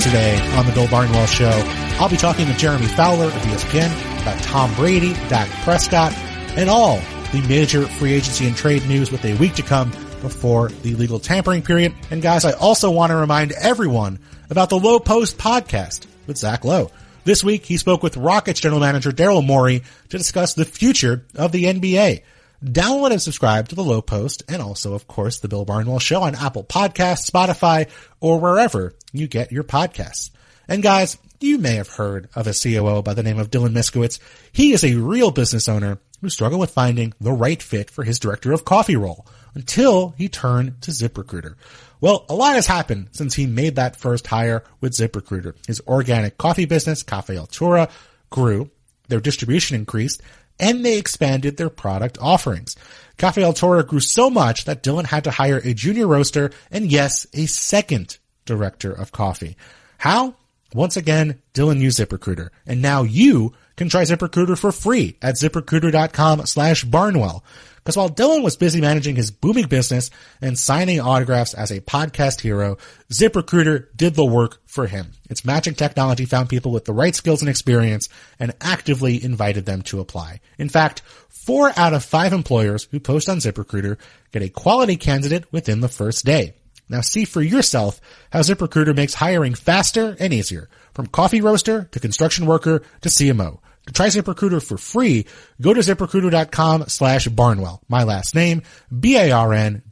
Today 0.00 0.40
on 0.56 0.64
the 0.64 0.72
Bill 0.72 0.88
Barnwell 0.88 1.26
Show, 1.26 1.50
I'll 2.00 2.08
be 2.08 2.16
talking 2.16 2.48
with 2.48 2.56
Jeremy 2.56 2.86
Fowler 2.86 3.26
of 3.26 3.32
ESPN 3.32 4.22
about 4.22 4.42
Tom 4.42 4.74
Brady, 4.74 5.12
Dak 5.28 5.46
Prescott, 5.62 6.14
and 6.56 6.70
all 6.70 6.96
the 7.32 7.44
major 7.46 7.86
free 7.86 8.14
agency 8.14 8.46
and 8.46 8.56
trade 8.56 8.86
news 8.86 9.12
with 9.12 9.22
a 9.26 9.34
week 9.34 9.54
to 9.56 9.62
come 9.62 9.90
before 10.22 10.70
the 10.70 10.94
legal 10.94 11.18
tampering 11.18 11.60
period. 11.60 11.94
And 12.10 12.22
guys, 12.22 12.46
I 12.46 12.52
also 12.52 12.90
want 12.90 13.10
to 13.10 13.16
remind 13.16 13.52
everyone 13.52 14.20
about 14.48 14.70
the 14.70 14.78
Low 14.78 15.00
Post 15.00 15.36
podcast 15.36 16.06
with 16.26 16.38
Zach 16.38 16.64
Lowe. 16.64 16.90
This 17.24 17.44
week, 17.44 17.66
he 17.66 17.76
spoke 17.76 18.02
with 18.02 18.16
Rockets 18.16 18.60
general 18.60 18.80
manager 18.80 19.10
Daryl 19.12 19.44
Morey 19.44 19.82
to 20.08 20.16
discuss 20.16 20.54
the 20.54 20.64
future 20.64 21.26
of 21.34 21.52
the 21.52 21.64
NBA. 21.64 22.22
Download 22.64 23.10
and 23.10 23.22
subscribe 23.22 23.68
to 23.68 23.74
the 23.74 23.82
Low 23.82 24.02
Post 24.02 24.42
and 24.46 24.60
also, 24.60 24.92
of 24.92 25.06
course, 25.06 25.38
the 25.38 25.48
Bill 25.48 25.64
Barnwell 25.64 25.98
Show 25.98 26.22
on 26.22 26.34
Apple 26.34 26.62
Podcasts, 26.62 27.30
Spotify, 27.30 27.88
or 28.20 28.38
wherever 28.38 28.94
you 29.12 29.28
get 29.28 29.50
your 29.50 29.64
podcasts. 29.64 30.30
And 30.68 30.82
guys, 30.82 31.16
you 31.40 31.56
may 31.56 31.76
have 31.76 31.88
heard 31.88 32.28
of 32.34 32.46
a 32.46 32.52
COO 32.52 33.00
by 33.02 33.14
the 33.14 33.22
name 33.22 33.38
of 33.38 33.50
Dylan 33.50 33.72
Miskowitz. 33.72 34.18
He 34.52 34.72
is 34.72 34.84
a 34.84 34.96
real 34.96 35.30
business 35.30 35.70
owner 35.70 36.00
who 36.20 36.28
struggled 36.28 36.60
with 36.60 36.70
finding 36.70 37.14
the 37.18 37.32
right 37.32 37.62
fit 37.62 37.90
for 37.90 38.04
his 38.04 38.18
director 38.18 38.52
of 38.52 38.66
coffee 38.66 38.96
role 38.96 39.26
until 39.54 40.10
he 40.18 40.28
turned 40.28 40.82
to 40.82 40.90
ZipRecruiter. 40.90 41.54
Well, 42.00 42.26
a 42.28 42.34
lot 42.34 42.56
has 42.56 42.66
happened 42.66 43.08
since 43.12 43.34
he 43.34 43.46
made 43.46 43.76
that 43.76 43.96
first 43.96 44.26
hire 44.26 44.64
with 44.82 44.92
ZipRecruiter. 44.92 45.54
His 45.66 45.80
organic 45.86 46.36
coffee 46.36 46.66
business, 46.66 47.02
Cafe 47.02 47.34
Altura, 47.34 47.90
grew, 48.28 48.70
their 49.08 49.20
distribution 49.20 49.76
increased, 49.76 50.22
and 50.60 50.84
they 50.84 50.98
expanded 50.98 51.56
their 51.56 51.70
product 51.70 52.18
offerings. 52.20 52.76
Cafe 53.16 53.42
Altura 53.42 53.86
grew 53.86 54.00
so 54.00 54.30
much 54.30 54.64
that 54.64 54.82
Dylan 54.82 55.06
had 55.06 55.24
to 55.24 55.30
hire 55.30 55.60
a 55.64 55.74
junior 55.74 56.06
roaster 56.06 56.52
and 56.70 56.90
yes, 56.90 57.26
a 57.34 57.46
second 57.46 58.18
director 58.44 58.92
of 58.92 59.12
coffee. 59.12 59.56
How? 59.98 60.34
Once 60.72 60.96
again, 60.96 61.42
Dylan 61.52 61.80
used 61.80 61.98
ZipRecruiter. 61.98 62.50
And 62.64 62.80
now 62.80 63.02
you 63.02 63.52
can 63.80 63.88
try 63.88 64.02
ZipRecruiter 64.02 64.58
for 64.58 64.72
free 64.72 65.16
at 65.22 65.36
ziprecruiter.com 65.36 66.44
slash 66.44 66.84
barnwell. 66.84 67.42
Because 67.76 67.96
while 67.96 68.10
Dylan 68.10 68.42
was 68.42 68.58
busy 68.58 68.78
managing 68.78 69.16
his 69.16 69.30
booming 69.30 69.68
business 69.68 70.10
and 70.42 70.58
signing 70.58 71.00
autographs 71.00 71.54
as 71.54 71.70
a 71.70 71.80
podcast 71.80 72.42
hero, 72.42 72.76
ZipRecruiter 73.10 73.86
did 73.96 74.16
the 74.16 74.26
work 74.26 74.60
for 74.66 74.86
him. 74.86 75.12
Its 75.30 75.46
matching 75.46 75.72
technology 75.72 76.26
found 76.26 76.50
people 76.50 76.72
with 76.72 76.84
the 76.84 76.92
right 76.92 77.14
skills 77.14 77.40
and 77.40 77.48
experience 77.48 78.10
and 78.38 78.52
actively 78.60 79.24
invited 79.24 79.64
them 79.64 79.80
to 79.80 80.00
apply. 80.00 80.40
In 80.58 80.68
fact, 80.68 81.00
four 81.30 81.72
out 81.74 81.94
of 81.94 82.04
five 82.04 82.34
employers 82.34 82.86
who 82.90 83.00
post 83.00 83.30
on 83.30 83.38
ZipRecruiter 83.38 83.96
get 84.30 84.42
a 84.42 84.50
quality 84.50 84.96
candidate 84.96 85.50
within 85.50 85.80
the 85.80 85.88
first 85.88 86.26
day. 86.26 86.52
Now 86.90 87.00
see 87.00 87.24
for 87.24 87.40
yourself 87.40 87.98
how 88.30 88.40
ZipRecruiter 88.40 88.94
makes 88.94 89.14
hiring 89.14 89.54
faster 89.54 90.16
and 90.20 90.34
easier. 90.34 90.68
From 90.92 91.06
coffee 91.06 91.40
roaster 91.40 91.84
to 91.92 92.00
construction 92.00 92.44
worker 92.44 92.82
to 93.00 93.08
CMO. 93.08 93.60
Try 93.92 94.06
ZipRecruiter 94.06 94.62
for 94.62 94.78
free, 94.78 95.26
go 95.60 95.74
to 95.74 95.80
ziprecruiter.com 95.80 96.84
slash 96.88 97.28
barnwell. 97.28 97.82
My 97.88 98.04
last 98.04 98.34
name, 98.34 98.62
B-A-R-N-W-E-L-L, 98.98 99.84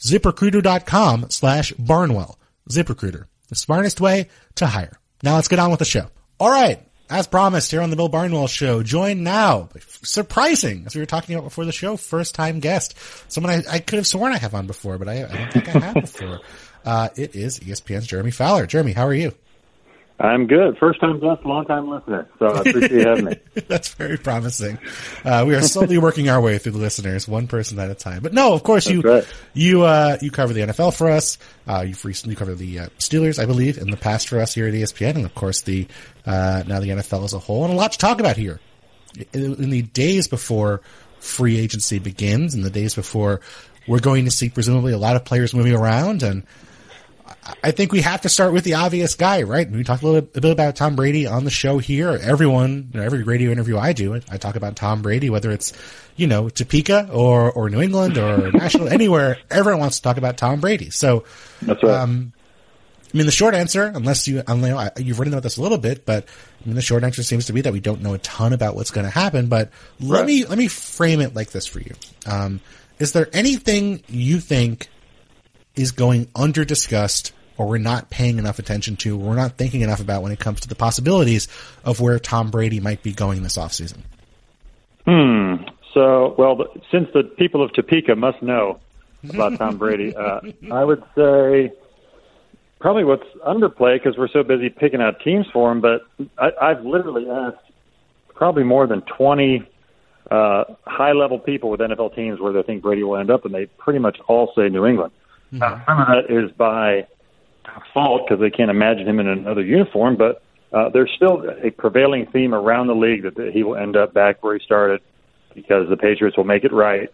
ziprecruiter.com 0.00 1.30
slash 1.30 1.72
barnwell. 1.72 2.38
ZipRecruiter, 2.70 3.26
the 3.48 3.54
smartest 3.54 4.00
way 4.00 4.28
to 4.56 4.66
hire. 4.66 4.98
Now 5.22 5.36
let's 5.36 5.48
get 5.48 5.58
on 5.58 5.70
with 5.70 5.78
the 5.78 5.84
show. 5.84 6.10
All 6.38 6.50
right. 6.50 6.84
As 7.10 7.26
promised 7.26 7.70
here 7.70 7.80
on 7.80 7.88
the 7.88 7.96
Bill 7.96 8.10
Barnwell 8.10 8.48
show, 8.48 8.82
joined 8.82 9.24
now, 9.24 9.70
surprising, 10.02 10.82
as 10.84 10.94
we 10.94 11.00
were 11.00 11.06
talking 11.06 11.34
about 11.34 11.44
before 11.44 11.64
the 11.64 11.72
show, 11.72 11.96
first 11.96 12.34
time 12.34 12.60
guest. 12.60 12.98
Someone 13.32 13.50
I, 13.50 13.62
I 13.70 13.78
could 13.78 13.96
have 13.96 14.06
sworn 14.06 14.34
I 14.34 14.36
have 14.36 14.54
on 14.54 14.66
before, 14.66 14.98
but 14.98 15.08
I, 15.08 15.24
I 15.24 15.26
don't 15.26 15.50
think 15.50 15.74
I 15.74 15.78
have 15.78 15.94
before. 16.02 16.40
Uh, 16.84 17.08
it 17.16 17.34
is 17.34 17.60
ESPN's 17.60 18.06
Jeremy 18.06 18.30
Fowler. 18.30 18.66
Jeremy, 18.66 18.92
how 18.92 19.06
are 19.06 19.14
you? 19.14 19.32
I'm 20.20 20.48
good. 20.48 20.76
First 20.78 21.00
time 21.00 21.20
guest, 21.20 21.44
long 21.44 21.64
time 21.64 21.88
listener. 21.88 22.28
So 22.40 22.46
I 22.46 22.60
appreciate 22.60 22.90
you 22.90 23.06
having 23.06 23.24
me. 23.26 23.36
That's 23.68 23.88
very 23.94 24.16
promising. 24.16 24.78
Uh, 25.24 25.44
we 25.46 25.54
are 25.54 25.62
slowly 25.62 25.96
working 25.98 26.28
our 26.28 26.40
way 26.40 26.58
through 26.58 26.72
the 26.72 26.78
listeners, 26.78 27.28
one 27.28 27.46
person 27.46 27.78
at 27.78 27.88
a 27.88 27.94
time. 27.94 28.22
But 28.22 28.32
no, 28.32 28.52
of 28.52 28.64
course 28.64 28.86
That's 28.86 28.94
you 28.94 29.00
right. 29.02 29.34
you 29.54 29.82
uh, 29.82 30.18
you 30.20 30.32
cover 30.32 30.52
the 30.52 30.62
NFL 30.62 30.96
for 30.96 31.08
us. 31.08 31.38
Uh, 31.68 31.84
you've 31.86 32.04
recently 32.04 32.34
covered 32.34 32.58
the 32.58 32.80
uh, 32.80 32.86
Steelers, 32.98 33.40
I 33.40 33.46
believe, 33.46 33.78
in 33.78 33.90
the 33.90 33.96
past 33.96 34.28
for 34.28 34.40
us 34.40 34.54
here 34.54 34.66
at 34.66 34.74
ESPN, 34.74 35.14
and 35.16 35.24
of 35.24 35.34
course 35.36 35.62
the 35.62 35.86
uh, 36.26 36.64
now 36.66 36.80
the 36.80 36.88
NFL 36.88 37.24
as 37.24 37.32
a 37.32 37.38
whole, 37.38 37.64
and 37.64 37.72
a 37.72 37.76
lot 37.76 37.92
to 37.92 37.98
talk 37.98 38.18
about 38.18 38.36
here. 38.36 38.58
In, 39.32 39.54
in 39.54 39.70
the 39.70 39.82
days 39.82 40.26
before 40.26 40.80
free 41.20 41.58
agency 41.58 42.00
begins, 42.00 42.54
and 42.54 42.64
the 42.64 42.70
days 42.70 42.94
before 42.96 43.40
we're 43.86 44.00
going 44.00 44.24
to 44.24 44.30
see 44.32 44.48
presumably 44.50 44.92
a 44.92 44.98
lot 44.98 45.14
of 45.14 45.24
players 45.24 45.54
moving 45.54 45.74
around, 45.74 46.24
and 46.24 46.42
I 47.62 47.70
think 47.72 47.92
we 47.92 48.00
have 48.02 48.20
to 48.22 48.28
start 48.28 48.52
with 48.52 48.64
the 48.64 48.74
obvious 48.74 49.14
guy, 49.14 49.42
right? 49.42 49.68
We 49.70 49.82
talked 49.84 50.02
a 50.02 50.06
little 50.06 50.20
bit 50.22 50.44
about 50.44 50.76
Tom 50.76 50.96
Brady 50.96 51.26
on 51.26 51.44
the 51.44 51.50
show 51.50 51.78
here. 51.78 52.10
Everyone, 52.22 52.90
you 52.92 53.00
know, 53.00 53.04
every 53.06 53.22
radio 53.22 53.50
interview 53.50 53.76
I 53.78 53.92
do, 53.92 54.20
I 54.30 54.36
talk 54.36 54.56
about 54.56 54.76
Tom 54.76 55.02
Brady, 55.02 55.28
whether 55.30 55.50
it's, 55.50 55.72
you 56.16 56.26
know, 56.26 56.48
Topeka 56.48 57.08
or, 57.12 57.50
or 57.52 57.68
New 57.70 57.80
England 57.80 58.16
or 58.18 58.50
national, 58.52 58.88
anywhere, 58.88 59.38
everyone 59.50 59.80
wants 59.80 59.96
to 59.96 60.02
talk 60.02 60.16
about 60.16 60.36
Tom 60.36 60.60
Brady. 60.60 60.90
So, 60.90 61.24
That's 61.62 61.82
right. 61.82 61.94
um, 62.00 62.32
I 63.12 63.16
mean, 63.16 63.26
the 63.26 63.32
short 63.32 63.54
answer, 63.54 63.84
unless 63.94 64.28
you, 64.28 64.42
I 64.46 64.54
know, 64.54 64.76
I- 64.78 64.90
you've 64.98 65.18
written 65.18 65.32
about 65.34 65.42
this 65.42 65.56
a 65.56 65.62
little 65.62 65.78
bit, 65.78 66.04
but 66.04 66.24
I 66.62 66.66
mean, 66.66 66.74
the 66.76 66.82
short 66.82 67.04
answer 67.04 67.22
seems 67.22 67.46
to 67.46 67.52
be 67.52 67.62
that 67.62 67.72
we 67.72 67.80
don't 67.80 68.02
know 68.02 68.14
a 68.14 68.18
ton 68.18 68.52
about 68.52 68.74
what's 68.76 68.90
going 68.90 69.06
to 69.06 69.10
happen. 69.10 69.46
But 69.48 69.70
let 70.00 70.18
Right. 70.20 70.26
me 70.26 70.44
let 70.44 70.58
me 70.58 70.68
frame 70.68 71.20
it 71.20 71.34
like 71.34 71.50
this 71.50 71.66
for 71.66 71.80
you. 71.80 71.94
Um, 72.26 72.60
is 72.98 73.12
there 73.12 73.28
anything 73.32 74.02
you 74.08 74.40
think 74.40 74.88
is 75.78 75.92
going 75.92 76.28
under 76.34 76.64
discussed, 76.64 77.32
or 77.56 77.66
we're 77.66 77.78
not 77.78 78.10
paying 78.10 78.38
enough 78.38 78.58
attention 78.58 78.96
to, 78.96 79.16
or 79.16 79.28
we're 79.30 79.36
not 79.36 79.52
thinking 79.52 79.80
enough 79.80 80.00
about 80.00 80.22
when 80.22 80.32
it 80.32 80.38
comes 80.38 80.60
to 80.60 80.68
the 80.68 80.74
possibilities 80.74 81.48
of 81.84 82.00
where 82.00 82.18
Tom 82.18 82.50
Brady 82.50 82.80
might 82.80 83.02
be 83.02 83.12
going 83.12 83.42
this 83.42 83.56
offseason? 83.56 83.98
Hmm. 85.06 85.68
So, 85.94 86.34
well, 86.36 86.56
the, 86.56 86.66
since 86.92 87.08
the 87.14 87.22
people 87.22 87.62
of 87.62 87.72
Topeka 87.72 88.14
must 88.14 88.42
know 88.42 88.78
about 89.28 89.58
Tom 89.58 89.78
Brady, 89.78 90.14
uh, 90.16 90.40
I 90.70 90.84
would 90.84 91.02
say 91.16 91.72
probably 92.80 93.04
what's 93.04 93.26
underplay 93.46 93.96
because 93.96 94.16
we're 94.16 94.28
so 94.28 94.42
busy 94.42 94.68
picking 94.68 95.00
out 95.00 95.20
teams 95.20 95.46
for 95.52 95.72
him. 95.72 95.80
But 95.80 96.02
I, 96.36 96.50
I've 96.60 96.84
literally 96.84 97.28
asked 97.28 97.64
probably 98.34 98.64
more 98.64 98.86
than 98.86 99.02
20 99.02 99.68
uh, 100.30 100.64
high-level 100.86 101.40
people 101.40 101.70
with 101.70 101.80
NFL 101.80 102.14
teams 102.14 102.38
where 102.38 102.52
they 102.52 102.62
think 102.62 102.82
Brady 102.82 103.02
will 103.02 103.16
end 103.16 103.30
up, 103.30 103.44
and 103.44 103.54
they 103.54 103.66
pretty 103.66 103.98
much 103.98 104.18
all 104.28 104.52
say 104.54 104.68
New 104.68 104.86
England. 104.86 105.12
Uh, 105.52 105.80
some 105.86 106.00
of 106.00 106.08
that 106.08 106.24
is 106.28 106.50
by 106.52 107.06
fault 107.94 108.22
because 108.26 108.40
they 108.40 108.50
can't 108.50 108.70
imagine 108.70 109.06
him 109.06 109.20
in 109.20 109.28
another 109.28 109.62
uniform, 109.62 110.16
but 110.16 110.42
uh, 110.72 110.88
there's 110.90 111.10
still 111.16 111.44
a 111.62 111.70
prevailing 111.70 112.26
theme 112.26 112.54
around 112.54 112.88
the 112.88 112.94
league 112.94 113.22
that, 113.22 113.34
that 113.36 113.52
he 113.52 113.62
will 113.62 113.76
end 113.76 113.96
up 113.96 114.12
back 114.12 114.42
where 114.42 114.56
he 114.56 114.64
started 114.64 115.00
because 115.54 115.88
the 115.88 115.96
Patriots 115.96 116.36
will 116.36 116.44
make 116.44 116.64
it 116.64 116.72
right 116.72 117.08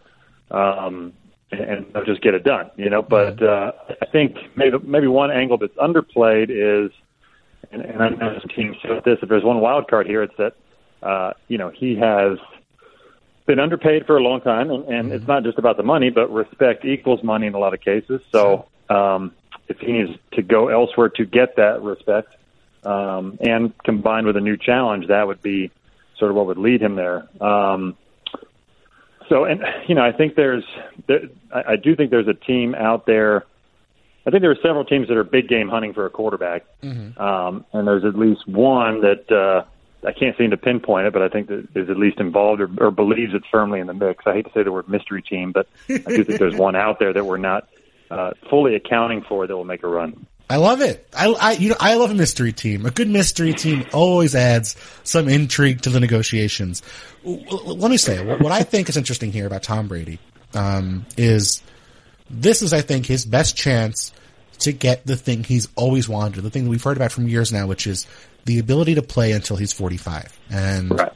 um, 0.51 1.13
and, 1.51 1.61
and 1.61 1.87
they'll 1.93 2.05
just 2.05 2.23
get 2.23 2.35
it 2.35 2.45
done, 2.45 2.71
you 2.77 2.91
know. 2.91 3.03
But 3.03 3.43
uh, 3.43 3.73
I 4.03 4.07
think 4.07 4.37
maybe 4.57 4.79
maybe 4.85 5.07
one 5.07 5.31
angle 5.31 5.59
that's 5.59 5.77
underplayed 5.77 6.51
is, 6.51 6.91
and, 7.71 7.83
and 7.83 8.03
I 8.03 8.09
know 8.11 8.39
some 8.41 8.51
teams 8.55 8.77
say 8.83 9.01
this. 9.05 9.19
If 9.23 9.29
there's 9.29 9.45
one 9.45 9.61
wild 9.61 9.89
card 9.89 10.07
here, 10.07 10.23
it's 10.23 10.35
that 10.39 10.55
uh, 11.03 11.33
you 11.49 11.59
know 11.59 11.71
he 11.71 11.97
has 11.97 12.39
been 13.47 13.59
underpaid 13.59 14.07
for 14.07 14.17
a 14.17 14.23
long 14.23 14.41
time, 14.41 14.71
and, 14.71 14.85
and 14.89 15.13
it's 15.13 15.27
not 15.27 15.43
just 15.43 15.59
about 15.59 15.77
the 15.77 15.83
money, 15.83 16.11
but 16.11 16.33
respect 16.33 16.85
equals 16.85 17.23
money 17.23 17.47
in 17.47 17.55
a 17.55 17.59
lot 17.59 17.75
of 17.75 17.81
cases. 17.81 18.23
So 18.33 18.67
um, 18.89 19.33
if 19.69 19.79
he 19.79 19.93
needs 19.93 20.19
to 20.33 20.43
go 20.43 20.69
elsewhere 20.69 21.11
to 21.11 21.25
get 21.25 21.57
that 21.57 21.83
respect, 21.83 22.35
um, 22.85 23.39
and 23.41 23.77
combined 23.79 24.27
with 24.27 24.37
a 24.37 24.41
new 24.41 24.57
challenge, 24.57 25.09
that 25.09 25.27
would 25.27 25.43
be 25.43 25.71
sort 26.19 26.31
of 26.31 26.37
what 26.37 26.47
would 26.47 26.59
lead 26.59 26.81
him 26.83 26.97
there. 26.97 27.27
Um, 27.43 27.97
so, 29.29 29.45
and 29.45 29.65
you 29.89 29.95
know, 29.95 30.05
I 30.05 30.13
think 30.13 30.37
there's, 30.37 30.65
there, 31.07 31.23
I, 31.53 31.73
I 31.73 31.77
do 31.77 31.97
think 31.97 32.11
there's 32.11 32.29
a 32.29 32.35
team 32.35 32.75
out 32.75 33.07
there. 33.07 33.45
I 34.27 34.31
think 34.31 34.41
there 34.41 34.51
are 34.51 34.63
several 34.63 34.85
teams 34.87 35.09
that 35.09 35.17
are 35.17 35.25
big 35.25 35.49
game 35.49 35.69
hunting 35.69 35.93
for 35.93 36.07
a 36.07 36.11
quarterback, 36.11 36.65
um, 37.19 37.65
and 37.73 37.87
there's 37.87 38.05
at 38.05 38.17
least 38.19 38.47
one 38.49 39.03
that 39.03 39.31
uh, 39.31 39.65
I 40.07 40.13
can't 40.13 40.37
seem 40.37 40.51
to 40.51 40.57
pinpoint 40.57 41.07
it, 41.07 41.13
but 41.13 41.23
I 41.23 41.29
think 41.29 41.49
that 41.49 41.69
is 41.75 41.89
at 41.91 41.97
least 41.97 42.21
involved 42.21 42.61
or, 42.61 42.71
or 42.79 42.91
believes 42.91 43.33
it's 43.35 43.47
firmly 43.51 43.81
in 43.81 43.87
the 43.87 43.95
mix. 43.95 44.27
I 44.27 44.35
hate 44.35 44.47
to 44.47 44.53
say 44.53 44.63
the 44.63 44.73
word 44.73 44.89
mystery 44.89 45.23
team, 45.23 45.53
but 45.53 45.69
I 45.89 45.99
do 45.99 46.25
think 46.25 46.39
there's 46.39 46.57
one 46.59 46.77
out 46.77 46.99
there 46.99 47.13
that 47.13 47.25
we're 47.25 47.39
not 47.39 47.69
uh, 48.11 48.33
fully 48.51 48.75
accounting 48.75 49.23
for 49.23 49.47
that 49.47 49.57
will 49.57 49.65
make 49.65 49.83
a 49.83 49.89
run. 49.89 50.27
I 50.49 50.57
love 50.57 50.83
it. 50.83 51.09
I, 51.17 51.29
I, 51.29 51.53
you 51.53 51.71
know, 51.71 51.77
I 51.81 51.95
love 51.95 52.11
a 52.11 52.15
mystery 52.15 52.53
team. 52.53 52.85
A 52.85 52.91
good 52.91 53.09
mystery 53.09 53.55
team 53.55 53.87
always 53.95 54.35
adds 54.35 54.77
some 55.03 55.29
intrigue 55.29 55.81
to 55.83 55.91
the 55.91 56.01
negotiations. 56.01 56.83
Let 57.25 57.91
me 57.91 57.97
say, 57.97 58.23
what 58.23 58.41
what 58.41 58.53
I 58.53 58.63
think 58.63 58.91
is 58.91 58.97
interesting 58.99 59.33
here 59.33 59.47
about 59.47 59.63
Tom 59.63 59.89
Brady, 59.89 60.19
um, 60.53 61.07
is 61.17 61.63
this 62.29 62.61
is, 62.61 62.75
I 62.75 62.83
think, 62.83 63.07
his 63.07 63.25
best 63.25 63.57
chance 63.57 64.13
to 64.61 64.73
get 64.73 65.07
the 65.07 65.17
thing 65.17 65.45
he's 65.45 65.69
always 65.77 66.09
wanted, 66.09 66.43
the 66.43 66.51
thing 66.51 66.65
that 66.65 66.71
we've 66.71 66.83
heard 66.83 66.97
about 66.97 67.13
from 67.13 67.29
years 67.29 67.53
now, 67.53 67.67
which 67.67 67.87
is 67.87 68.07
the 68.45 68.59
ability 68.59 68.95
to 68.97 69.03
play 69.03 69.33
until 69.33 69.57
he's 69.57 69.73
45. 69.73 70.39
And 70.51 70.91
Right. 70.91 71.13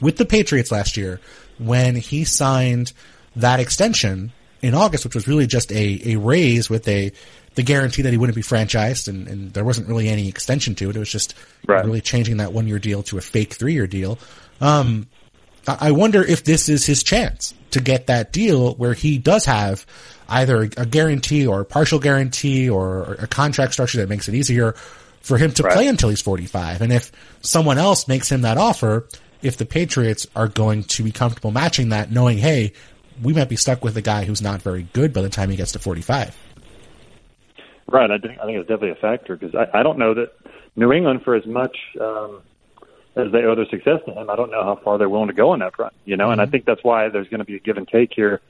with 0.00 0.16
the 0.16 0.26
Patriots 0.26 0.70
last 0.70 0.96
year, 0.96 1.20
when 1.58 1.96
he 1.96 2.24
signed 2.24 2.92
that 3.36 3.60
extension 3.60 4.32
in 4.62 4.74
August, 4.74 5.04
which 5.04 5.14
was 5.14 5.26
really 5.26 5.46
just 5.46 5.72
a, 5.72 6.00
a 6.12 6.16
raise 6.16 6.68
with 6.68 6.86
a 6.88 7.12
the 7.56 7.62
guarantee 7.64 8.02
that 8.02 8.12
he 8.12 8.16
wouldn't 8.16 8.36
be 8.36 8.42
franchised, 8.42 9.08
and, 9.08 9.26
and 9.26 9.52
there 9.52 9.64
wasn't 9.64 9.88
really 9.88 10.08
any 10.08 10.28
extension 10.28 10.76
to 10.76 10.88
it. 10.88 10.94
It 10.94 10.98
was 11.00 11.10
just 11.10 11.34
right. 11.66 11.84
really 11.84 12.00
changing 12.00 12.36
that 12.36 12.52
one 12.52 12.68
year 12.68 12.78
deal 12.78 13.02
to 13.04 13.18
a 13.18 13.20
fake 13.20 13.54
three 13.54 13.72
year 13.72 13.88
deal. 13.88 14.18
Um, 14.60 15.08
I 15.66 15.90
wonder 15.90 16.22
if 16.22 16.44
this 16.44 16.68
is 16.68 16.86
his 16.86 17.02
chance 17.02 17.54
to 17.72 17.80
get 17.80 18.06
that 18.06 18.32
deal 18.32 18.74
where 18.74 18.94
he 18.94 19.18
does 19.18 19.44
have 19.44 19.84
either 20.30 20.62
a 20.76 20.86
guarantee 20.86 21.46
or 21.46 21.60
a 21.60 21.64
partial 21.64 21.98
guarantee 21.98 22.70
or 22.70 23.14
a 23.14 23.26
contract 23.26 23.72
structure 23.72 23.98
that 23.98 24.08
makes 24.08 24.28
it 24.28 24.34
easier 24.34 24.72
for 25.20 25.36
him 25.36 25.52
to 25.52 25.62
right. 25.62 25.74
play 25.74 25.86
until 25.86 26.08
he's 26.08 26.22
45. 26.22 26.80
And 26.80 26.92
if 26.92 27.12
someone 27.42 27.78
else 27.78 28.08
makes 28.08 28.30
him 28.30 28.42
that 28.42 28.56
offer, 28.56 29.06
if 29.42 29.56
the 29.56 29.66
Patriots 29.66 30.26
are 30.34 30.48
going 30.48 30.84
to 30.84 31.02
be 31.02 31.12
comfortable 31.12 31.50
matching 31.50 31.90
that, 31.90 32.10
knowing, 32.10 32.38
hey, 32.38 32.72
we 33.22 33.32
might 33.32 33.48
be 33.48 33.56
stuck 33.56 33.84
with 33.84 33.96
a 33.96 34.02
guy 34.02 34.24
who's 34.24 34.40
not 34.40 34.62
very 34.62 34.84
good 34.92 35.12
by 35.12 35.20
the 35.20 35.28
time 35.28 35.50
he 35.50 35.56
gets 35.56 35.72
to 35.72 35.78
45. 35.78 36.36
Right. 37.88 38.10
I 38.10 38.18
think, 38.18 38.38
I 38.40 38.46
think 38.46 38.58
it's 38.58 38.68
definitely 38.68 38.90
a 38.90 38.94
factor 38.94 39.36
because 39.36 39.54
I, 39.54 39.80
I 39.80 39.82
don't 39.82 39.98
know 39.98 40.14
that 40.14 40.32
New 40.76 40.92
England, 40.92 41.22
for 41.24 41.34
as 41.34 41.44
much 41.44 41.76
um, 42.00 42.40
as 43.16 43.32
they 43.32 43.42
owe 43.42 43.54
their 43.56 43.66
success 43.66 44.00
to 44.06 44.12
him, 44.12 44.30
I 44.30 44.36
don't 44.36 44.50
know 44.50 44.62
how 44.62 44.80
far 44.82 44.96
they're 44.96 45.08
willing 45.08 45.28
to 45.28 45.34
go 45.34 45.50
on 45.50 45.58
that 45.58 45.74
front, 45.74 45.92
you 46.04 46.16
know, 46.16 46.24
mm-hmm. 46.24 46.32
and 46.32 46.40
I 46.40 46.44
mm-hmm. 46.44 46.52
think 46.52 46.64
that's 46.66 46.84
why 46.84 47.08
there's 47.08 47.28
going 47.28 47.40
to 47.40 47.44
be 47.44 47.56
a 47.56 47.58
give 47.58 47.76
and 47.76 47.88
take 47.88 48.12
here 48.14 48.40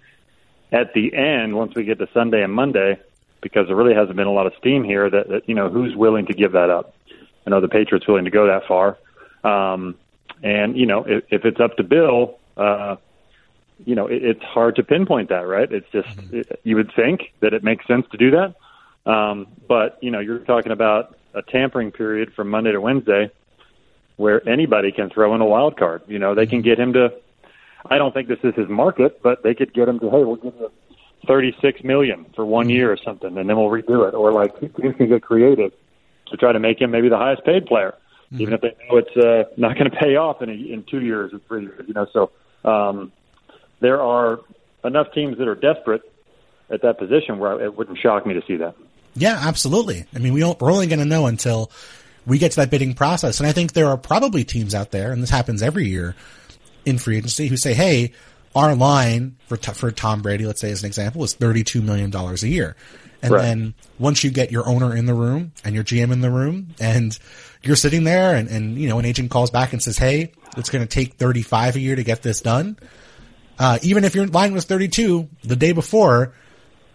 at 0.72 0.94
the 0.94 1.14
end 1.14 1.56
once 1.56 1.74
we 1.74 1.84
get 1.84 1.98
to 1.98 2.08
Sunday 2.14 2.42
and 2.42 2.52
Monday 2.52 3.00
because 3.40 3.66
there 3.66 3.76
really 3.76 3.94
hasn't 3.94 4.16
been 4.16 4.26
a 4.26 4.32
lot 4.32 4.46
of 4.46 4.52
steam 4.58 4.84
here 4.84 5.08
that, 5.08 5.28
that 5.28 5.48
you 5.48 5.54
know, 5.54 5.68
who's 5.68 5.96
willing 5.96 6.26
to 6.26 6.34
give 6.34 6.52
that 6.52 6.70
up. 6.70 6.94
I 7.46 7.50
know 7.50 7.60
the 7.60 7.68
Patriots 7.68 8.06
willing 8.06 8.26
to 8.26 8.30
go 8.30 8.46
that 8.46 8.66
far. 8.68 8.98
Um, 9.42 9.96
and, 10.42 10.76
you 10.76 10.86
know, 10.86 11.04
if, 11.06 11.24
if 11.30 11.44
it's 11.44 11.60
up 11.60 11.76
to 11.78 11.82
Bill, 11.82 12.38
uh, 12.56 12.96
you 13.86 13.94
know, 13.94 14.06
it, 14.06 14.22
it's 14.22 14.42
hard 14.42 14.76
to 14.76 14.82
pinpoint 14.82 15.30
that, 15.30 15.46
right? 15.46 15.70
It's 15.72 15.90
just, 15.90 16.08
mm-hmm. 16.08 16.36
it, 16.36 16.60
you 16.64 16.76
would 16.76 16.92
think 16.94 17.32
that 17.40 17.54
it 17.54 17.64
makes 17.64 17.86
sense 17.86 18.06
to 18.12 18.18
do 18.18 18.30
that. 18.32 18.54
Um, 19.10 19.46
but, 19.66 19.98
you 20.02 20.10
know, 20.10 20.20
you're 20.20 20.40
talking 20.40 20.72
about 20.72 21.16
a 21.32 21.42
tampering 21.42 21.92
period 21.92 22.34
from 22.34 22.50
Monday 22.50 22.72
to 22.72 22.80
Wednesday 22.80 23.30
where 24.16 24.46
anybody 24.46 24.92
can 24.92 25.08
throw 25.08 25.34
in 25.34 25.40
a 25.40 25.46
wild 25.46 25.78
card. 25.78 26.02
You 26.06 26.18
know, 26.18 26.34
they 26.34 26.46
can 26.46 26.60
get 26.60 26.78
him 26.78 26.92
to, 26.92 27.14
I 27.86 27.98
don't 27.98 28.12
think 28.12 28.28
this 28.28 28.38
is 28.42 28.54
his 28.54 28.68
market, 28.68 29.22
but 29.22 29.42
they 29.42 29.54
could 29.54 29.72
get 29.72 29.88
him 29.88 29.98
to, 30.00 30.10
hey, 30.10 30.24
we'll 30.24 30.36
give 30.36 30.54
you 30.58 30.70
36 31.26 31.82
million 31.84 32.26
for 32.34 32.44
one 32.44 32.66
mm-hmm. 32.66 32.72
year 32.72 32.92
or 32.92 32.96
something, 32.96 33.36
and 33.36 33.48
then 33.48 33.56
we'll 33.56 33.68
redo 33.68 34.06
it. 34.08 34.14
Or 34.14 34.32
like, 34.32 34.58
teams 34.60 34.96
can 34.96 35.08
get 35.08 35.22
creative 35.22 35.72
to 36.28 36.36
try 36.36 36.52
to 36.52 36.60
make 36.60 36.80
him 36.80 36.90
maybe 36.90 37.08
the 37.08 37.16
highest 37.16 37.44
paid 37.44 37.66
player, 37.66 37.94
mm-hmm. 38.26 38.42
even 38.42 38.54
if 38.54 38.60
they 38.60 38.74
know 38.88 38.96
it's 38.96 39.16
uh, 39.16 39.44
not 39.56 39.76
going 39.76 39.90
to 39.90 39.96
pay 39.96 40.16
off 40.16 40.42
in, 40.42 40.50
a, 40.50 40.52
in 40.52 40.84
two 40.90 41.00
years 41.00 41.32
or 41.32 41.40
three 41.48 41.62
years, 41.62 41.84
you 41.86 41.94
know, 41.94 42.06
so, 42.12 42.30
um, 42.68 43.12
there 43.80 44.00
are 44.00 44.40
enough 44.84 45.12
teams 45.14 45.38
that 45.38 45.48
are 45.48 45.54
desperate 45.54 46.02
at 46.70 46.82
that 46.82 46.98
position 46.98 47.38
where 47.38 47.60
it 47.60 47.76
wouldn't 47.76 47.98
shock 47.98 48.26
me 48.26 48.34
to 48.34 48.42
see 48.46 48.56
that. 48.56 48.74
Yeah, 49.14 49.38
absolutely. 49.40 50.04
I 50.14 50.18
mean, 50.18 50.34
we 50.34 50.40
don't, 50.40 50.60
we're 50.60 50.70
only 50.70 50.86
going 50.86 51.00
to 51.00 51.04
know 51.04 51.26
until 51.26 51.70
we 52.26 52.38
get 52.38 52.52
to 52.52 52.56
that 52.56 52.70
bidding 52.70 52.94
process. 52.94 53.40
And 53.40 53.46
I 53.46 53.52
think 53.52 53.72
there 53.72 53.88
are 53.88 53.96
probably 53.96 54.44
teams 54.44 54.74
out 54.74 54.90
there, 54.90 55.12
and 55.12 55.22
this 55.22 55.30
happens 55.30 55.62
every 55.62 55.88
year 55.88 56.14
in 56.84 56.98
free 56.98 57.18
agency, 57.18 57.48
who 57.48 57.56
say, 57.56 57.74
"Hey, 57.74 58.12
our 58.54 58.74
line 58.74 59.36
for 59.46 59.56
for 59.56 59.90
Tom 59.90 60.22
Brady, 60.22 60.46
let's 60.46 60.60
say 60.60 60.70
as 60.70 60.82
an 60.82 60.86
example, 60.86 61.22
is 61.24 61.34
thirty 61.34 61.64
two 61.64 61.82
million 61.82 62.10
dollars 62.10 62.42
a 62.42 62.48
year." 62.48 62.76
And 63.22 63.32
right. 63.32 63.42
then 63.42 63.74
once 63.98 64.24
you 64.24 64.30
get 64.30 64.50
your 64.50 64.66
owner 64.66 64.96
in 64.96 65.04
the 65.04 65.14
room 65.14 65.52
and 65.62 65.74
your 65.74 65.84
GM 65.84 66.10
in 66.10 66.22
the 66.22 66.30
room, 66.30 66.74
and 66.80 67.18
you're 67.62 67.76
sitting 67.76 68.04
there, 68.04 68.34
and, 68.34 68.48
and 68.48 68.78
you 68.78 68.88
know 68.88 68.98
an 68.98 69.04
agent 69.04 69.30
calls 69.30 69.50
back 69.50 69.72
and 69.72 69.82
says, 69.82 69.98
"Hey, 69.98 70.32
it's 70.56 70.70
going 70.70 70.86
to 70.86 70.88
take 70.88 71.14
thirty 71.14 71.42
five 71.42 71.76
a 71.76 71.80
year 71.80 71.96
to 71.96 72.04
get 72.04 72.22
this 72.22 72.40
done." 72.40 72.78
Uh, 73.58 73.78
even 73.82 74.04
if 74.04 74.14
your 74.14 74.26
line 74.26 74.54
was 74.54 74.64
32 74.64 75.28
the 75.42 75.54
day 75.54 75.72
before, 75.72 76.32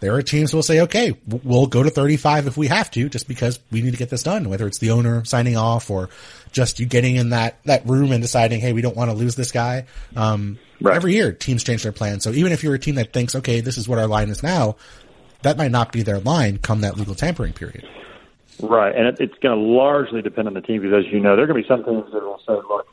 there 0.00 0.14
are 0.14 0.20
teams 0.20 0.50
who 0.50 0.56
will 0.56 0.64
say, 0.64 0.80
okay, 0.80 1.16
we'll 1.26 1.68
go 1.68 1.82
to 1.82 1.90
35 1.90 2.48
if 2.48 2.56
we 2.56 2.66
have 2.66 2.90
to, 2.90 3.08
just 3.08 3.28
because 3.28 3.60
we 3.70 3.82
need 3.82 3.92
to 3.92 3.96
get 3.96 4.10
this 4.10 4.24
done, 4.24 4.48
whether 4.48 4.66
it's 4.66 4.78
the 4.78 4.90
owner 4.90 5.24
signing 5.24 5.56
off 5.56 5.90
or 5.90 6.10
just 6.56 6.80
you 6.80 6.86
getting 6.86 7.16
in 7.16 7.30
that, 7.30 7.62
that 7.66 7.86
room 7.86 8.10
and 8.12 8.22
deciding, 8.22 8.60
hey, 8.60 8.72
we 8.72 8.80
don't 8.80 8.96
want 8.96 9.10
to 9.10 9.16
lose 9.16 9.36
this 9.36 9.52
guy. 9.52 9.84
Um, 10.16 10.58
right. 10.80 10.96
every 10.96 11.12
year 11.12 11.30
teams 11.30 11.62
change 11.62 11.82
their 11.82 11.92
plans. 11.92 12.24
So 12.24 12.30
even 12.30 12.50
if 12.50 12.64
you're 12.64 12.74
a 12.74 12.78
team 12.78 12.94
that 12.94 13.12
thinks, 13.12 13.34
okay, 13.34 13.60
this 13.60 13.76
is 13.76 13.86
what 13.86 13.98
our 13.98 14.06
line 14.06 14.30
is 14.30 14.42
now, 14.42 14.76
that 15.42 15.58
might 15.58 15.70
not 15.70 15.92
be 15.92 16.02
their 16.02 16.18
line 16.18 16.56
come 16.56 16.80
that 16.80 16.96
legal 16.96 17.14
tampering 17.14 17.52
period. 17.52 17.86
Right. 18.58 18.96
And 18.96 19.06
it, 19.06 19.20
it's 19.20 19.38
going 19.38 19.54
to 19.54 19.62
largely 19.62 20.22
depend 20.22 20.48
on 20.48 20.54
the 20.54 20.62
team 20.62 20.80
because, 20.80 21.04
as 21.04 21.12
you 21.12 21.20
know, 21.20 21.36
there 21.36 21.44
are 21.44 21.46
going 21.46 21.62
to 21.62 21.68
be 21.68 21.68
some 21.68 21.84
teams 21.84 22.10
that 22.10 22.22
will 22.22 22.40
say, 22.46 22.54
look, 22.54 22.88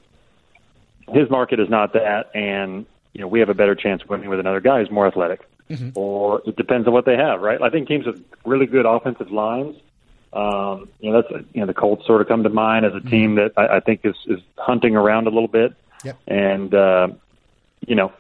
his 1.08 1.30
market 1.30 1.62
is 1.62 1.70
not 1.70 1.94
that, 1.94 2.32
and 2.36 2.86
you 3.14 3.22
know, 3.22 3.28
we 3.28 3.40
have 3.40 3.50
a 3.50 3.54
better 3.54 3.76
chance 3.76 4.02
of 4.02 4.10
winning 4.10 4.30
with 4.30 4.40
another 4.40 4.60
guy 4.60 4.80
who's 4.80 4.92
more 4.92 5.08
athletic. 5.08 5.48
Mm-hmm. 5.70 5.90
Or 5.96 6.42
it 6.46 6.58
depends 6.58 6.88
on 6.88 6.94
what 6.94 7.06
they 7.06 7.16
have, 7.16 7.40
right? 7.40 7.62
I 7.62 7.70
think 7.70 7.88
teams 7.88 8.06
with 8.06 8.24
really 8.46 8.66
good 8.66 8.86
offensive 8.86 9.32
lines, 9.32 9.78
um, 10.34 10.90
you 11.00 11.12
know, 11.12 11.22
that's 11.22 11.46
you 11.54 11.62
know 11.62 11.68
the 11.68 11.74
Colts 11.74 12.06
sort 12.08 12.22
of 12.22 12.28
come 12.28 12.44
to 12.44 12.50
mind 12.50 12.86
as 12.86 12.94
a 12.96 13.02
team 13.02 13.36
mm-hmm. 13.36 13.56
that 13.56 13.72
I, 13.72 13.78
I 13.78 13.80
think 13.80 14.02
is 14.04 14.16
is 14.28 14.40
hunting 14.58 14.96
around 14.96 15.28
a 15.28 15.30
little 15.30 15.48
bit, 15.48 15.74
yep. 16.04 16.18
and 16.28 16.74
uh, 16.74 17.08
you 17.86 17.96
know 17.96 18.12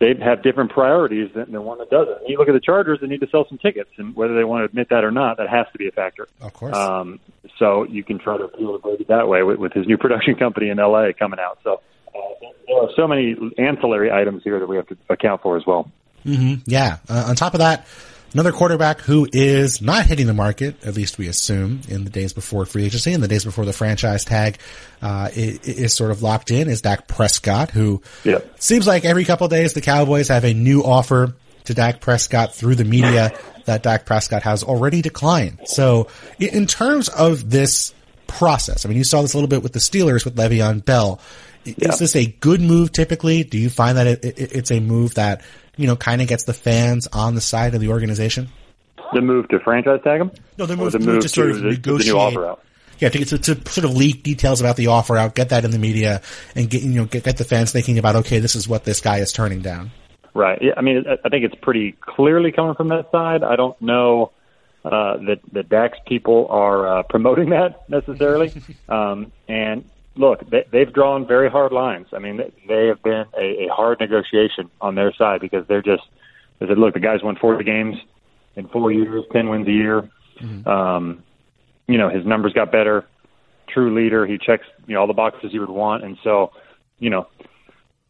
they 0.00 0.14
have 0.20 0.42
different 0.42 0.72
priorities 0.72 1.30
than, 1.32 1.52
than 1.52 1.62
one 1.62 1.78
that 1.78 1.90
doesn't. 1.90 2.28
You 2.28 2.38
look 2.38 2.48
at 2.48 2.54
the 2.54 2.60
Chargers; 2.60 2.98
they 3.00 3.06
need 3.06 3.20
to 3.20 3.28
sell 3.28 3.46
some 3.48 3.58
tickets, 3.58 3.90
and 3.98 4.16
whether 4.16 4.34
they 4.34 4.42
want 4.42 4.62
to 4.62 4.64
admit 4.64 4.88
that 4.90 5.04
or 5.04 5.12
not, 5.12 5.36
that 5.36 5.48
has 5.48 5.66
to 5.72 5.78
be 5.78 5.86
a 5.86 5.92
factor. 5.92 6.26
Of 6.40 6.52
course. 6.52 6.76
Um, 6.76 7.20
so 7.58 7.84
you 7.84 8.02
can 8.02 8.18
try 8.18 8.36
to 8.36 8.44
appeal 8.44 8.72
to 8.72 8.78
Brady 8.80 9.04
that 9.08 9.28
way 9.28 9.44
with, 9.44 9.58
with 9.58 9.72
his 9.72 9.86
new 9.86 9.98
production 9.98 10.34
company 10.34 10.70
in 10.70 10.78
LA 10.78 11.10
coming 11.16 11.38
out. 11.38 11.60
So 11.62 11.82
uh, 12.08 12.18
there 12.66 12.82
are 12.82 12.88
so 12.96 13.06
many 13.06 13.36
ancillary 13.58 14.10
items 14.10 14.42
here 14.42 14.58
that 14.58 14.66
we 14.66 14.74
have 14.74 14.88
to 14.88 14.96
account 15.08 15.42
for 15.42 15.56
as 15.56 15.64
well. 15.64 15.88
Mm-hmm. 16.26 16.62
Yeah. 16.66 16.98
Uh, 17.08 17.26
on 17.28 17.36
top 17.36 17.54
of 17.54 17.60
that, 17.60 17.86
another 18.34 18.52
quarterback 18.52 19.00
who 19.00 19.28
is 19.32 19.82
not 19.82 20.06
hitting 20.06 20.26
the 20.26 20.34
market, 20.34 20.84
at 20.84 20.94
least 20.94 21.18
we 21.18 21.28
assume, 21.28 21.80
in 21.88 22.04
the 22.04 22.10
days 22.10 22.32
before 22.32 22.64
free 22.64 22.84
agency 22.84 23.12
and 23.12 23.22
the 23.22 23.28
days 23.28 23.44
before 23.44 23.64
the 23.64 23.72
franchise 23.72 24.24
tag 24.24 24.58
uh, 25.00 25.28
is, 25.34 25.58
is, 25.60 25.94
sort 25.94 26.10
of 26.10 26.22
locked 26.22 26.50
in, 26.50 26.68
is 26.68 26.80
Dak 26.80 27.06
Prescott, 27.06 27.70
who 27.70 28.02
yeah. 28.24 28.38
seems 28.58 28.86
like 28.86 29.04
every 29.04 29.24
couple 29.24 29.44
of 29.44 29.50
days 29.50 29.72
the 29.72 29.80
Cowboys 29.80 30.28
have 30.28 30.44
a 30.44 30.54
new 30.54 30.82
offer 30.82 31.34
to 31.64 31.74
Dak 31.74 32.00
Prescott 32.00 32.54
through 32.54 32.74
the 32.74 32.84
media 32.84 33.36
that 33.64 33.82
Dak 33.82 34.06
Prescott 34.06 34.42
has 34.42 34.62
already 34.64 35.02
declined. 35.02 35.60
So 35.66 36.08
in 36.38 36.66
terms 36.66 37.08
of 37.08 37.50
this 37.50 37.94
process, 38.26 38.84
I 38.84 38.88
mean, 38.88 38.98
you 38.98 39.04
saw 39.04 39.22
this 39.22 39.34
a 39.34 39.36
little 39.36 39.48
bit 39.48 39.62
with 39.62 39.72
the 39.72 39.78
Steelers 39.78 40.24
with 40.24 40.36
Le'Veon 40.36 40.84
Bell. 40.84 41.20
Yeah. 41.64 41.90
Is 41.90 41.98
this 42.00 42.16
a 42.16 42.26
good 42.26 42.60
move 42.60 42.90
typically? 42.90 43.44
Do 43.44 43.56
you 43.58 43.70
find 43.70 43.96
that 43.96 44.06
it, 44.06 44.24
it, 44.24 44.52
it's 44.52 44.70
a 44.72 44.80
move 44.80 45.14
that, 45.14 45.42
you 45.76 45.86
know, 45.86 45.96
kind 45.96 46.20
of 46.20 46.28
gets 46.28 46.44
the 46.44 46.54
fans 46.54 47.06
on 47.08 47.34
the 47.34 47.40
side 47.40 47.74
of 47.74 47.80
the 47.80 47.88
organization? 47.88 48.48
The 49.12 49.20
move 49.20 49.48
to 49.48 49.58
franchise 49.60 50.00
tag 50.04 50.20
them? 50.20 50.30
No, 50.58 50.66
the 50.66 50.76
move, 50.76 50.92
the 50.92 50.98
move 50.98 51.22
to 51.22 51.28
sort 51.28 51.50
of 51.50 51.62
negotiate. 51.62 52.14
Offer 52.14 52.46
out. 52.46 52.64
Yeah, 52.98 53.08
to, 53.08 53.24
to, 53.24 53.38
to 53.38 53.70
sort 53.70 53.84
of 53.84 53.96
leak 53.96 54.22
details 54.22 54.60
about 54.60 54.76
the 54.76 54.86
offer 54.86 55.16
out, 55.16 55.34
get 55.34 55.48
that 55.48 55.64
in 55.64 55.72
the 55.72 55.78
media, 55.78 56.22
and 56.54 56.70
get 56.70 56.82
you 56.82 56.90
know 56.90 57.04
get, 57.04 57.24
get 57.24 57.36
the 57.36 57.44
fans 57.44 57.72
thinking 57.72 57.98
about 57.98 58.16
okay, 58.16 58.38
this 58.38 58.54
is 58.54 58.68
what 58.68 58.84
this 58.84 59.00
guy 59.00 59.18
is 59.18 59.32
turning 59.32 59.60
down. 59.60 59.90
Right. 60.34 60.58
Yeah, 60.62 60.72
I 60.76 60.82
mean, 60.82 61.04
I 61.06 61.28
think 61.28 61.44
it's 61.44 61.54
pretty 61.56 61.92
clearly 61.92 62.52
coming 62.52 62.74
from 62.74 62.88
that 62.88 63.10
side. 63.10 63.42
I 63.42 63.56
don't 63.56 63.80
know 63.82 64.32
uh, 64.84 65.16
that 65.18 65.40
the 65.52 65.62
Dak's 65.62 65.98
people 66.06 66.46
are 66.48 67.00
uh, 67.00 67.02
promoting 67.02 67.50
that 67.50 67.88
necessarily, 67.88 68.52
um, 68.88 69.32
and 69.48 69.84
look, 70.16 70.48
they, 70.50 70.64
they've 70.70 70.92
drawn 70.92 71.26
very 71.26 71.50
hard 71.50 71.72
lines. 71.72 72.08
I 72.12 72.18
mean, 72.18 72.40
they 72.68 72.86
have 72.86 73.02
been 73.02 73.24
a, 73.36 73.64
a 73.64 73.68
hard 73.68 74.00
negotiation 74.00 74.70
on 74.80 74.94
their 74.94 75.12
side 75.14 75.40
because 75.40 75.66
they're 75.66 75.82
just, 75.82 76.02
they 76.58 76.66
said, 76.66 76.78
look, 76.78 76.94
the 76.94 77.00
guy's 77.00 77.22
won 77.22 77.36
40 77.36 77.64
games 77.64 77.96
in 78.56 78.68
four 78.68 78.92
years, 78.92 79.24
10 79.32 79.48
wins 79.48 79.66
a 79.66 79.72
year. 79.72 80.08
Mm-hmm. 80.40 80.68
Um, 80.68 81.22
you 81.88 81.98
know, 81.98 82.08
his 82.08 82.24
numbers 82.24 82.52
got 82.52 82.70
better. 82.70 83.06
True 83.68 83.94
leader. 83.94 84.26
He 84.26 84.38
checks, 84.38 84.66
you 84.86 84.94
know, 84.94 85.00
all 85.00 85.06
the 85.06 85.12
boxes 85.12 85.52
you 85.52 85.60
would 85.60 85.70
want. 85.70 86.04
And 86.04 86.18
so, 86.22 86.52
you 86.98 87.10
know, 87.10 87.26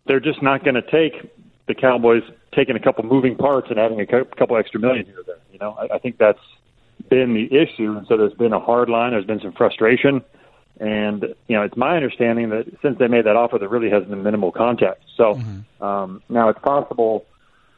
they're 0.06 0.20
just 0.20 0.42
not 0.42 0.64
going 0.64 0.74
to 0.74 0.82
take 0.82 1.30
the 1.68 1.74
Cowboys 1.74 2.22
taking 2.54 2.76
a 2.76 2.80
couple 2.80 3.04
moving 3.04 3.36
parts 3.36 3.68
and 3.70 3.78
adding 3.78 4.00
a 4.00 4.06
couple 4.06 4.56
extra 4.56 4.80
million 4.80 5.06
here 5.06 5.20
or 5.20 5.24
there. 5.24 5.38
You 5.52 5.58
know, 5.58 5.72
I, 5.72 5.94
I 5.94 5.98
think 5.98 6.18
that's 6.18 6.40
been 7.08 7.34
the 7.34 7.46
issue. 7.54 7.96
And 7.96 8.06
so 8.08 8.16
there's 8.16 8.34
been 8.34 8.52
a 8.52 8.60
hard 8.60 8.88
line. 8.88 9.12
There's 9.12 9.24
been 9.24 9.40
some 9.40 9.52
frustration. 9.52 10.22
And 10.82 11.22
you 11.46 11.56
know, 11.56 11.62
it's 11.62 11.76
my 11.76 11.94
understanding 11.94 12.50
that 12.50 12.64
since 12.82 12.98
they 12.98 13.06
made 13.06 13.24
that 13.26 13.36
offer, 13.36 13.56
there 13.56 13.68
really 13.68 13.90
has 13.90 14.04
been 14.04 14.24
minimal 14.24 14.50
contact. 14.50 15.04
So 15.16 15.34
mm-hmm. 15.34 15.84
um, 15.84 16.22
now 16.28 16.48
it's 16.48 16.58
possible 16.58 17.24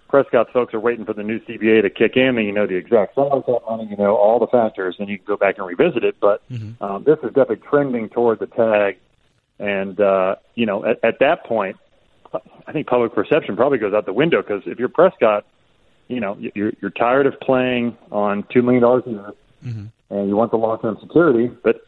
Prescott's 0.08 0.50
folks 0.52 0.72
are 0.72 0.80
waiting 0.80 1.04
for 1.04 1.12
the 1.12 1.22
new 1.22 1.38
CBA 1.40 1.82
to 1.82 1.90
kick 1.90 2.16
in, 2.16 2.38
and 2.38 2.46
you 2.46 2.52
know 2.52 2.66
the 2.66 2.76
exact 2.76 3.14
size 3.14 3.28
of 3.30 3.44
that 3.44 3.60
money, 3.68 3.88
you 3.90 3.96
know 3.98 4.16
all 4.16 4.38
the 4.38 4.46
factors, 4.46 4.96
and 4.98 5.10
you 5.10 5.18
can 5.18 5.26
go 5.26 5.36
back 5.36 5.58
and 5.58 5.66
revisit 5.66 6.02
it. 6.02 6.16
But 6.18 6.48
mm-hmm. 6.48 6.82
um, 6.82 7.04
this 7.04 7.18
is 7.18 7.34
definitely 7.34 7.56
trending 7.68 8.08
toward 8.08 8.38
the 8.38 8.46
tag, 8.46 8.96
and 9.58 10.00
uh, 10.00 10.36
you 10.54 10.64
know 10.64 10.82
at, 10.86 10.98
at 11.02 11.18
that 11.18 11.44
point, 11.44 11.76
I 12.32 12.72
think 12.72 12.86
public 12.86 13.12
perception 13.12 13.54
probably 13.54 13.76
goes 13.76 13.92
out 13.92 14.06
the 14.06 14.14
window 14.14 14.40
because 14.40 14.62
if 14.64 14.78
you're 14.78 14.88
Prescott, 14.88 15.44
you 16.08 16.20
know 16.20 16.38
you're 16.54 16.72
you're 16.80 16.90
tired 16.90 17.26
of 17.26 17.38
playing 17.40 17.98
on 18.10 18.46
two 18.50 18.62
million 18.62 18.82
dollars 18.82 19.02
a 19.06 19.10
year, 19.10 19.32
mm-hmm. 19.62 19.86
and 20.08 20.28
you 20.28 20.36
want 20.36 20.52
the 20.52 20.56
long 20.56 20.78
term 20.80 20.96
security, 21.02 21.48
but 21.62 21.86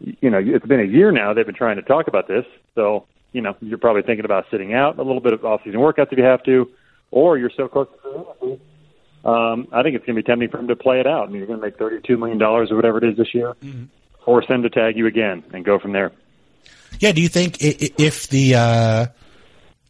you 0.00 0.30
know, 0.30 0.38
it's 0.42 0.66
been 0.66 0.80
a 0.80 0.84
year 0.84 1.10
now 1.10 1.34
they've 1.34 1.46
been 1.46 1.54
trying 1.54 1.76
to 1.76 1.82
talk 1.82 2.08
about 2.08 2.28
this. 2.28 2.44
So, 2.74 3.06
you 3.32 3.40
know, 3.40 3.56
you're 3.60 3.78
probably 3.78 4.02
thinking 4.02 4.24
about 4.24 4.46
sitting 4.50 4.74
out 4.74 4.98
a 4.98 5.02
little 5.02 5.20
bit 5.20 5.32
of 5.32 5.44
off-season 5.44 5.80
workouts 5.80 6.12
if 6.12 6.18
you 6.18 6.24
have 6.24 6.42
to, 6.44 6.70
or 7.10 7.36
you're 7.38 7.50
so 7.56 7.68
close 7.68 7.88
to 8.02 8.60
um, 9.24 9.68
I 9.72 9.82
think 9.82 9.96
it's 9.96 10.06
going 10.06 10.16
to 10.16 10.22
be 10.22 10.26
tempting 10.26 10.48
for 10.48 10.58
him 10.58 10.68
to 10.68 10.76
play 10.76 11.00
it 11.00 11.06
out. 11.06 11.24
I 11.24 11.30
mean, 11.30 11.38
you're 11.38 11.46
going 11.46 11.60
to 11.60 11.66
make 11.66 11.76
$32 11.76 12.18
million 12.18 12.40
or 12.40 12.64
whatever 12.74 12.98
it 12.98 13.04
is 13.04 13.16
this 13.16 13.34
year, 13.34 13.54
mm-hmm. 13.62 13.84
force 14.24 14.46
him 14.46 14.62
to 14.62 14.70
tag 14.70 14.96
you 14.96 15.06
again 15.06 15.44
and 15.52 15.64
go 15.64 15.78
from 15.78 15.92
there. 15.92 16.12
Yeah. 17.00 17.12
Do 17.12 17.20
you 17.20 17.28
think 17.28 17.58
if 17.60 18.28
the, 18.28 18.54
uh, 18.54 19.06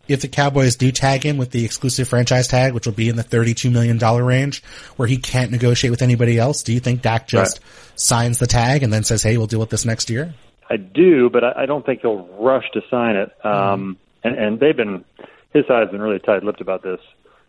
if 0.09 0.23
the 0.23 0.29
Cowboys 0.29 0.77
do 0.77 0.91
tag 0.91 1.23
him 1.23 1.37
with 1.37 1.50
the 1.50 1.65
exclusive 1.65 2.09
franchise 2.09 2.49
tag, 2.49 2.73
which 2.73 2.87
will 2.87 2.95
be 2.95 3.09
in 3.09 3.17
the 3.17 3.25
$32 3.25 3.71
million 3.71 3.99
range 4.25 4.62
where 4.97 5.07
he 5.07 5.19
can't 5.19 5.50
negotiate 5.50 5.91
with 5.91 6.03
anybody 6.03 6.38
else, 6.38 6.62
do 6.62 6.73
you 6.73 6.81
think 6.81 7.03
Dak 7.03 7.29
just 7.29 7.59
right. 7.59 8.00
signs 8.00 8.38
the 8.38 8.47
tag 8.47 8.83
and 8.83 8.93
then 8.93 9.05
says, 9.05 9.23
Hey, 9.23 9.37
we'll 9.37 9.47
deal 9.47 9.61
with 9.61 9.71
this 9.71 9.85
next 9.85 10.11
year? 10.11 10.35
I 10.71 10.77
do, 10.77 11.31
but 11.31 11.45
I, 11.45 11.62
I 11.62 11.67
don't 11.67 11.85
think 11.85 12.00
he'll 12.03 12.27
rush 12.38 12.65
to 12.73 12.83
sign 12.91 13.17
it. 13.17 13.33
Um, 13.45 13.99
mm-hmm. 14.23 14.29
and, 14.29 14.38
and 14.38 14.61
they've 14.61 14.77
been, 14.77 15.05
his 15.53 15.67
side 15.67 15.83
has 15.83 15.91
been 15.91 16.00
really 16.00 16.19
tight-lipped 16.19 16.61
about 16.61 16.83
this 16.83 17.00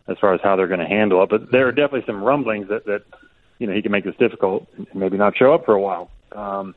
as 0.08 0.18
far 0.18 0.34
as 0.34 0.40
how 0.42 0.56
they're 0.56 0.66
going 0.66 0.80
to 0.80 0.86
handle 0.86 1.22
it. 1.22 1.30
But 1.30 1.50
there 1.50 1.68
are 1.68 1.72
definitely 1.72 2.04
some 2.06 2.22
rumblings 2.22 2.68
that, 2.68 2.86
that, 2.86 3.02
you 3.58 3.66
know, 3.66 3.72
he 3.72 3.82
can 3.82 3.92
make 3.92 4.04
this 4.04 4.16
difficult 4.16 4.66
and 4.76 4.86
maybe 4.94 5.16
not 5.16 5.36
show 5.36 5.52
up 5.52 5.64
for 5.64 5.74
a 5.74 5.80
while. 5.80 6.10
Um, 6.32 6.74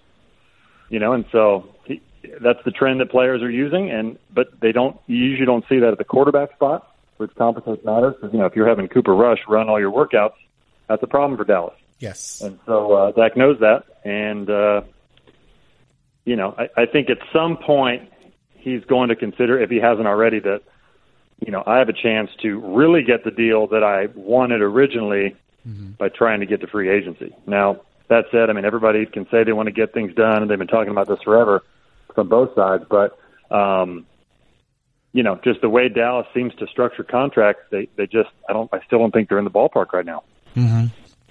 you 0.89 0.99
know, 0.99 1.13
and 1.13 1.25
so 1.31 1.69
he, 1.85 2.01
that's 2.41 2.59
the 2.65 2.71
trend 2.71 2.99
that 2.99 3.09
players 3.09 3.41
are 3.41 3.49
using, 3.49 3.89
and 3.89 4.17
but 4.33 4.59
they 4.61 4.71
don't 4.71 4.97
you 5.07 5.17
usually 5.17 5.45
don't 5.45 5.65
see 5.67 5.79
that 5.79 5.91
at 5.91 5.97
the 5.97 6.03
quarterback 6.03 6.53
spot, 6.53 6.95
which 7.17 7.33
complicates 7.35 7.83
matters. 7.83 8.15
Because 8.15 8.33
you 8.33 8.39
know 8.39 8.45
if 8.45 8.55
you're 8.55 8.67
having 8.67 8.87
Cooper 8.87 9.13
Rush 9.13 9.39
run 9.47 9.69
all 9.69 9.79
your 9.79 9.91
workouts, 9.91 10.35
that's 10.87 11.03
a 11.03 11.07
problem 11.07 11.37
for 11.37 11.43
Dallas. 11.43 11.75
Yes, 11.99 12.41
and 12.41 12.59
so 12.65 12.93
uh, 12.93 13.11
Dak 13.11 13.37
knows 13.37 13.59
that, 13.59 13.83
and 14.03 14.49
uh, 14.49 14.81
you 16.25 16.35
know 16.35 16.55
I, 16.57 16.83
I 16.83 16.85
think 16.85 17.09
at 17.09 17.17
some 17.31 17.57
point 17.57 18.09
he's 18.55 18.83
going 18.85 19.09
to 19.09 19.15
consider, 19.15 19.59
if 19.59 19.69
he 19.69 19.77
hasn't 19.77 20.07
already, 20.07 20.39
that 20.39 20.61
you 21.45 21.51
know 21.51 21.63
I 21.65 21.77
have 21.77 21.89
a 21.89 21.93
chance 21.93 22.29
to 22.41 22.59
really 22.75 23.03
get 23.03 23.23
the 23.23 23.31
deal 23.31 23.67
that 23.67 23.83
I 23.83 24.07
wanted 24.15 24.61
originally 24.61 25.35
mm-hmm. 25.67 25.91
by 25.91 26.09
trying 26.09 26.39
to 26.39 26.45
get 26.45 26.61
to 26.61 26.67
free 26.67 26.89
agency. 26.89 27.35
Now 27.45 27.81
that 28.07 28.25
said, 28.31 28.49
I 28.49 28.53
mean 28.53 28.65
everybody 28.65 29.05
can 29.05 29.27
say 29.29 29.43
they 29.43 29.53
want 29.53 29.67
to 29.67 29.73
get 29.73 29.93
things 29.93 30.13
done, 30.15 30.41
and 30.41 30.49
they've 30.49 30.57
been 30.57 30.67
talking 30.67 30.91
about 30.91 31.07
this 31.07 31.21
forever 31.21 31.63
from 32.13 32.29
both 32.29 32.53
sides. 32.55 32.83
But 32.89 33.17
um, 33.49 34.05
you 35.13 35.23
know, 35.23 35.39
just 35.43 35.61
the 35.61 35.69
way 35.69 35.89
Dallas 35.89 36.27
seems 36.33 36.53
to 36.55 36.67
structure 36.67 37.03
contracts, 37.03 37.63
they 37.71 37.87
they 37.95 38.07
just 38.07 38.29
I 38.49 38.53
don't 38.53 38.69
I 38.73 38.79
still 38.85 38.99
don't 38.99 39.11
think 39.11 39.29
they're 39.29 39.39
in 39.39 39.45
the 39.45 39.51
ballpark 39.51 39.93
right 39.93 40.05
now. 40.05 40.23
Mm-hmm. 40.55 40.87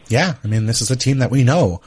Yeah, 0.08 0.34
I 0.42 0.46
mean, 0.46 0.66
this 0.66 0.80
is 0.80 0.90
a 0.90 0.96
team 0.96 1.18
that 1.18 1.30
we 1.30 1.44
know, 1.44 1.80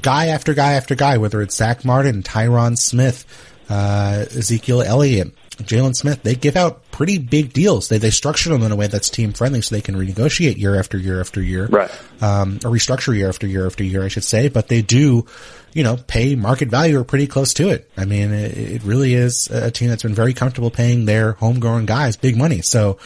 guy 0.00 0.26
after 0.26 0.54
guy 0.54 0.72
after 0.72 0.94
guy, 0.94 1.18
whether 1.18 1.40
it's 1.42 1.54
Zack 1.54 1.84
Martin, 1.84 2.22
Tyron 2.22 2.76
Smith, 2.76 3.24
uh, 3.68 4.24
Ezekiel 4.30 4.82
Elliott, 4.82 5.32
Jaylon 5.56 5.94
Smith, 5.94 6.22
they 6.22 6.34
give 6.34 6.56
out 6.56 6.90
pretty 6.90 7.18
big 7.18 7.52
deals. 7.52 7.88
They 7.88 7.98
they 7.98 8.10
structure 8.10 8.50
them 8.50 8.62
in 8.62 8.72
a 8.72 8.76
way 8.76 8.86
that's 8.86 9.10
team 9.10 9.32
friendly, 9.32 9.60
so 9.60 9.74
they 9.74 9.80
can 9.80 9.94
renegotiate 9.94 10.56
year 10.58 10.78
after 10.78 10.98
year 10.98 11.20
after 11.20 11.42
year, 11.42 11.66
right? 11.66 11.90
Um, 12.20 12.56
or 12.64 12.70
restructure 12.70 13.16
year 13.16 13.28
after 13.28 13.46
year 13.46 13.66
after 13.66 13.84
year, 13.84 14.02
I 14.02 14.08
should 14.08 14.24
say. 14.24 14.48
But 14.48 14.68
they 14.68 14.82
do, 14.82 15.26
you 15.72 15.82
know, 15.82 15.96
pay 16.06 16.34
market 16.34 16.68
value 16.68 16.98
or 16.98 17.04
pretty 17.04 17.26
close 17.26 17.54
to 17.54 17.68
it. 17.68 17.90
I 17.96 18.04
mean, 18.04 18.32
it, 18.32 18.56
it 18.56 18.82
really 18.84 19.14
is 19.14 19.48
a 19.48 19.70
team 19.70 19.88
that's 19.88 20.02
been 20.02 20.14
very 20.14 20.34
comfortable 20.34 20.70
paying 20.70 21.04
their 21.04 21.32
homegrown 21.32 21.86
guys 21.86 22.16
big 22.16 22.36
money. 22.36 22.62
So, 22.62 22.98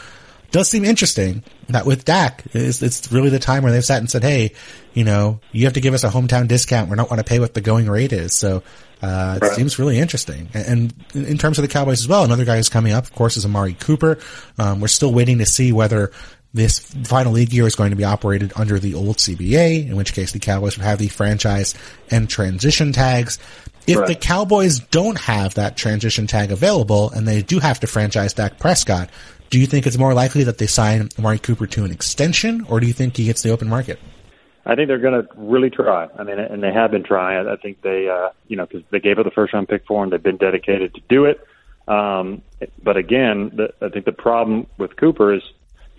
does 0.51 0.69
seem 0.69 0.85
interesting 0.85 1.43
that 1.69 1.85
with 1.85 2.05
Dak, 2.05 2.43
it's, 2.53 2.81
it's 2.81 3.11
really 3.11 3.29
the 3.29 3.39
time 3.39 3.63
where 3.63 3.71
they've 3.71 3.83
sat 3.83 3.99
and 3.99 4.09
said, 4.09 4.23
"Hey, 4.23 4.53
you 4.93 5.03
know, 5.03 5.39
you 5.51 5.65
have 5.65 5.73
to 5.73 5.81
give 5.81 5.93
us 5.93 6.03
a 6.03 6.09
hometown 6.09 6.47
discount. 6.47 6.89
We're 6.89 6.95
not 6.95 7.09
want 7.09 7.19
to 7.19 7.25
pay 7.25 7.39
what 7.39 7.53
the 7.53 7.61
going 7.61 7.89
rate 7.89 8.13
is." 8.13 8.33
So 8.33 8.63
uh, 9.01 9.39
it 9.41 9.45
right. 9.45 9.55
seems 9.55 9.77
really 9.77 9.99
interesting. 9.99 10.49
And, 10.53 10.93
in 11.13 11.37
terms 11.37 11.57
of 11.57 11.61
the 11.63 11.67
Cowboys 11.67 11.99
as 11.99 12.07
well, 12.07 12.23
another 12.23 12.45
guy 12.45 12.57
who's 12.57 12.69
coming 12.69 12.93
up, 12.93 13.03
of 13.03 13.13
course, 13.13 13.37
is 13.37 13.45
Amari 13.45 13.73
Cooper. 13.73 14.17
Um, 14.57 14.79
we're 14.79 14.87
still 14.87 15.13
waiting 15.13 15.39
to 15.39 15.45
see 15.45 15.71
whether 15.71 16.11
this 16.53 16.79
final 16.79 17.33
league 17.33 17.53
year 17.53 17.67
is 17.67 17.75
going 17.75 17.91
to 17.91 17.95
be 17.95 18.03
operated 18.03 18.53
under 18.55 18.79
the 18.79 18.95
old 18.95 19.17
CBA, 19.17 19.87
in 19.87 19.95
which 19.95 20.13
case 20.13 20.31
the 20.31 20.39
Cowboys 20.39 20.77
would 20.77 20.85
have 20.85 20.97
the 20.97 21.07
franchise 21.09 21.75
and 22.09 22.29
transition 22.29 22.91
tags. 22.91 23.37
If 23.85 23.97
right. 23.97 24.07
the 24.07 24.15
Cowboys 24.15 24.79
don't 24.79 25.17
have 25.17 25.53
that 25.53 25.77
transition 25.77 26.27
tag 26.27 26.51
available 26.51 27.09
and 27.11 27.27
they 27.27 27.41
do 27.41 27.59
have 27.59 27.79
to 27.81 27.87
franchise 27.87 28.33
Dak 28.33 28.59
Prescott, 28.59 29.09
do 29.49 29.59
you 29.59 29.65
think 29.65 29.85
it's 29.87 29.97
more 29.97 30.13
likely 30.13 30.43
that 30.43 30.57
they 30.57 30.67
sign 30.67 31.09
Amari 31.17 31.39
Cooper 31.39 31.67
to 31.67 31.85
an 31.85 31.91
extension 31.91 32.65
or 32.69 32.79
do 32.79 32.87
you 32.87 32.93
think 32.93 33.17
he 33.17 33.25
hits 33.25 33.41
the 33.41 33.49
open 33.49 33.69
market? 33.69 33.99
I 34.65 34.75
think 34.75 34.89
they're 34.89 34.99
going 34.99 35.21
to 35.23 35.27
really 35.37 35.69
try. 35.69 36.09
I 36.17 36.23
mean, 36.23 36.39
and 36.39 36.61
they 36.61 36.73
have 36.73 36.91
been 36.91 37.03
trying. 37.03 37.47
I 37.47 37.55
think 37.55 37.81
they, 37.81 38.09
uh, 38.09 38.31
you 38.47 38.57
know, 38.57 38.65
because 38.65 38.83
they 38.91 38.99
gave 38.99 39.17
up 39.17 39.23
the 39.23 39.31
first 39.31 39.53
round 39.53 39.69
pick 39.69 39.85
for 39.85 40.03
him, 40.03 40.09
they've 40.09 40.21
been 40.21 40.37
dedicated 40.37 40.93
to 40.95 41.01
do 41.07 41.23
it. 41.23 41.39
Um, 41.87 42.41
but 42.83 42.97
again, 42.97 43.51
the, 43.55 43.73
I 43.81 43.87
think 43.87 44.03
the 44.03 44.11
problem 44.11 44.67
with 44.77 44.97
Cooper 44.97 45.33
is 45.33 45.41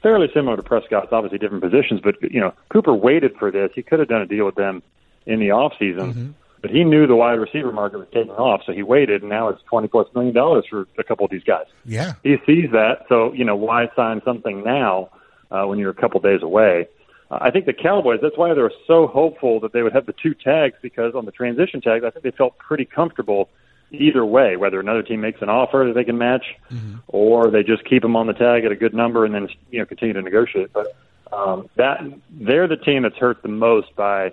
fairly 0.02 0.28
similar 0.34 0.56
to 0.56 0.62
Prescott. 0.62 1.04
It's 1.04 1.12
obviously 1.14 1.38
different 1.38 1.62
positions, 1.62 2.02
but 2.02 2.16
you 2.30 2.40
know, 2.40 2.52
Cooper 2.68 2.94
waited 2.94 3.36
for 3.38 3.50
this. 3.50 3.70
He 3.74 3.82
could 3.82 4.00
have 4.00 4.08
done 4.08 4.20
a 4.20 4.26
deal 4.26 4.44
with 4.44 4.56
them 4.56 4.82
in 5.24 5.40
the 5.40 5.52
off 5.52 5.72
season, 5.78 6.12
mm-hmm. 6.12 6.30
But 6.60 6.70
he 6.70 6.84
knew 6.84 7.06
the 7.06 7.16
wide 7.16 7.34
receiver 7.34 7.72
market 7.72 7.98
was 7.98 8.08
taking 8.12 8.32
off, 8.32 8.62
so 8.66 8.72
he 8.72 8.82
waited, 8.82 9.22
and 9.22 9.30
now 9.30 9.48
it's 9.48 9.62
twenty 9.62 9.88
plus 9.88 10.06
million 10.14 10.34
dollars 10.34 10.64
for 10.68 10.86
a 10.98 11.04
couple 11.04 11.24
of 11.24 11.30
these 11.30 11.44
guys. 11.44 11.66
Yeah, 11.84 12.14
he 12.22 12.36
sees 12.46 12.70
that. 12.72 13.06
So 13.08 13.32
you 13.32 13.44
know, 13.44 13.56
why 13.56 13.88
sign 13.94 14.22
something 14.24 14.64
now 14.64 15.10
uh, 15.50 15.64
when 15.64 15.78
you're 15.78 15.90
a 15.90 15.94
couple 15.94 16.20
days 16.20 16.42
away? 16.42 16.88
I 17.30 17.50
think 17.50 17.66
the 17.66 17.74
Cowboys, 17.74 18.20
that's 18.22 18.38
why 18.38 18.54
they 18.54 18.62
were 18.62 18.72
so 18.86 19.06
hopeful 19.06 19.60
that 19.60 19.72
they 19.72 19.82
would 19.82 19.92
have 19.92 20.06
the 20.06 20.14
two 20.14 20.32
tags 20.34 20.76
because 20.80 21.14
on 21.14 21.26
the 21.26 21.30
transition 21.30 21.80
tag, 21.80 22.02
I 22.02 22.10
think 22.10 22.22
they 22.24 22.30
felt 22.30 22.56
pretty 22.56 22.86
comfortable 22.86 23.50
either 23.90 24.24
way, 24.24 24.56
whether 24.56 24.80
another 24.80 25.02
team 25.02 25.20
makes 25.20 25.42
an 25.42 25.48
offer 25.48 25.84
that 25.86 25.94
they 25.94 26.04
can 26.04 26.16
match 26.16 26.44
mm-hmm. 26.70 26.96
or 27.08 27.50
they 27.50 27.62
just 27.62 27.84
keep 27.84 28.02
them 28.02 28.16
on 28.16 28.26
the 28.26 28.32
tag 28.32 28.64
at 28.64 28.72
a 28.72 28.76
good 28.76 28.94
number 28.94 29.24
and 29.24 29.34
then, 29.34 29.48
you 29.70 29.78
know, 29.78 29.84
continue 29.84 30.14
to 30.14 30.22
negotiate. 30.22 30.72
But 30.72 30.96
um, 31.32 31.68
that 31.76 32.00
they're 32.30 32.68
the 32.68 32.76
team 32.76 33.02
that's 33.02 33.16
hurt 33.16 33.42
the 33.42 33.48
most 33.48 33.94
by 33.94 34.32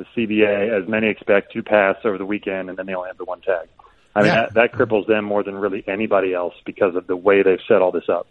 the 0.00 0.26
CBA, 0.26 0.82
as 0.82 0.88
many 0.88 1.08
expect 1.08 1.52
to 1.52 1.62
pass 1.62 1.96
over 2.04 2.18
the 2.18 2.26
weekend 2.26 2.68
and 2.68 2.78
then 2.78 2.86
they 2.86 2.94
only 2.94 3.08
have 3.08 3.18
the 3.18 3.24
one 3.24 3.40
tag. 3.40 3.68
I 4.14 4.22
mean, 4.22 4.26
yeah. 4.32 4.46
that, 4.46 4.54
that 4.54 4.72
cripples 4.72 5.06
them 5.06 5.24
more 5.24 5.42
than 5.44 5.54
really 5.54 5.84
anybody 5.86 6.34
else 6.34 6.54
because 6.64 6.96
of 6.96 7.06
the 7.06 7.16
way 7.16 7.42
they've 7.42 7.60
set 7.68 7.80
all 7.80 7.92
this 7.92 8.08
up. 8.08 8.26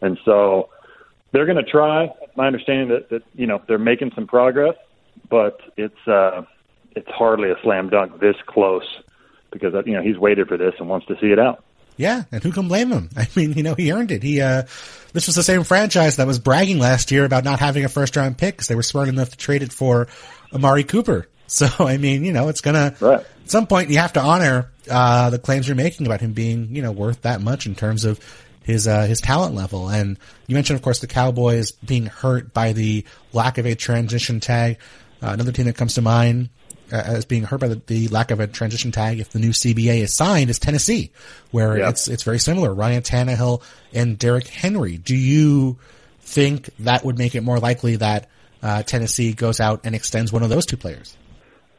And 0.00 0.18
so, 0.24 0.70
they're 1.32 1.46
going 1.46 1.62
to 1.62 1.70
try. 1.70 2.10
My 2.36 2.46
understanding 2.46 2.88
that, 2.88 3.10
that 3.10 3.22
you 3.34 3.46
know 3.46 3.62
they're 3.66 3.78
making 3.78 4.12
some 4.14 4.26
progress, 4.26 4.74
but 5.28 5.60
it's 5.76 6.08
uh, 6.08 6.42
it's 6.96 7.08
hardly 7.10 7.50
a 7.50 7.56
slam 7.62 7.88
dunk 7.88 8.20
this 8.20 8.36
close 8.46 9.00
because 9.50 9.74
you 9.86 9.92
know 9.92 10.02
he's 10.02 10.18
waited 10.18 10.48
for 10.48 10.56
this 10.56 10.74
and 10.78 10.88
wants 10.88 11.06
to 11.06 11.16
see 11.20 11.28
it 11.28 11.38
out. 11.38 11.64
Yeah, 12.00 12.24
and 12.32 12.42
who 12.42 12.50
can 12.50 12.66
blame 12.66 12.90
him? 12.90 13.10
I 13.16 13.28
mean, 13.36 13.52
you 13.52 13.62
know, 13.62 13.74
he 13.74 13.92
earned 13.92 14.10
it. 14.10 14.22
He 14.22 14.40
uh, 14.40 14.62
this 15.12 15.26
was 15.26 15.36
the 15.36 15.42
same 15.42 15.64
franchise 15.64 16.16
that 16.16 16.26
was 16.26 16.38
bragging 16.38 16.78
last 16.78 17.10
year 17.10 17.24
about 17.26 17.44
not 17.44 17.60
having 17.60 17.84
a 17.84 17.88
first 17.88 18.16
round 18.16 18.38
pick 18.38 18.54
because 18.54 18.68
they 18.68 18.74
were 18.74 18.82
smart 18.82 19.08
enough 19.08 19.30
to 19.30 19.36
trade 19.36 19.62
it 19.62 19.72
for 19.72 20.08
Amari 20.52 20.84
Cooper. 20.84 21.26
So 21.50 21.66
I 21.80 21.96
mean, 21.96 22.24
you 22.24 22.32
know, 22.32 22.46
it's 22.46 22.60
gonna 22.60 22.94
right. 23.00 23.18
at 23.18 23.50
some 23.50 23.66
point 23.66 23.90
you 23.90 23.98
have 23.98 24.12
to 24.12 24.20
honor 24.20 24.70
uh, 24.88 25.30
the 25.30 25.38
claims 25.40 25.66
you're 25.66 25.74
making 25.74 26.06
about 26.06 26.20
him 26.20 26.32
being 26.32 26.76
you 26.76 26.80
know 26.80 26.92
worth 26.92 27.22
that 27.22 27.40
much 27.40 27.66
in 27.66 27.74
terms 27.74 28.04
of 28.04 28.20
his 28.62 28.86
uh, 28.86 29.02
his 29.02 29.20
talent 29.20 29.56
level. 29.56 29.88
And 29.88 30.16
you 30.46 30.54
mentioned, 30.54 30.76
of 30.76 30.82
course, 30.82 31.00
the 31.00 31.08
Cowboys 31.08 31.72
being 31.72 32.06
hurt 32.06 32.54
by 32.54 32.72
the 32.72 33.04
lack 33.32 33.58
of 33.58 33.66
a 33.66 33.74
transition 33.74 34.38
tag. 34.38 34.78
Uh, 35.20 35.30
another 35.30 35.50
team 35.50 35.66
that 35.66 35.74
comes 35.74 35.94
to 35.94 36.02
mind 36.02 36.50
as 36.92 37.24
being 37.24 37.44
hurt 37.44 37.60
by 37.60 37.68
the, 37.68 37.80
the, 37.86 38.08
lack 38.08 38.30
of 38.30 38.40
a 38.40 38.46
transition 38.46 38.92
tag 38.92 39.20
if 39.20 39.30
the 39.30 39.38
new 39.38 39.50
CBA 39.50 40.00
is 40.00 40.14
signed 40.14 40.50
is 40.50 40.58
Tennessee, 40.58 41.10
where 41.50 41.76
it's 41.76 42.08
it's 42.08 42.22
very 42.22 42.38
similar. 42.38 42.72
Ryan 42.72 43.02
Tannehill 43.02 43.62
and 43.92 44.18
Derrick 44.18 44.48
Henry. 44.48 44.96
Do 44.96 45.16
you 45.16 45.78
think 46.20 46.70
that 46.80 47.04
would 47.04 47.18
make 47.18 47.34
it 47.34 47.42
more 47.42 47.58
likely 47.58 47.96
that 47.96 48.28
uh, 48.62 48.82
Tennessee 48.82 49.32
goes 49.32 49.60
out 49.60 49.80
and 49.84 49.94
extends 49.94 50.32
one 50.32 50.42
of 50.42 50.48
those 50.48 50.66
two 50.66 50.76
players? 50.76 51.16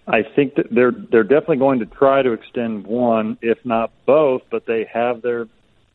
I 0.08 0.24
think 0.24 0.56
that 0.56 0.68
they're 0.72 0.92
they're 0.92 1.24
definitely 1.24 1.58
going 1.58 1.80
to 1.80 1.86
try 1.86 2.22
to 2.22 2.34
extend 2.34 2.86
one, 2.86 3.38
if 3.42 3.64
not 3.66 3.92
both. 4.06 4.44
But 4.50 4.66
they 4.66 4.86
have 4.92 5.22
their 5.22 5.48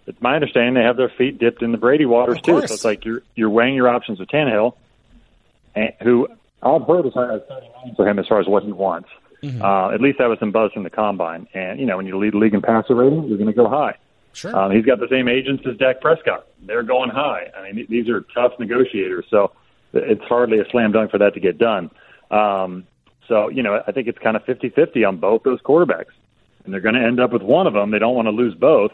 it's 0.06 0.20
my 0.22 0.34
understanding 0.34 0.74
they 0.74 0.82
have 0.82 0.96
their 0.96 1.08
feet 1.08 1.38
dipped 1.38 1.62
in 1.62 1.72
the 1.72 1.78
Brady 1.78 2.06
waters 2.06 2.40
too. 2.40 2.58
So 2.66 2.74
it's 2.74 2.84
like 2.84 3.04
you're 3.04 3.22
you're 3.34 3.50
weighing 3.50 3.74
your 3.74 3.88
options 3.88 4.20
with 4.20 4.28
Tannehill, 4.28 4.74
and, 5.74 5.92
who 6.02 6.28
I've 6.62 6.82
heard 6.82 7.06
is 7.06 7.12
for 7.94 8.08
him 8.08 8.18
as 8.18 8.26
far 8.26 8.40
as 8.40 8.46
what 8.46 8.62
he 8.62 8.72
wants. 8.72 9.08
Mm-hmm. 9.42 9.62
Uh, 9.62 9.92
at 9.92 10.00
least 10.00 10.18
that 10.18 10.28
was 10.28 10.38
some 10.38 10.50
buzz 10.50 10.72
from 10.72 10.82
the 10.82 10.90
combine. 10.90 11.46
And 11.54 11.78
you 11.78 11.86
know, 11.86 11.96
when 11.96 12.06
you 12.06 12.18
lead 12.18 12.32
the 12.32 12.38
league 12.38 12.54
in 12.54 12.62
passer 12.62 12.94
rating, 12.94 13.24
you're 13.24 13.38
going 13.38 13.50
to 13.50 13.56
go 13.56 13.68
high. 13.68 13.96
Sure. 14.32 14.54
Um, 14.54 14.72
he's 14.72 14.84
got 14.84 14.98
the 15.00 15.08
same 15.10 15.28
agents 15.28 15.64
as 15.70 15.76
Dak 15.78 16.00
Prescott. 16.00 16.46
They're 16.62 16.82
going 16.82 17.10
high. 17.10 17.50
I 17.56 17.72
mean, 17.72 17.86
these 17.88 18.08
are 18.08 18.22
tough 18.34 18.52
negotiators. 18.58 19.24
So 19.30 19.52
it's 19.94 20.24
hardly 20.24 20.58
a 20.58 20.68
slam 20.70 20.92
dunk 20.92 21.10
for 21.10 21.18
that 21.18 21.34
to 21.34 21.40
get 21.40 21.58
done. 21.58 21.90
Um, 22.30 22.86
so 23.28 23.48
you 23.48 23.62
know, 23.62 23.82
I 23.86 23.92
think 23.92 24.08
it's 24.08 24.18
kind 24.18 24.36
of 24.36 24.44
fifty 24.44 24.68
fifty 24.68 25.04
on 25.04 25.18
both 25.18 25.42
those 25.42 25.60
quarterbacks, 25.60 26.14
and 26.64 26.72
they're 26.72 26.80
going 26.80 26.94
to 26.94 27.04
end 27.04 27.20
up 27.20 27.32
with 27.32 27.42
one 27.42 27.66
of 27.66 27.72
them. 27.72 27.90
They 27.90 27.98
don't 27.98 28.14
want 28.14 28.26
to 28.26 28.32
lose 28.32 28.54
both 28.54 28.92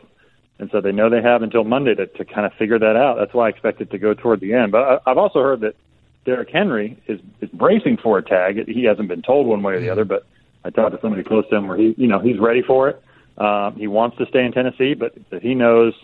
and 0.62 0.70
so 0.70 0.80
they 0.80 0.92
know 0.92 1.10
they 1.10 1.20
have 1.20 1.42
until 1.42 1.64
Monday 1.64 1.92
to, 1.94 2.06
to 2.06 2.24
kind 2.24 2.46
of 2.46 2.52
figure 2.54 2.78
that 2.78 2.94
out. 2.94 3.16
That's 3.18 3.34
why 3.34 3.46
I 3.46 3.48
expect 3.48 3.80
it 3.80 3.90
to 3.90 3.98
go 3.98 4.14
toward 4.14 4.38
the 4.38 4.54
end. 4.54 4.70
But 4.70 5.02
I, 5.06 5.10
I've 5.10 5.18
also 5.18 5.40
heard 5.40 5.60
that 5.62 5.74
Derrick 6.24 6.50
Henry 6.50 6.98
is, 7.06 7.20
is 7.40 7.50
bracing 7.50 7.96
for 7.96 8.18
a 8.18 8.22
tag. 8.22 8.68
He 8.68 8.84
hasn't 8.84 9.08
been 9.08 9.22
told 9.22 9.46
one 9.46 9.62
way 9.62 9.74
or 9.74 9.80
the 9.80 9.90
other, 9.90 10.04
but 10.04 10.24
I 10.64 10.70
talked 10.70 10.94
to 10.94 11.00
somebody 11.00 11.24
close 11.24 11.48
to 11.50 11.56
him 11.56 11.66
where 11.66 11.76
he, 11.76 11.94
you 11.96 12.06
know, 12.06 12.20
he's 12.20 12.38
ready 12.38 12.62
for 12.62 12.88
it. 12.88 13.02
Um, 13.38 13.76
he 13.76 13.88
wants 13.88 14.18
to 14.18 14.26
stay 14.26 14.44
in 14.44 14.52
Tennessee, 14.52 14.94
but, 14.94 15.14
he 15.40 15.54
knows 15.54 15.94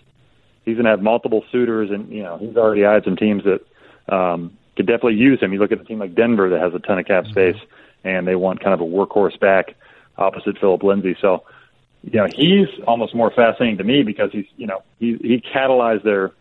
he's 0.64 0.74
going 0.74 0.84
to 0.84 0.90
have 0.90 1.02
multiple 1.02 1.44
suitors, 1.52 1.90
and 1.90 2.10
you 2.10 2.22
know, 2.22 2.38
he's 2.38 2.56
already 2.56 2.84
eyed 2.84 3.04
some 3.04 3.16
teams 3.16 3.44
that 3.44 4.14
um, 4.14 4.56
could 4.76 4.86
definitely 4.86 5.14
use 5.14 5.40
him. 5.40 5.52
You 5.52 5.58
look 5.58 5.72
at 5.72 5.80
a 5.80 5.84
team 5.84 5.98
like 5.98 6.14
Denver 6.14 6.50
that 6.50 6.60
has 6.60 6.74
a 6.74 6.78
ton 6.78 6.98
of 6.98 7.06
cap 7.06 7.26
space, 7.26 7.56
and 8.04 8.26
they 8.26 8.34
want 8.34 8.60
kind 8.60 8.74
of 8.74 8.80
a 8.80 8.84
workhorse 8.84 9.38
back 9.38 9.74
opposite 10.16 10.58
Philip 10.58 10.82
Lindsay. 10.82 11.16
So, 11.20 11.44
you 12.02 12.18
know, 12.18 12.26
he's 12.34 12.68
almost 12.86 13.14
more 13.14 13.30
fascinating 13.30 13.78
to 13.78 13.84
me 13.84 14.02
because 14.02 14.32
he's, 14.32 14.46
you 14.56 14.66
know, 14.66 14.82
he 14.98 15.16
he 15.20 15.42
catalyzed 15.54 16.02
their 16.02 16.32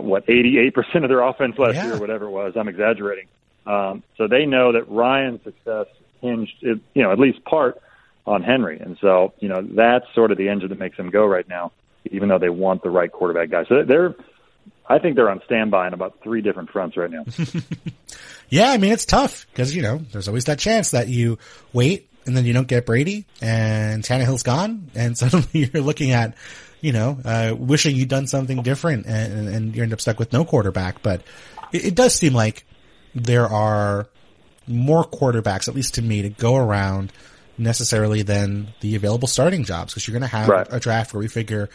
what 0.00 0.26
88% 0.26 1.02
of 1.02 1.08
their 1.08 1.20
offense 1.22 1.56
last 1.58 1.74
Yeah. 1.74 1.86
year, 1.86 1.98
whatever 1.98 2.26
it 2.26 2.30
was. 2.30 2.54
I'm 2.56 2.68
exaggerating. 2.68 3.26
Um, 3.66 4.02
so 4.16 4.26
they 4.28 4.46
know 4.46 4.72
that 4.72 4.88
Ryan's 4.88 5.42
success 5.44 5.86
hinged, 6.20 6.52
you 6.62 6.80
know, 6.94 7.12
at 7.12 7.18
least 7.18 7.44
part 7.44 7.80
on 8.26 8.42
Henry, 8.42 8.78
and 8.80 8.96
so 9.00 9.32
you 9.38 9.48
know 9.48 9.62
that's 9.62 10.04
sort 10.14 10.32
of 10.32 10.38
the 10.38 10.48
engine 10.48 10.68
that 10.70 10.78
makes 10.78 10.96
them 10.96 11.10
go 11.10 11.24
right 11.24 11.48
now, 11.48 11.70
even 12.10 12.28
though 12.28 12.38
they 12.38 12.48
want 12.48 12.82
the 12.82 12.90
right 12.90 13.10
quarterback 13.12 13.50
guy. 13.50 13.64
So 13.68 13.84
they're, 13.84 14.14
I 14.88 14.98
think 14.98 15.14
they're 15.14 15.30
on 15.30 15.40
standby 15.44 15.86
on 15.86 15.94
about 15.94 16.18
three 16.24 16.42
different 16.42 16.70
fronts 16.70 16.96
right 16.96 17.10
now. 17.10 17.24
Yeah, 18.48 18.70
I 18.70 18.78
mean 18.78 18.92
it's 18.92 19.04
tough 19.04 19.44
because 19.50 19.74
you 19.74 19.82
know 19.82 19.98
there's 20.12 20.28
always 20.28 20.44
that 20.44 20.60
chance 20.60 20.92
that 20.92 21.08
you 21.08 21.38
wait 21.72 22.08
and 22.26 22.36
then 22.36 22.44
you 22.44 22.52
don't 22.52 22.68
get 22.68 22.86
Brady 22.86 23.26
and 23.42 24.04
Tannehill's 24.04 24.44
gone, 24.44 24.88
and 24.94 25.18
suddenly 25.18 25.46
you're 25.72 25.82
looking 25.82 26.12
at 26.12 26.34
you 26.86 26.92
know 26.92 27.18
uh, 27.24 27.52
wishing 27.58 27.96
you'd 27.96 28.08
done 28.08 28.26
something 28.28 28.62
different, 28.62 29.06
and, 29.06 29.48
and 29.48 29.74
you 29.76 29.82
end 29.82 29.92
up 29.92 30.00
stuck 30.00 30.18
with 30.18 30.32
no 30.32 30.44
quarterback. 30.44 31.02
But 31.02 31.22
it, 31.72 31.86
it 31.86 31.94
does 31.96 32.14
seem 32.14 32.32
like 32.32 32.64
there 33.14 33.46
are 33.46 34.06
more 34.68 35.04
quarterbacks, 35.04 35.66
at 35.68 35.74
least 35.74 35.94
to 35.94 36.02
me, 36.02 36.22
to 36.22 36.28
go 36.28 36.54
around 36.56 37.12
necessarily 37.58 38.22
than 38.22 38.68
the 38.80 38.94
available 38.96 39.26
starting 39.28 39.64
jobs 39.64 39.92
because 39.94 40.06
you're 40.06 40.18
going 40.18 40.28
to 40.30 40.36
have 40.36 40.48
Right. 40.48 40.66
a 40.70 40.78
draft 40.78 41.12
where 41.14 41.20
we 41.20 41.28
figure 41.28 41.68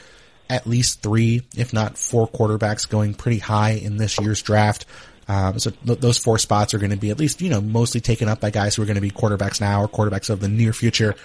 at 0.49 0.67
least 0.67 1.01
three, 1.01 1.41
if 1.57 1.73
not 1.73 1.97
four 1.97 2.27
quarterbacks 2.27 2.87
going 2.87 3.13
pretty 3.13 3.39
high 3.39 3.71
in 3.71 3.97
this 3.97 4.19
year's 4.19 4.41
draft. 4.41 4.85
Um, 5.27 5.57
so 5.59 5.71
th- 5.71 5.99
those 5.99 6.17
four 6.17 6.37
spots 6.37 6.73
are 6.73 6.77
going 6.77 6.91
to 6.91 6.97
be 6.97 7.09
at 7.09 7.17
least, 7.17 7.41
you 7.41 7.49
know, 7.49 7.61
mostly 7.61 8.01
taken 8.01 8.27
up 8.27 8.41
by 8.41 8.49
guys 8.51 8.75
who 8.75 8.81
are 8.83 8.85
going 8.85 8.95
to 8.95 9.01
be 9.01 9.11
quarterbacks 9.11 9.61
now 9.61 9.81
or 9.81 9.87
quarterbacks 9.87 10.29
of 10.29 10.39
the 10.41 10.49
near 10.49 10.73
future. 10.73 11.15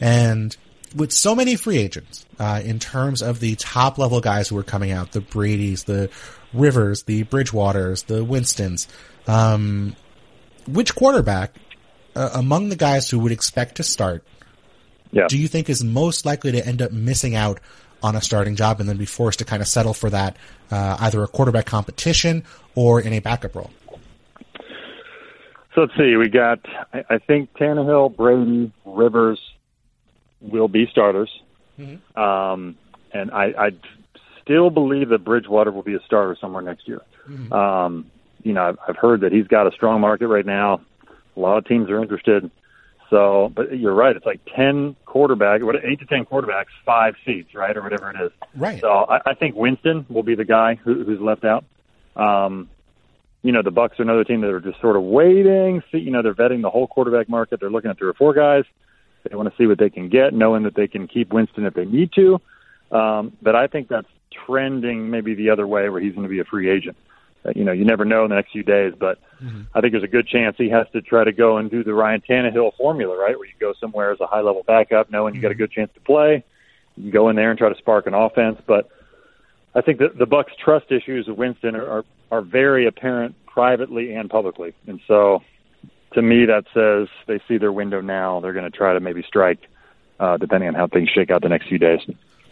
And 0.00 0.56
with 0.94 1.12
so 1.12 1.34
many 1.34 1.56
free 1.56 1.78
agents, 1.78 2.26
uh, 2.38 2.60
in 2.64 2.78
terms 2.78 3.22
of 3.22 3.40
the 3.40 3.54
top 3.56 3.98
level 3.98 4.20
guys 4.20 4.48
who 4.48 4.58
are 4.58 4.62
coming 4.62 4.90
out, 4.90 5.12
the 5.12 5.20
Brady's, 5.20 5.84
the 5.84 6.10
Rivers, 6.52 7.04
the 7.04 7.24
Bridgewaters, 7.24 8.06
the 8.06 8.24
Winstons, 8.24 8.88
um, 9.26 9.94
which 10.66 10.94
quarterback 10.94 11.54
uh, 12.16 12.30
among 12.34 12.68
the 12.70 12.76
guys 12.76 13.08
who 13.08 13.18
would 13.20 13.32
expect 13.32 13.76
to 13.76 13.82
start 13.82 14.24
Yeah. 15.12 15.26
do 15.28 15.38
you 15.38 15.48
think 15.48 15.68
is 15.70 15.82
most 15.84 16.26
likely 16.26 16.52
to 16.52 16.66
end 16.66 16.82
up 16.82 16.90
missing 16.92 17.34
out 17.34 17.60
on 18.02 18.16
a 18.16 18.20
starting 18.20 18.56
job 18.56 18.80
and 18.80 18.88
then 18.88 18.96
be 18.96 19.06
forced 19.06 19.38
to 19.40 19.44
kind 19.44 19.62
of 19.62 19.68
settle 19.68 19.94
for 19.94 20.10
that 20.10 20.36
uh, 20.70 20.96
either 21.00 21.22
a 21.22 21.28
quarterback 21.28 21.66
competition 21.66 22.42
or 22.74 23.00
in 23.00 23.12
a 23.12 23.18
backup 23.20 23.54
role? 23.54 23.70
So 25.74 25.82
let's 25.82 25.92
see. 25.96 26.16
We 26.16 26.28
got, 26.28 26.58
I, 26.92 27.04
I 27.10 27.18
think 27.18 27.52
Tannehill, 27.54 28.16
Brady, 28.16 28.72
Rivers 28.84 29.38
will 30.40 30.68
be 30.68 30.86
starters. 30.90 31.30
Um, 32.16 32.76
and 33.12 33.30
I, 33.30 33.44
I 33.58 33.70
still 34.42 34.70
believe 34.70 35.08
that 35.10 35.24
Bridgewater 35.24 35.70
will 35.70 35.82
be 35.82 35.94
a 35.94 36.00
starter 36.06 36.36
somewhere 36.40 36.62
next 36.62 36.86
year. 36.88 37.00
Um, 37.52 38.10
you 38.42 38.52
know, 38.52 38.62
I've, 38.62 38.78
I've 38.88 38.96
heard 38.96 39.20
that 39.22 39.32
he's 39.32 39.46
got 39.46 39.66
a 39.66 39.72
strong 39.72 40.00
market 40.00 40.28
right 40.28 40.46
now. 40.46 40.80
A 41.36 41.40
lot 41.40 41.58
of 41.58 41.66
teams 41.66 41.90
are 41.90 42.02
interested. 42.02 42.50
So, 43.10 43.52
but 43.54 43.76
you're 43.76 43.94
right. 43.94 44.14
It's 44.14 44.24
like 44.24 44.40
10 44.56 44.94
quarterback, 45.04 45.62
what, 45.62 45.76
8 45.76 45.98
to 45.98 46.06
10 46.06 46.26
quarterbacks, 46.26 46.66
five 46.86 47.14
seats, 47.26 47.54
right? 47.54 47.76
Or 47.76 47.82
whatever 47.82 48.10
it 48.10 48.16
is. 48.24 48.30
Right. 48.54 48.80
So 48.80 48.88
I, 48.88 49.20
I 49.26 49.34
think 49.34 49.56
Winston 49.56 50.06
will 50.08 50.22
be 50.22 50.36
the 50.36 50.44
guy 50.44 50.76
who, 50.76 51.04
who's 51.04 51.20
left 51.20 51.44
out. 51.44 51.64
Um, 52.14 52.70
you 53.42 53.52
know, 53.52 53.62
the 53.62 53.72
Bucs 53.72 53.98
are 53.98 54.02
another 54.02 54.24
team 54.24 54.42
that 54.42 54.50
are 54.50 54.60
just 54.60 54.80
sort 54.80 54.96
of 54.96 55.02
waiting. 55.02 55.82
See, 55.90 55.98
you 55.98 56.10
know, 56.10 56.22
they're 56.22 56.34
vetting 56.34 56.62
the 56.62 56.70
whole 56.70 56.86
quarterback 56.86 57.28
market. 57.28 57.58
They're 57.58 57.70
looking 57.70 57.90
at 57.90 57.98
three 57.98 58.08
or 58.08 58.14
four 58.14 58.32
guys. 58.32 58.64
They 59.28 59.36
want 59.36 59.50
to 59.50 59.56
see 59.56 59.66
what 59.66 59.78
they 59.78 59.90
can 59.90 60.08
get, 60.08 60.32
knowing 60.32 60.62
that 60.64 60.74
they 60.74 60.88
can 60.88 61.06
keep 61.06 61.32
Winston 61.32 61.66
if 61.66 61.74
they 61.74 61.84
need 61.84 62.12
to. 62.14 62.40
Um, 62.90 63.36
but 63.42 63.54
I 63.54 63.66
think 63.66 63.88
that's 63.88 64.08
trending 64.46 65.10
maybe 65.10 65.34
the 65.34 65.50
other 65.50 65.66
way, 65.66 65.88
where 65.88 66.00
he's 66.00 66.14
going 66.14 66.24
to 66.24 66.30
be 66.30 66.40
a 66.40 66.44
free 66.44 66.70
agent. 66.70 66.96
Uh, 67.44 67.52
you 67.54 67.64
know, 67.64 67.72
you 67.72 67.84
never 67.84 68.04
know 68.04 68.24
in 68.24 68.30
the 68.30 68.36
next 68.36 68.52
few 68.52 68.62
days, 68.62 68.92
but 68.98 69.18
I 69.74 69.80
think 69.80 69.92
there's 69.92 70.04
a 70.04 70.08
good 70.08 70.26
chance 70.26 70.56
he 70.58 70.68
has 70.70 70.86
to 70.92 71.00
try 71.00 71.24
to 71.24 71.32
go 71.32 71.56
and 71.56 71.70
do 71.70 71.82
the 71.82 71.94
Ryan 71.94 72.22
Tannehill 72.28 72.76
formula, 72.76 73.16
right? 73.16 73.38
Where 73.38 73.46
you 73.46 73.54
go 73.58 73.72
somewhere 73.80 74.12
as 74.12 74.20
a 74.20 74.26
high 74.26 74.42
level 74.42 74.62
backup, 74.66 75.10
knowing 75.10 75.34
you 75.34 75.40
got 75.40 75.50
a 75.50 75.54
good 75.54 75.72
chance 75.72 75.90
to 75.94 76.00
play. 76.00 76.44
You 76.96 77.04
can 77.04 77.10
go 77.10 77.28
in 77.30 77.36
there 77.36 77.50
and 77.50 77.58
try 77.58 77.70
to 77.70 77.78
spark 77.78 78.06
an 78.06 78.14
offense, 78.14 78.60
but 78.66 78.90
I 79.74 79.80
think 79.80 80.00
that 80.00 80.18
the 80.18 80.26
Bucs' 80.26 80.56
trust 80.62 80.90
issues 80.90 81.28
with 81.28 81.38
Winston 81.38 81.76
are, 81.76 81.88
are 81.88 82.04
are 82.30 82.42
very 82.42 82.86
apparent 82.86 83.34
privately 83.46 84.14
and 84.14 84.30
publicly, 84.30 84.74
and 84.86 85.00
so 85.08 85.42
to 86.14 86.22
me 86.22 86.46
that 86.46 86.64
says 86.74 87.08
they 87.26 87.40
see 87.46 87.58
their 87.58 87.72
window 87.72 88.00
now. 88.00 88.40
They're 88.40 88.52
going 88.52 88.70
to 88.70 88.76
try 88.76 88.94
to 88.94 89.00
maybe 89.00 89.22
strike, 89.22 89.60
uh, 90.18 90.36
depending 90.36 90.68
on 90.68 90.74
how 90.74 90.86
things 90.86 91.08
shake 91.14 91.30
out 91.30 91.42
the 91.42 91.48
next 91.48 91.68
few 91.68 91.78
days. 91.78 92.00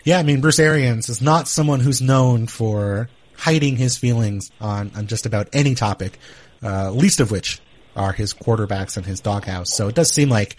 Yeah, 0.05 0.19
I 0.19 0.23
mean, 0.23 0.41
Bruce 0.41 0.61
Arians 0.61 1.09
is 1.09 1.21
not 1.21 1.49
someone 1.49 1.81
who's 1.81 2.01
known 2.01 2.47
for 2.47 3.09
hiding 3.37 3.77
his 3.77 3.99
feelings 3.99 4.51
on, 4.61 4.91
on 4.97 5.07
just 5.07 5.27
about 5.27 5.49
any 5.53 5.75
topic, 5.75 6.19
uh, 6.63 6.91
least 6.91 7.21
of 7.21 7.31
which 7.31 7.61
are 7.95 8.13
his 8.13 8.33
quarterbacks 8.33 8.97
and 8.97 9.05
his 9.05 9.21
doghouse. 9.21 9.75
So 9.75 9.89
it 9.89 9.95
does 9.95 10.11
seem 10.13 10.29
like, 10.29 10.57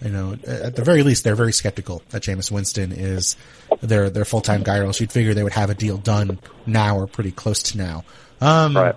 you 0.00 0.10
know, 0.10 0.36
at 0.46 0.76
the 0.76 0.84
very 0.84 1.02
least, 1.02 1.24
they're 1.24 1.34
very 1.34 1.52
skeptical 1.52 2.02
that 2.10 2.22
Jameis 2.22 2.50
Winston 2.50 2.92
is 2.92 3.36
their, 3.80 4.10
their 4.10 4.24
full-time 4.24 4.62
guy, 4.62 4.78
or 4.78 4.84
else 4.84 5.00
you'd 5.00 5.12
figure 5.12 5.32
they 5.34 5.42
would 5.42 5.52
have 5.52 5.70
a 5.70 5.74
deal 5.74 5.96
done 5.96 6.38
now 6.66 6.96
or 6.98 7.06
pretty 7.06 7.30
close 7.30 7.62
to 7.62 7.78
now. 7.78 8.04
Um, 8.40 8.76
Right. 8.76 8.94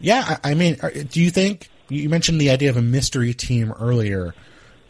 yeah, 0.00 0.38
I, 0.44 0.52
I 0.52 0.54
mean, 0.54 0.76
do 1.10 1.20
you 1.20 1.30
think 1.30 1.68
you 1.88 2.08
mentioned 2.08 2.40
the 2.40 2.50
idea 2.50 2.70
of 2.70 2.76
a 2.76 2.82
mystery 2.82 3.34
team 3.34 3.72
earlier? 3.72 4.34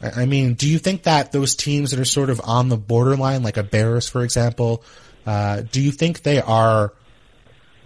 I 0.03 0.27
mean, 0.27 0.55
do 0.55 0.69
you 0.69 0.79
think 0.79 1.05
that 1.05 1.33
those 1.33 1.55
teams 1.55 1.91
that 1.91 2.01
are 2.01 2.05
sort 2.05 2.29
of 2.29 2.41
on 2.45 2.69
the 2.69 2.77
borderline, 2.77 3.43
like 3.43 3.57
a 3.57 3.63
Bears, 3.63 4.09
for 4.09 4.23
example, 4.23 4.85
uh, 5.25 5.63
do 5.73 5.81
you 5.81 5.91
think 5.91 6.23
they 6.23 6.41
are 6.41 6.93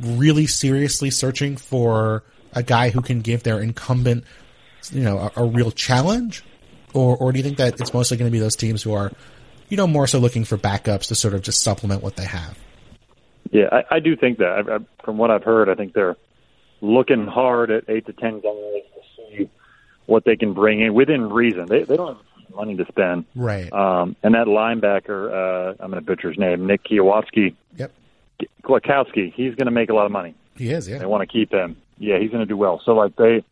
really 0.01 0.47
seriously 0.47 1.11
searching 1.11 1.57
for 1.57 2.25
a 2.53 2.63
guy 2.63 2.91
who 2.91 3.01
can 3.01 3.21
give 3.21 3.43
their 3.43 3.61
incumbent, 3.61 4.25
you 4.91 5.03
know, 5.03 5.19
a, 5.19 5.43
a 5.43 5.47
real 5.47 5.71
challenge, 5.71 6.43
or 6.95 7.17
or 7.17 7.33
do 7.33 7.39
you 7.39 7.45
think 7.45 7.59
that 7.59 7.81
it's 7.81 7.95
mostly 7.95 8.17
going 8.17 8.31
to 8.31 8.33
be 8.33 8.41
those 8.41 8.57
teams 8.57 8.83
who 8.83 8.93
are, 8.93 9.13
you 9.69 9.77
know, 9.77 9.87
more 9.87 10.07
so 10.07 10.19
looking 10.19 10.45
for 10.45 10.57
backups 10.57 11.09
to 11.09 11.15
sort 11.15 11.35
of 11.35 11.43
just 11.43 11.61
supplement 11.61 12.03
what 12.03 12.17
they 12.17 12.25
have? 12.25 12.59
Yeah, 13.53 13.69
I, 13.71 13.97
I 13.97 14.01
do 14.01 14.17
think 14.17 14.39
that. 14.39 14.49
I, 14.69 14.77
I, 14.77 14.79
from 15.05 15.17
what 15.17 15.31
I've 15.31 15.45
heard, 15.45 15.69
I 15.69 15.75
think 15.75 15.93
they're 15.93 16.17
looking 16.81 17.27
hard 17.27 17.71
at 17.71 17.85
eight 17.89 18.07
to 18.07 18.13
ten 18.13 18.41
guys 18.41 18.83
see 19.31 19.51
what 20.07 20.25
they 20.25 20.37
can 20.37 20.53
bring 20.53 20.81
in 20.81 20.95
within 20.95 21.31
reason. 21.31 21.67
They 21.67 21.85
they 21.85 21.97
don't 21.97 22.17
have 22.17 22.27
money 22.55 22.77
to 22.77 22.85
spend. 22.87 23.25
Right. 23.35 23.73
Um, 23.73 24.17
and 24.23 24.35
that 24.35 24.47
linebacker, 24.47 25.31
uh, 25.31 25.75
I'm 25.81 25.91
going 25.91 26.03
to 26.03 26.07
butcher 26.07 26.29
his 26.29 26.39
name, 26.39 26.67
Nick 26.67 26.85
Kwiatkowski, 26.85 27.55
yep. 27.77 27.93
Kwiatkowski, 28.65 29.33
he's 29.33 29.55
going 29.55 29.67
to 29.67 29.71
make 29.71 29.91
a 29.91 29.95
lot 29.95 30.07
of 30.07 30.13
money. 30.13 30.35
He 30.57 30.71
is. 30.71 30.89
Yeah. 30.89 30.99
They 30.99 31.07
want 31.07 31.23
to 31.23 31.33
keep 31.33 31.53
him. 31.53 31.77
Yeah, 31.99 32.19
he's 32.19 32.31
going 32.31 32.41
to 32.41 32.47
do 32.47 32.57
well. 32.57 32.81
So 32.85 32.93
like 32.93 33.17
they, 33.17 33.45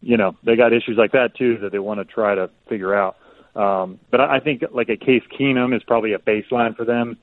you 0.00 0.16
know, 0.16 0.36
they 0.44 0.56
got 0.56 0.72
issues 0.72 0.96
like 0.96 1.12
that 1.12 1.34
too 1.36 1.58
that 1.58 1.72
they 1.72 1.78
want 1.78 2.00
to 2.00 2.04
try 2.04 2.34
to 2.34 2.50
figure 2.68 2.94
out. 2.94 3.16
Um, 3.54 3.98
but 4.10 4.20
I 4.20 4.36
I 4.36 4.40
think 4.40 4.62
like 4.72 4.88
a 4.88 4.96
Case 4.96 5.24
Keenum 5.38 5.74
is 5.76 5.82
probably 5.82 6.12
a 6.12 6.18
baseline 6.18 6.76
for 6.76 6.84
them. 6.84 7.18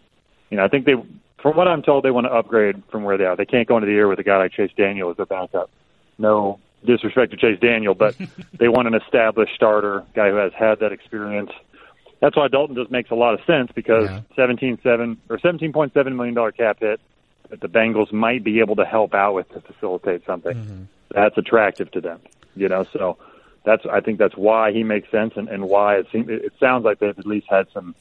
You 0.50 0.58
know, 0.58 0.66
I 0.66 0.68
think 0.68 0.86
they, 0.86 0.94
from 1.42 1.56
what 1.58 1.68
I'm 1.68 1.82
told, 1.82 2.04
they 2.04 2.12
want 2.12 2.28
to 2.28 2.34
upgrade 2.34 2.84
from 2.92 3.04
where 3.04 3.18
they 3.18 3.24
are. 3.24 3.36
They 3.36 3.46
can't 3.46 3.68
go 3.68 3.78
into 3.78 3.88
the 3.88 3.94
year 3.94 4.08
with 4.08 4.20
a 4.20 4.24
guy 4.24 4.38
like 4.38 4.52
Chase 4.52 4.72
Daniel 4.78 5.10
as 5.10 5.18
their 5.18 5.26
backup. 5.26 5.70
No 6.18 6.60
disrespect 6.86 7.32
to 7.32 7.38
Chase 7.38 7.60
Daniel, 7.60 7.94
but 7.96 8.16
they 8.54 8.68
want 8.70 8.88
an 8.88 8.94
established 8.96 9.54
starter, 9.56 10.04
guy 10.16 10.30
who 10.30 10.36
has 10.38 10.54
had 10.54 10.80
that 10.80 10.92
experience. 10.92 11.52
That's 12.22 12.36
why 12.38 12.48
Dalton 12.48 12.76
just 12.76 12.90
makes 12.92 13.12
a 13.12 13.16
lot 13.16 13.34
of 13.34 13.42
sense 13.46 13.72
because 13.76 14.10
Yeah. 14.10 14.22
seventeen 14.36 14.80
seven 14.82 15.18
or 15.30 15.38
seventeen 15.40 15.74
point 15.74 15.94
seven 15.94 16.16
million 16.16 16.34
dollar 16.36 16.52
cap 16.52 16.80
hit 16.80 17.00
that 17.50 17.60
the 17.62 17.68
Bengals 17.68 18.12
might 18.12 18.44
be 18.44 18.60
able 18.60 18.76
to 18.78 18.86
help 18.86 19.14
out 19.14 19.34
with 19.36 19.50
to 19.50 19.62
facilitate 19.62 20.26
something. 20.26 20.56
Mm-hmm. 20.56 20.84
That's 21.14 21.38
attractive 21.38 21.92
to 21.92 22.02
them, 22.02 22.20
you 22.56 22.68
know. 22.70 22.84
So 22.92 23.18
that's 23.66 23.86
I 23.92 24.00
think 24.00 24.18
that's 24.18 24.36
why 24.36 24.72
he 24.72 24.84
makes 24.84 25.12
sense 25.12 25.34
and, 25.36 25.50
and 25.50 25.66
why 25.70 25.98
it 25.98 26.08
seems 26.12 26.30
it 26.30 26.54
sounds 26.60 26.86
like 26.86 27.00
they've 27.00 27.18
at 27.20 27.28
least 27.28 27.48
had 27.50 27.68
some 27.74 27.94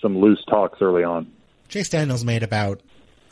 some 0.00 0.18
loose 0.18 0.44
talks 0.44 0.80
early 0.80 1.04
on. 1.04 1.30
Chase 1.68 1.88
Daniels 1.88 2.24
made 2.24 2.42
about 2.44 2.80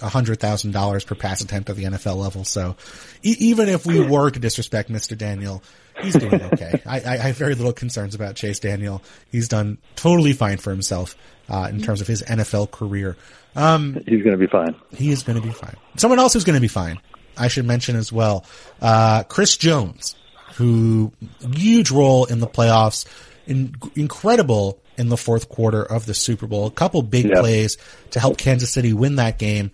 hundred 0.01 0.41
thousand 0.41 0.73
dollars 0.73 1.05
per 1.05 1.15
pass 1.15 1.41
attempt 1.41 1.71
at 1.71 1.77
the 1.77 1.85
NFL 1.85 2.17
level. 2.17 2.45
So 2.45 2.77
e- 3.23 3.37
even 3.39 3.69
if 3.69 3.87
we 3.87 4.01
were 4.01 4.31
to 4.31 4.39
disrespect 4.39 4.91
Mr. 4.91 5.17
Daniel, 5.17 5.63
he's 6.03 6.15
doing 6.15 6.41
okay. 6.53 6.83
I, 6.87 7.01
I, 7.01 7.13
I 7.15 7.17
have 7.19 7.37
very 7.37 7.55
little 7.55 7.73
concerns 7.73 8.15
about 8.15 8.37
Chase 8.37 8.59
Daniel. 8.59 9.03
He's 9.33 9.49
done 9.49 9.79
totally 9.97 10.33
fine 10.33 10.59
for 10.59 10.71
himself 10.71 11.17
uh, 11.49 11.69
in 11.71 11.81
terms 11.83 12.01
of 12.01 12.07
his 12.07 12.23
NFL 12.23 12.71
career. 12.71 13.17
Um, 13.57 13.95
He's 14.07 14.23
going 14.23 14.33
to 14.33 14.37
be 14.39 14.49
fine. 14.49 14.75
he 14.93 15.13
is 15.13 15.23
going 15.23 15.41
to 15.41 15.47
be 15.47 15.53
fine. 15.53 15.77
Someone 15.97 16.19
else 16.19 16.33
who's 16.33 16.45
going 16.45 16.57
to 16.57 16.61
be 16.61 16.67
fine. 16.69 16.99
I 17.37 17.49
should 17.49 17.65
mention 17.67 17.97
as 17.97 18.13
well, 18.13 18.45
uh, 18.83 19.23
Chris 19.25 19.57
Jones, 19.57 20.15
who 20.55 21.13
huge 21.53 21.91
role 21.91 22.25
in 22.27 22.41
the 22.41 22.47
playoffs, 22.49 23.07
in, 23.47 23.75
incredible 23.97 24.79
in 24.97 25.09
the 25.09 25.17
fourth 25.17 25.49
quarter 25.49 25.83
of 25.83 26.07
the 26.07 26.15
Super 26.15 26.47
Bowl. 26.47 26.67
A 26.67 26.71
couple 26.71 27.03
big 27.03 27.27
Yep. 27.27 27.39
plays 27.41 27.77
to 28.11 28.21
help 28.21 28.39
Kansas 28.39 28.71
City 28.71 28.93
win 28.93 29.17
that 29.17 29.39
game. 29.39 29.71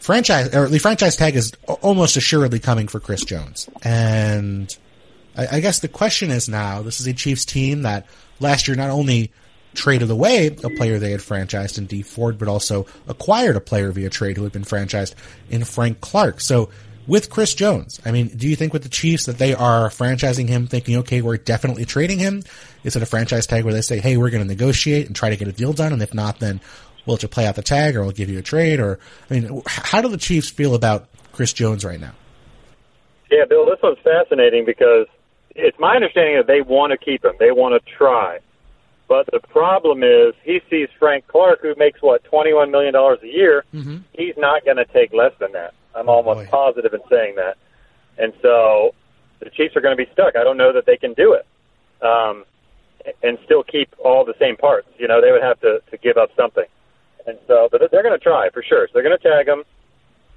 franchise 0.00 0.52
or 0.54 0.68
the 0.68 0.78
franchise 0.78 1.16
tag 1.16 1.36
is 1.36 1.52
almost 1.80 2.16
assuredly 2.16 2.58
coming 2.58 2.88
for 2.88 2.98
Chris 3.00 3.24
Jones. 3.24 3.68
And 3.82 4.76
I, 5.36 5.56
I 5.56 5.60
guess 5.60 5.78
the 5.78 5.88
question 5.88 6.30
is 6.30 6.48
now, 6.48 6.82
this 6.82 7.00
is 7.00 7.06
a 7.06 7.12
Chiefs 7.12 7.44
team 7.44 7.82
that 7.82 8.06
last 8.40 8.66
year 8.66 8.76
not 8.76 8.90
only 8.90 9.30
traded 9.74 10.10
away 10.10 10.48
a 10.48 10.70
player 10.70 10.98
they 10.98 11.12
had 11.12 11.20
franchised 11.20 11.78
in 11.78 11.86
Dee 11.86 12.02
Ford, 12.02 12.36
but 12.38 12.48
also 12.48 12.86
acquired 13.08 13.56
a 13.56 13.60
player 13.60 13.90
via 13.92 14.10
trade 14.10 14.36
who 14.36 14.42
had 14.42 14.52
been 14.52 14.64
franchised 14.64 15.14
in 15.50 15.64
Frank 15.64 16.00
Clark. 16.00 16.40
So 16.40 16.68
with 17.06 17.30
Chris 17.30 17.54
Jones, 17.54 18.00
I 18.04 18.12
mean, 18.12 18.28
do 18.28 18.48
you 18.48 18.56
think 18.56 18.72
with 18.72 18.82
the 18.82 18.88
Chiefs 18.88 19.26
that 19.26 19.38
they 19.38 19.54
are 19.54 19.88
franchising 19.88 20.48
him 20.48 20.66
thinking, 20.66 20.96
okay, 20.98 21.22
we're 21.22 21.36
definitely 21.36 21.84
trading 21.84 22.18
him? 22.18 22.42
Is 22.84 22.96
it 22.96 23.02
a 23.02 23.06
franchise 23.06 23.46
tag 23.46 23.64
where 23.64 23.74
they 23.74 23.80
say, 23.80 24.00
hey, 24.00 24.16
we're 24.16 24.30
going 24.30 24.42
to 24.42 24.48
negotiate 24.48 25.06
and 25.06 25.16
try 25.16 25.30
to 25.30 25.36
get 25.36 25.48
a 25.48 25.52
deal 25.52 25.72
done? 25.72 25.92
And 25.92 26.02
if 26.02 26.14
not, 26.14 26.38
then 26.38 26.60
we'll 27.06 27.16
just 27.16 27.32
play 27.32 27.46
out 27.46 27.56
the 27.56 27.62
tag 27.62 27.96
or 27.96 28.02
we'll 28.02 28.12
give 28.12 28.30
you 28.30 28.38
a 28.38 28.42
trade 28.42 28.80
or, 28.80 28.98
I 29.30 29.34
mean, 29.34 29.62
how 29.66 30.00
do 30.00 30.08
the 30.08 30.16
Chiefs 30.16 30.50
feel 30.50 30.74
about 30.74 31.08
Chris 31.32 31.52
Jones 31.52 31.84
right 31.84 32.00
now? 32.00 32.12
Yeah, 33.30 33.46
Bill, 33.48 33.64
this 33.66 33.78
one's 33.82 33.98
fascinating 34.04 34.64
because 34.64 35.06
it's 35.54 35.78
my 35.78 35.94
understanding 35.94 36.36
that 36.36 36.46
they 36.46 36.60
want 36.60 36.92
to 36.92 36.98
keep 36.98 37.24
him. 37.24 37.32
They 37.38 37.50
want 37.50 37.82
to 37.82 37.92
try. 37.96 38.38
But 39.08 39.26
the 39.30 39.40
problem 39.40 40.02
is 40.02 40.34
he 40.42 40.60
sees 40.70 40.88
Frank 40.98 41.26
Clark, 41.26 41.60
who 41.60 41.74
makes 41.76 42.00
what 42.00 42.24
twenty 42.24 42.54
one 42.54 42.70
million 42.70 42.94
dollars 42.94 43.18
a 43.22 43.26
year. 43.26 43.64
Mm-hmm. 43.74 43.98
He's 44.14 44.34
not 44.38 44.64
going 44.64 44.78
to 44.78 44.86
take 44.86 45.12
less 45.12 45.32
than 45.38 45.52
that. 45.52 45.74
I'm 45.94 46.08
oh, 46.08 46.12
almost 46.12 46.40
boy. 46.40 46.48
positive 46.50 46.94
in 46.94 47.00
saying 47.10 47.36
that. 47.36 47.56
And 48.18 48.32
so 48.42 48.94
the 49.40 49.50
Chiefs 49.50 49.76
are 49.76 49.80
going 49.80 49.96
to 49.96 50.02
be 50.02 50.10
stuck. 50.12 50.36
I 50.36 50.44
don't 50.44 50.56
know 50.56 50.72
that 50.72 50.86
they 50.86 50.96
can 50.96 51.14
do 51.14 51.34
it, 51.34 51.46
um, 52.04 52.44
and 53.22 53.38
still 53.44 53.62
keep 53.62 53.94
all 53.98 54.24
the 54.24 54.34
same 54.38 54.56
parts. 54.56 54.88
You 54.98 55.08
know, 55.08 55.20
they 55.20 55.32
would 55.32 55.42
have 55.42 55.60
to 55.60 55.80
to 55.90 55.96
give 55.96 56.16
up 56.16 56.30
something. 56.36 56.66
And 57.26 57.38
so, 57.46 57.68
but 57.70 57.80
they're 57.90 58.02
going 58.02 58.18
to 58.18 58.22
try 58.22 58.50
for 58.50 58.62
sure. 58.62 58.86
So 58.88 58.92
they're 58.94 59.02
going 59.02 59.16
to 59.16 59.22
tag 59.22 59.48
him, 59.48 59.64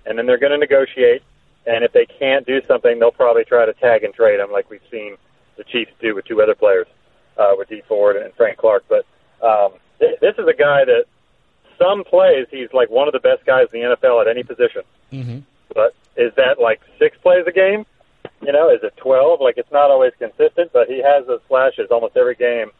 and 0.06 0.18
then 0.18 0.26
they're 0.26 0.40
going 0.40 0.52
to 0.52 0.58
negotiate. 0.58 1.24
And 1.66 1.84
if 1.84 1.94
they 1.94 2.06
can't 2.06 2.46
do 2.46 2.62
something, 2.68 3.00
they'll 3.00 3.12
probably 3.12 3.44
try 3.44 3.66
to 3.66 3.74
tag 3.74 4.04
and 4.04 4.14
trade 4.14 4.40
him, 4.40 4.52
like 4.52 4.70
we've 4.70 4.86
seen 4.92 5.18
the 5.58 5.64
Chiefs 5.64 5.92
do 6.00 6.14
with 6.14 6.26
two 6.26 6.42
other 6.42 6.54
players 6.54 6.86
uh, 7.38 7.54
with 7.58 7.70
Dee 7.70 7.82
Ford 7.88 8.16
and 8.18 8.34
Frank 8.36 8.58
Clark. 8.58 8.86
But 8.88 9.06
um, 9.46 9.74
th- 10.00 10.20
this 10.22 10.36
is 10.38 10.46
a 10.48 10.54
guy 10.54 10.86
that 10.86 11.06
some 11.80 12.04
plays 12.04 12.48
he's 12.52 12.72
like 12.74 12.90
one 12.90 13.08
of 13.08 13.14
the 13.14 13.20
best 13.20 13.46
guys 13.46 13.68
in 13.74 13.82
the 13.82 13.96
NFL 13.96 14.22
at 14.22 14.28
any 14.28 14.44
position. 14.44 14.84
Mm-hmm. 15.12 15.40
But 15.74 15.96
is 16.16 16.34
that 16.36 16.60
like 16.60 16.82
six 17.00 17.18
plays 17.22 17.46
a 17.48 17.52
game? 17.52 17.86
You 18.42 18.52
know, 18.52 18.70
is 18.70 18.80
it 18.84 18.96
twelve? 18.98 19.42
Like 19.42 19.58
it's 19.58 19.72
not 19.72 19.92
always 19.92 20.14
consistent, 20.20 20.72
but 20.74 20.88
he 20.88 21.02
has 21.02 21.26
those 21.28 21.42
flashes 21.48 21.88
almost 21.92 22.18
every 22.18 22.36
game. 22.36 22.72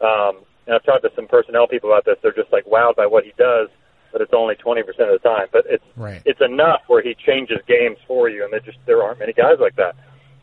Um, 0.00 0.38
and 0.66 0.74
I've 0.74 0.84
talked 0.84 1.02
to 1.02 1.10
some 1.16 1.26
personnel 1.26 1.66
people 1.66 1.90
about 1.90 2.04
this. 2.04 2.16
They're 2.22 2.32
just 2.32 2.52
like 2.52 2.66
wowed 2.66 2.94
by 2.94 3.06
what 3.06 3.24
he 3.24 3.32
does, 3.38 3.68
but 4.12 4.20
it's 4.20 4.32
only 4.32 4.54
twenty 4.54 4.82
percent 4.82 5.10
of 5.10 5.20
the 5.20 5.28
time. 5.28 5.48
But 5.50 5.64
it's 5.68 5.84
right. 5.96 6.22
it's 6.24 6.40
enough 6.40 6.82
where 6.86 7.02
he 7.02 7.14
changes 7.14 7.58
games 7.66 7.98
for 8.06 8.28
you, 8.28 8.44
and 8.44 8.52
there 8.52 8.60
just 8.60 8.78
there 8.86 9.02
aren't 9.02 9.18
many 9.18 9.32
guys 9.32 9.58
like 9.60 9.76
that. 9.76 9.96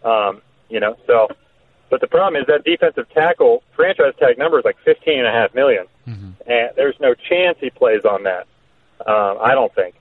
Um, 0.04 0.42
you 0.70 0.80
know, 0.80 0.98
so 1.08 1.28
but 1.90 2.02
the 2.02 2.08
problem 2.08 2.42
is 2.42 2.48
that 2.48 2.64
defensive 2.64 3.08
tackle 3.14 3.64
franchise 3.76 4.14
tag 4.20 4.38
number 4.38 4.60
is 4.60 4.66
like 4.66 4.78
fifteen 4.84 5.20
and 5.20 5.28
a 5.28 5.32
half 5.32 5.54
million, 5.54 5.86
mm-hmm. 6.08 6.32
and 6.50 6.72
there's 6.76 7.00
no 7.00 7.14
chance 7.14 7.58
he 7.62 7.70
plays 7.70 8.04
on 8.04 8.24
that. 8.24 8.48
Um, 9.06 9.38
I 9.42 9.54
don't 9.54 9.74
think. 9.74 9.96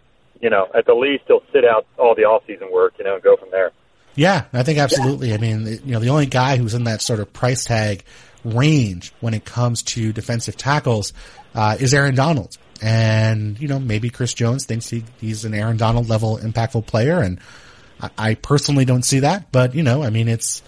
You 0.45 0.51
know, 0.51 0.69
at 0.75 0.85
the 0.85 0.93
least 0.93 1.25
he'll 1.27 1.43
sit 1.55 1.65
out 1.65 1.87
all 1.99 2.15
the 2.15 2.25
off-season 2.25 2.71
work, 2.71 2.93
you 2.99 3.05
know, 3.05 3.15
and 3.15 3.23
go 3.23 3.35
from 3.35 3.51
there. 3.51 3.73
Yeah, 4.15 4.45
I 4.53 4.63
think 4.63 4.79
absolutely. 4.79 5.33
I 5.33 5.39
mean, 5.39 5.67
you 5.67 5.93
know, 5.93 6.01
the 6.01 6.11
only 6.11 6.27
guy 6.27 6.59
who's 6.59 6.75
in 6.75 6.85
that 6.85 7.01
sort 7.01 7.19
of 7.19 7.33
price 7.33 7.65
tag 7.65 8.05
range 8.45 9.15
when 9.21 9.33
it 9.33 9.47
comes 9.47 9.83
to 9.83 10.13
defensive 10.13 10.55
tackles 10.57 11.15
uh, 11.55 11.77
is 11.81 11.95
Aaron 11.95 12.15
Donald. 12.15 12.59
And, 12.83 13.59
you 13.59 13.69
know, 13.69 13.79
maybe 13.79 14.11
Chris 14.11 14.35
Jones 14.35 14.67
thinks 14.67 14.91
he, 14.91 15.05
he's 15.19 15.47
an 15.47 15.55
Aaron 15.55 15.79
Donald 15.79 16.09
level 16.11 16.37
impactful 16.37 16.87
player. 16.87 17.21
And 17.21 17.41
I, 18.01 18.11
I 18.19 18.35
personally 18.35 18.85
don't 18.85 19.05
see 19.05 19.21
that. 19.21 19.51
But, 19.51 19.75
you 19.75 19.83
know, 19.83 20.03
I 20.03 20.11
mean, 20.11 20.29
it's, 20.29 20.63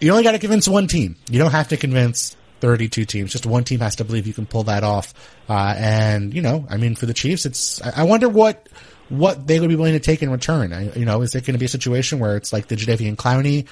you 0.00 0.10
only 0.10 0.22
got 0.22 0.32
to 0.32 0.38
convince 0.38 0.68
one 0.68 0.86
team. 0.86 1.16
You 1.30 1.38
don't 1.38 1.52
have 1.52 1.68
to 1.68 1.76
convince 1.78 2.36
32 2.60 3.06
teams. 3.06 3.32
Just 3.32 3.46
one 3.46 3.64
team 3.64 3.80
has 3.80 3.96
to 3.96 4.04
believe 4.04 4.26
you 4.26 4.34
can 4.34 4.46
pull 4.46 4.64
that 4.64 4.84
off. 4.84 5.14
Uh, 5.48 5.74
and, 5.76 6.34
you 6.34 6.42
know, 6.42 6.66
I 6.68 6.76
mean, 6.76 6.94
for 6.94 7.06
the 7.06 7.14
Chiefs, 7.14 7.46
it's, 7.46 7.80
I 7.80 8.02
wonder 8.04 8.28
what, 8.28 8.68
what 9.08 9.46
they 9.46 9.60
would 9.60 9.68
be 9.68 9.76
willing 9.76 9.94
to 9.94 10.00
take 10.00 10.22
in 10.22 10.30
return. 10.30 10.72
I, 10.72 10.92
you 10.92 11.04
know, 11.04 11.22
is 11.22 11.34
it 11.34 11.44
going 11.44 11.54
to 11.54 11.58
be 11.58 11.66
a 11.66 11.68
situation 11.68 12.18
where 12.18 12.36
it's 12.36 12.52
like 12.52 12.68
the 12.68 12.76
Jadeveon 12.76 13.16
Clowney 13.16 13.66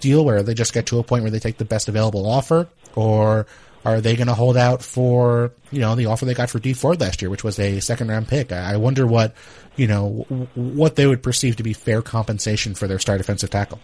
deal 0.00 0.24
where 0.24 0.42
they 0.42 0.54
just 0.54 0.72
get 0.72 0.86
to 0.86 0.98
a 0.98 1.02
point 1.02 1.22
where 1.22 1.30
they 1.30 1.38
take 1.38 1.58
the 1.58 1.64
best 1.64 1.88
available 1.88 2.26
offer 2.26 2.68
or 2.96 3.46
are 3.84 4.00
they 4.00 4.16
going 4.16 4.26
to 4.26 4.34
hold 4.34 4.56
out 4.56 4.82
for, 4.82 5.52
you 5.70 5.80
know, 5.80 5.94
the 5.94 6.06
offer 6.06 6.24
they 6.24 6.34
got 6.34 6.50
for 6.50 6.58
Dee 6.58 6.74
Ford 6.74 7.00
last 7.00 7.22
year, 7.22 7.30
which 7.30 7.44
was 7.44 7.58
a 7.58 7.80
second 7.80 8.08
round 8.08 8.28
pick? 8.28 8.52
I, 8.52 8.74
I 8.74 8.76
wonder 8.76 9.06
what, 9.06 9.34
you 9.76 9.86
know, 9.86 10.26
w- 10.28 10.48
what 10.54 10.96
they 10.96 11.06
would 11.06 11.22
perceive 11.22 11.56
to 11.56 11.62
be 11.62 11.72
fair 11.72 12.02
compensation 12.02 12.74
for 12.74 12.86
their 12.86 12.98
star 12.98 13.16
defensive 13.16 13.50
tackle. 13.50 13.80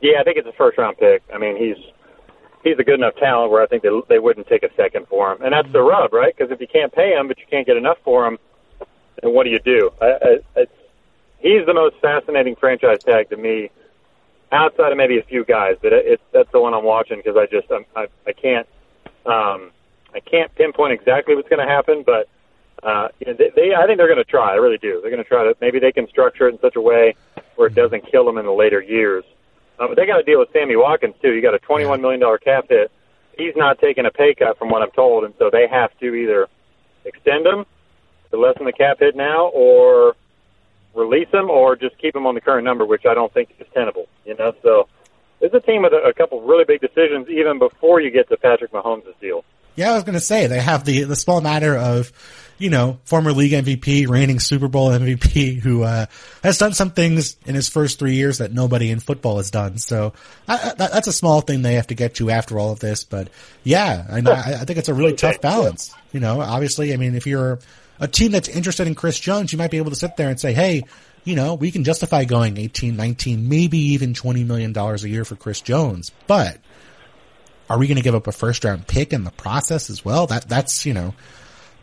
Yeah, 0.00 0.20
I 0.20 0.24
think 0.24 0.38
it's 0.38 0.48
a 0.48 0.52
first 0.52 0.78
round 0.78 0.98
pick. 0.98 1.22
I 1.32 1.38
mean, 1.38 1.56
he's 1.56 1.76
he's 2.64 2.78
a 2.78 2.84
good 2.84 2.96
enough 2.96 3.14
talent 3.16 3.50
where 3.50 3.62
I 3.62 3.66
think 3.66 3.82
they 3.82 3.90
they 4.08 4.18
wouldn't 4.18 4.48
take 4.48 4.62
a 4.62 4.74
second 4.76 5.06
for 5.08 5.32
him, 5.32 5.42
and 5.42 5.52
that's 5.52 5.72
the 5.72 5.80
rub, 5.80 6.12
right? 6.12 6.34
Because 6.36 6.52
if 6.52 6.60
you 6.60 6.66
can't 6.66 6.92
pay 6.92 7.12
him, 7.12 7.28
but 7.28 7.38
you 7.38 7.44
can't 7.48 7.66
get 7.66 7.76
enough 7.76 7.98
for 8.04 8.26
him, 8.26 8.38
then 9.22 9.32
what 9.32 9.44
do 9.44 9.50
you 9.50 9.58
do? 9.58 9.90
I, 10.00 10.06
I, 10.06 10.38
it's, 10.56 10.72
he's 11.38 11.64
the 11.66 11.74
most 11.74 11.96
fascinating 12.00 12.56
franchise 12.56 12.98
tag 13.04 13.30
to 13.30 13.36
me, 13.36 13.70
outside 14.52 14.92
of 14.92 14.98
maybe 14.98 15.18
a 15.18 15.22
few 15.22 15.44
guys. 15.44 15.76
But 15.80 15.92
it, 15.92 16.06
it's 16.06 16.22
that's 16.32 16.50
the 16.52 16.60
one 16.60 16.74
I'm 16.74 16.84
watching 16.84 17.18
because 17.18 17.36
I 17.36 17.46
just 17.46 17.70
I'm, 17.70 17.84
I 17.94 18.08
I 18.26 18.32
can't 18.32 18.66
um 19.24 19.70
I 20.14 20.20
can't 20.20 20.54
pinpoint 20.54 20.92
exactly 20.92 21.34
what's 21.34 21.48
going 21.48 21.66
to 21.66 21.72
happen, 21.72 22.02
but 22.04 22.28
uh, 22.82 23.08
you 23.20 23.26
know, 23.26 23.34
they, 23.34 23.50
they 23.54 23.74
I 23.74 23.86
think 23.86 23.98
they're 23.98 24.06
going 24.06 24.18
to 24.18 24.24
try. 24.24 24.52
I 24.52 24.56
really 24.56 24.78
do. 24.78 25.00
They're 25.00 25.10
going 25.10 25.22
to 25.22 25.28
try 25.28 25.44
to 25.44 25.56
maybe 25.60 25.78
they 25.78 25.92
can 25.92 26.08
structure 26.08 26.48
it 26.48 26.54
in 26.54 26.60
such 26.60 26.76
a 26.76 26.80
way 26.80 27.14
where 27.56 27.68
it 27.68 27.74
doesn't 27.74 28.10
kill 28.10 28.24
them 28.24 28.38
in 28.38 28.44
the 28.44 28.52
later 28.52 28.80
years. 28.80 29.24
Uh, 29.78 29.88
but 29.88 29.96
they 29.96 30.06
got 30.06 30.16
to 30.16 30.22
deal 30.22 30.38
with 30.38 30.48
Sammy 30.52 30.76
Watkins 30.76 31.14
too. 31.20 31.32
You 31.32 31.42
got 31.42 31.54
a 31.54 31.58
twenty-one 31.58 32.00
million 32.00 32.20
dollar 32.20 32.38
cap 32.38 32.66
hit. 32.68 32.90
He's 33.36 33.54
not 33.56 33.78
taking 33.78 34.06
a 34.06 34.10
pay 34.10 34.34
cut 34.34 34.58
from 34.58 34.70
what 34.70 34.80
I'm 34.80 34.90
told, 34.92 35.24
and 35.24 35.34
so 35.38 35.50
they 35.50 35.66
have 35.68 35.90
to 35.98 36.14
either 36.14 36.48
extend 37.04 37.46
him 37.46 37.66
to 38.36 38.42
lessen 38.42 38.64
the 38.64 38.72
cap 38.72 38.98
hit 39.00 39.16
now, 39.16 39.48
or 39.48 40.14
release 40.94 41.28
him, 41.32 41.50
or 41.50 41.76
just 41.76 41.98
keep 41.98 42.14
him 42.14 42.26
on 42.26 42.34
the 42.34 42.40
current 42.40 42.64
number, 42.64 42.84
which 42.84 43.04
I 43.06 43.14
don't 43.14 43.32
think 43.32 43.50
is 43.58 43.66
tenable. 43.74 44.06
You 44.24 44.36
know, 44.36 44.52
so 44.62 44.88
there's 45.40 45.54
a 45.54 45.60
team 45.60 45.82
with 45.82 45.92
a, 45.92 46.08
a 46.08 46.14
couple 46.14 46.40
really 46.42 46.64
big 46.64 46.80
decisions 46.80 47.28
even 47.28 47.58
before 47.58 48.00
you 48.00 48.10
get 48.10 48.28
to 48.28 48.36
Patrick 48.36 48.72
Mahomes' 48.72 49.18
deal. 49.20 49.44
Yeah, 49.74 49.92
I 49.92 49.94
was 49.94 50.04
going 50.04 50.14
to 50.14 50.20
say 50.20 50.46
they 50.46 50.60
have 50.60 50.84
the 50.84 51.04
the 51.04 51.16
small 51.16 51.40
matter 51.40 51.76
of 51.76 52.12
you 52.58 52.70
know, 52.70 52.98
former 53.04 53.32
league 53.32 53.52
MVP, 53.52 54.08
reigning 54.08 54.40
Super 54.40 54.68
Bowl 54.68 54.90
MVP, 54.90 55.58
who 55.60 55.82
uh, 55.82 56.06
has 56.42 56.58
done 56.58 56.72
some 56.72 56.90
things 56.90 57.36
in 57.44 57.54
his 57.54 57.68
first 57.68 57.98
three 57.98 58.14
years 58.14 58.38
that 58.38 58.52
nobody 58.52 58.90
in 58.90 59.00
football 59.00 59.36
has 59.36 59.50
done. 59.50 59.78
So 59.78 60.14
I, 60.48 60.72
that, 60.76 60.92
that's 60.92 61.08
a 61.08 61.12
small 61.12 61.40
thing 61.40 61.62
they 61.62 61.74
have 61.74 61.88
to 61.88 61.94
get 61.94 62.14
to 62.16 62.30
after 62.30 62.58
all 62.58 62.72
of 62.72 62.80
this. 62.80 63.04
But 63.04 63.28
yeah, 63.62 64.06
I, 64.10 64.18
I 64.18 64.64
think 64.64 64.78
it's 64.78 64.88
a 64.88 64.94
really 64.94 65.14
tough 65.14 65.40
balance. 65.40 65.94
You 66.12 66.20
know, 66.20 66.40
obviously, 66.40 66.92
I 66.92 66.96
mean, 66.96 67.14
if 67.14 67.26
you're 67.26 67.58
a 68.00 68.08
team 68.08 68.32
that's 68.32 68.48
interested 68.48 68.86
in 68.86 68.94
Chris 68.94 69.18
Jones, 69.18 69.52
you 69.52 69.58
might 69.58 69.70
be 69.70 69.78
able 69.78 69.90
to 69.90 69.96
sit 69.96 70.16
there 70.16 70.28
and 70.28 70.38
say, 70.38 70.52
hey, 70.52 70.84
you 71.24 71.34
know, 71.34 71.54
we 71.54 71.70
can 71.70 71.84
justify 71.84 72.24
going 72.24 72.56
18, 72.56 72.96
19, 72.96 73.48
maybe 73.48 73.78
even 73.78 74.14
$20 74.14 74.46
million 74.46 74.76
a 74.76 74.96
year 75.08 75.24
for 75.24 75.36
Chris 75.36 75.60
Jones, 75.60 76.12
but 76.26 76.58
are 77.68 77.78
we 77.78 77.88
going 77.88 77.96
to 77.96 78.02
give 78.02 78.14
up 78.14 78.26
a 78.26 78.32
first 78.32 78.64
round 78.64 78.86
pick 78.86 79.12
in 79.12 79.24
the 79.24 79.32
process 79.32 79.90
as 79.90 80.04
well? 80.04 80.26
That, 80.28 80.48
that's, 80.48 80.86
you 80.86 80.94
know, 80.94 81.14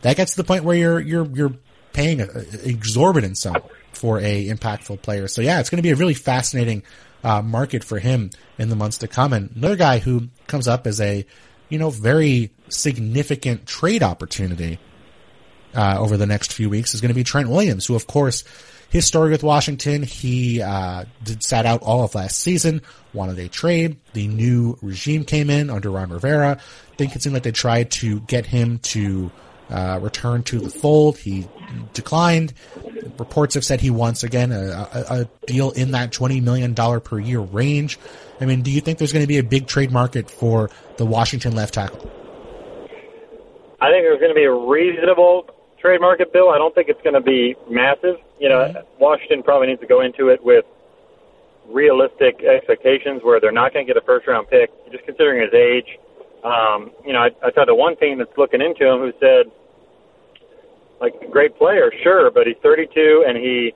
that 0.04 0.16
gets 0.16 0.32
to 0.32 0.38
the 0.38 0.44
point 0.44 0.64
where 0.64 0.76
you're 0.76 1.00
you're 1.00 1.26
you're 1.26 1.54
paying 1.94 2.22
an 2.22 2.30
exorbitant 2.64 3.38
sum 3.38 3.58
for 3.94 4.20
a 4.20 4.48
impactful 4.48 5.02
player. 5.02 5.28
So 5.28 5.42
yeah, 5.42 5.60
it's 5.60 5.70
going 5.70 5.78
to 5.78 5.84
be 5.84 5.92
a 5.92 5.96
really 5.96 6.14
fascinating 6.14 6.84
uh, 7.24 7.42
market 7.42 7.84
for 7.84 8.00
him 8.00 8.30
in 8.58 8.70
the 8.70 8.76
months 8.76 9.00
to 9.00 9.08
come. 9.08 9.34
And 9.34 9.56
another 9.56 9.76
guy 9.76 10.00
who 10.00 10.30
comes 10.46 10.68
up 10.68 10.86
as 10.86 11.02
a 11.02 11.26
you 11.70 11.80
know 11.80 11.90
very 11.90 12.52
significant 12.70 13.66
trade 13.66 14.04
opportunity 14.04 14.78
uh, 15.76 15.98
over 16.00 16.18
the 16.18 16.26
next 16.26 16.54
few 16.54 16.70
weeks 16.70 16.94
is 16.94 17.02
going 17.02 17.10
to 17.10 17.16
be 17.16 17.24
Trent 17.24 17.50
Williams, 17.50 17.86
who 17.86 17.96
of 17.96 18.08
course 18.08 18.44
his 18.94 19.08
story 19.08 19.32
with 19.32 19.42
Washington, 19.42 20.04
he 20.04 20.62
uh, 20.62 21.06
did 21.24 21.42
sat 21.42 21.66
out 21.66 21.82
all 21.82 22.04
of 22.04 22.14
last 22.14 22.38
season, 22.38 22.84
wanted 23.12 23.40
a 23.40 23.50
trade. 23.50 23.98
The 24.14 24.28
new 24.28 24.78
regime 24.84 25.26
came 25.26 25.50
in 25.50 25.72
under 25.72 25.90
Ron 25.90 26.12
Rivera. 26.12 26.60
I 26.92 26.96
think 26.96 27.16
it 27.16 27.24
seemed 27.24 27.34
like 27.34 27.42
they 27.42 27.52
tried 27.52 27.90
to 27.92 28.20
get 28.20 28.46
him 28.46 28.78
to 28.80 29.32
uh, 29.72 29.98
returned 30.00 30.46
to 30.46 30.60
the 30.60 30.70
fold. 30.70 31.18
He 31.18 31.48
declined. 31.94 32.54
Reports 33.18 33.56
have 33.56 33.66
said 33.66 33.82
he 33.82 33.90
wants 33.90 34.24
again 34.24 34.52
a, 34.52 34.88
a, 34.94 35.22
a 35.22 35.30
deal 35.48 35.72
in 35.72 35.92
that 35.92 36.12
twenty 36.12 36.40
million 36.40 36.76
dollar 36.76 37.00
per 37.00 37.18
year 37.18 37.40
range. 37.40 37.98
I 38.40 38.46
mean, 38.46 38.62
do 38.62 38.70
you 38.70 38.80
think 38.80 39.00
there's 39.00 39.12
going 39.12 39.24
to 39.24 39.28
be 39.28 39.40
a 39.40 39.44
big 39.44 39.66
trade 39.66 39.92
market 39.92 40.30
for 40.30 40.70
the 40.98 41.06
Washington 41.06 41.56
left 41.56 41.74
tackle? 41.74 42.12
I 43.82 43.90
think 43.90 44.04
there's 44.04 44.20
going 44.20 44.30
to 44.30 44.36
be 44.36 44.44
a 44.44 44.54
reasonable 44.54 45.50
trade 45.84 46.02
market, 46.02 46.34
Bill. 46.34 46.50
I 46.50 46.58
don't 46.58 46.74
think 46.74 46.90
it's 46.90 47.02
going 47.04 47.14
to 47.14 47.22
be 47.22 47.56
massive. 47.70 48.16
You 48.40 48.50
know, 48.50 48.60
mm-hmm. 48.60 49.04
Washington 49.04 49.44
probably 49.44 49.68
needs 49.68 49.82
to 49.82 49.88
go 49.88 50.02
into 50.02 50.30
it 50.30 50.44
with 50.44 50.66
realistic 51.68 52.42
expectations 52.42 53.22
where 53.22 53.40
they're 53.40 53.52
not 53.52 53.74
going 53.74 53.86
to 53.86 53.94
get 53.94 54.02
a 54.02 54.06
first 54.06 54.26
round 54.26 54.50
pick, 54.50 54.72
just 54.92 55.06
considering 55.06 55.42
his 55.42 55.54
age 55.54 56.00
um, 56.44 56.92
you 57.06 57.14
know, 57.14 57.20
I, 57.20 57.30
I 57.42 57.52
talked 57.52 57.68
to 57.68 57.76
one 57.76 57.96
team 57.96 58.18
that's 58.18 58.38
looking 58.38 58.62
into 58.62 58.86
him 58.86 59.00
who 59.00 59.14
said 59.20 59.52
like 61.00 61.14
great 61.32 61.58
player, 61.58 61.92
sure, 62.04 62.30
but 62.32 62.48
he's 62.48 62.58
32 62.62 63.26
and 63.28 63.38
he 63.38 63.74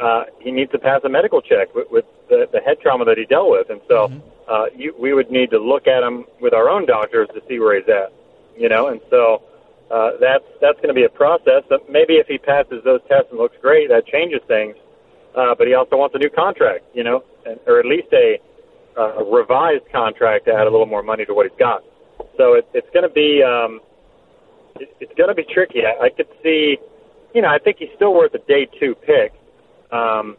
uh, 0.00 0.24
he 0.40 0.52
needs 0.52 0.70
to 0.70 0.78
pass 0.78 1.00
a 1.02 1.08
medical 1.08 1.42
check 1.42 1.74
with, 1.74 1.90
with 1.90 2.04
the, 2.28 2.48
the 2.52 2.60
head 2.60 2.78
trauma 2.80 3.04
that 3.04 3.18
he 3.18 3.24
dealt 3.24 3.50
with, 3.50 3.68
and 3.68 3.80
so 3.88 4.06
mm-hmm. 4.06 4.18
uh, 4.48 4.66
you, 4.74 4.94
we 4.96 5.12
would 5.12 5.28
need 5.28 5.50
to 5.50 5.58
look 5.58 5.88
at 5.88 6.04
him 6.04 6.24
with 6.40 6.54
our 6.54 6.68
own 6.68 6.86
doctors 6.86 7.28
to 7.34 7.42
see 7.48 7.58
where 7.58 7.76
he's 7.76 7.88
at, 7.88 8.12
you 8.56 8.68
know, 8.68 8.88
and 8.88 9.00
so 9.10 9.42
uh, 9.90 10.10
that's 10.20 10.44
that's 10.60 10.76
going 10.76 10.88
to 10.88 10.94
be 10.94 11.04
a 11.04 11.08
process. 11.08 11.64
But 11.68 11.88
maybe 11.88 12.14
if 12.14 12.26
he 12.26 12.38
passes 12.38 12.84
those 12.84 13.00
tests 13.08 13.28
and 13.30 13.38
looks 13.38 13.56
great, 13.60 13.88
that 13.88 14.06
changes 14.06 14.40
things. 14.46 14.76
Uh, 15.36 15.54
but 15.56 15.66
he 15.66 15.74
also 15.74 15.96
wants 15.96 16.14
a 16.14 16.18
new 16.18 16.30
contract, 16.30 16.84
you 16.94 17.04
know, 17.04 17.22
and, 17.46 17.60
or 17.66 17.78
at 17.78 17.86
least 17.86 18.08
a, 18.12 18.38
uh, 18.98 19.22
revised 19.24 19.84
contract 19.92 20.46
to 20.46 20.52
add 20.52 20.66
a 20.66 20.70
little 20.70 20.86
more 20.86 21.02
money 21.02 21.24
to 21.24 21.32
what 21.32 21.48
he's 21.48 21.58
got. 21.58 21.84
So 22.36 22.54
it, 22.54 22.66
it's 22.74 22.88
going 22.92 23.06
to 23.06 23.14
be 23.14 23.42
um, 23.42 23.80
it, 24.80 24.90
it's 25.00 25.12
going 25.16 25.28
to 25.28 25.34
be 25.34 25.44
tricky. 25.44 25.80
I, 25.86 26.06
I 26.06 26.08
could 26.10 26.28
see, 26.42 26.76
you 27.34 27.42
know, 27.42 27.48
I 27.48 27.58
think 27.58 27.76
he's 27.78 27.92
still 27.94 28.14
worth 28.14 28.34
a 28.34 28.42
day 28.48 28.66
two 28.80 28.94
pick, 28.94 29.32
um, 29.92 30.36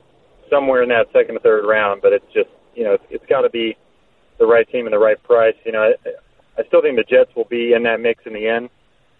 somewhere 0.49 0.83
in 0.83 0.89
that 0.89 1.07
second 1.13 1.37
or 1.37 1.39
third 1.39 1.65
round. 1.65 2.01
But 2.01 2.13
it's 2.13 2.33
just, 2.33 2.49
you 2.75 2.83
know, 2.83 2.93
it's, 2.93 3.05
it's 3.09 3.25
got 3.27 3.41
to 3.41 3.49
be 3.49 3.77
the 4.37 4.45
right 4.45 4.67
team 4.69 4.85
and 4.85 4.93
the 4.93 4.99
right 4.99 5.21
price. 5.23 5.55
You 5.65 5.71
know, 5.71 5.93
I, 5.93 6.61
I 6.61 6.67
still 6.67 6.81
think 6.81 6.97
the 6.97 7.03
Jets 7.07 7.33
will 7.35 7.47
be 7.49 7.73
in 7.73 7.83
that 7.83 8.01
mix 8.01 8.23
in 8.25 8.33
the 8.33 8.47
end 8.47 8.69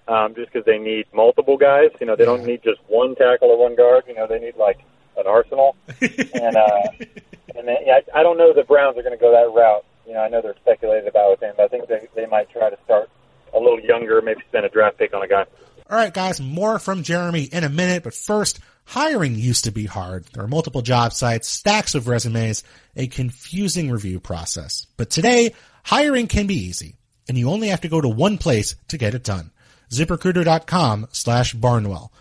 um, 0.09 0.33
just 0.33 0.51
because 0.51 0.65
they 0.65 0.79
need 0.79 1.05
multiple 1.13 1.55
guys. 1.55 1.91
You 1.99 2.07
know, 2.07 2.15
they 2.15 2.25
don't 2.25 2.43
need 2.43 2.63
just 2.63 2.79
one 2.87 3.15
tackle 3.15 3.49
or 3.49 3.57
one 3.57 3.75
guard. 3.75 4.05
You 4.07 4.15
know, 4.15 4.27
they 4.27 4.39
need 4.39 4.57
like 4.57 4.79
an 5.15 5.27
arsenal. 5.27 5.75
and 6.01 6.55
uh, 6.55 6.81
and 7.55 7.67
then, 7.67 7.77
yeah, 7.85 7.99
I, 8.13 8.19
I 8.19 8.23
don't 8.23 8.37
know 8.37 8.51
the 8.53 8.63
Browns 8.63 8.97
are 8.97 9.03
going 9.03 9.17
to 9.17 9.21
go 9.21 9.31
that 9.31 9.53
route. 9.53 9.85
You 10.07 10.15
know, 10.15 10.21
I 10.21 10.29
know 10.29 10.41
they're 10.41 10.55
speculated 10.61 11.07
about 11.07 11.31
with 11.31 11.41
him, 11.41 11.53
but 11.55 11.63
I 11.63 11.67
think 11.67 11.87
they 11.87 12.07
they 12.15 12.25
might 12.25 12.49
try 12.49 12.69
to 12.69 12.77
start 12.83 13.09
a 13.53 13.59
little 13.59 13.79
younger, 13.79 14.21
maybe 14.21 14.41
spend 14.49 14.65
a 14.65 14.69
draft 14.69 14.97
pick 14.97 15.13
on 15.13 15.21
a 15.21 15.27
guy. 15.27 15.45
All 15.89 15.97
right, 15.97 16.13
guys, 16.13 16.39
more 16.39 16.77
from 16.77 17.03
Jeremy 17.03 17.43
in 17.43 17.63
a 17.63 17.69
minute, 17.69 18.03
but 18.03 18.13
first, 18.13 18.59
hiring 18.85 19.35
used 19.35 19.63
to 19.63 19.71
be 19.71 19.85
hard. 19.85 20.25
There 20.33 20.43
are 20.43 20.47
multiple 20.47 20.83
job 20.83 21.13
sites, 21.13 21.47
stacks 21.47 21.95
of 21.95 22.07
resumes, 22.07 22.63
a 22.95 23.07
confusing 23.07 23.89
review 23.89 24.19
process. 24.19 24.85
But 24.97 25.09
today, 25.09 25.55
hiring 25.83 26.27
can 26.27 26.45
be 26.45 26.63
easy, 26.63 26.95
and 27.27 27.39
you 27.39 27.49
only 27.49 27.69
have 27.69 27.81
to 27.81 27.87
go 27.87 27.99
to 27.99 28.07
one 28.07 28.37
place 28.37 28.75
to 28.89 28.99
get 28.99 29.15
it 29.15 29.23
done 29.23 29.51
ziprecruiter.com 29.91 31.07
slash 31.11 31.53
barnwell. 31.53 32.11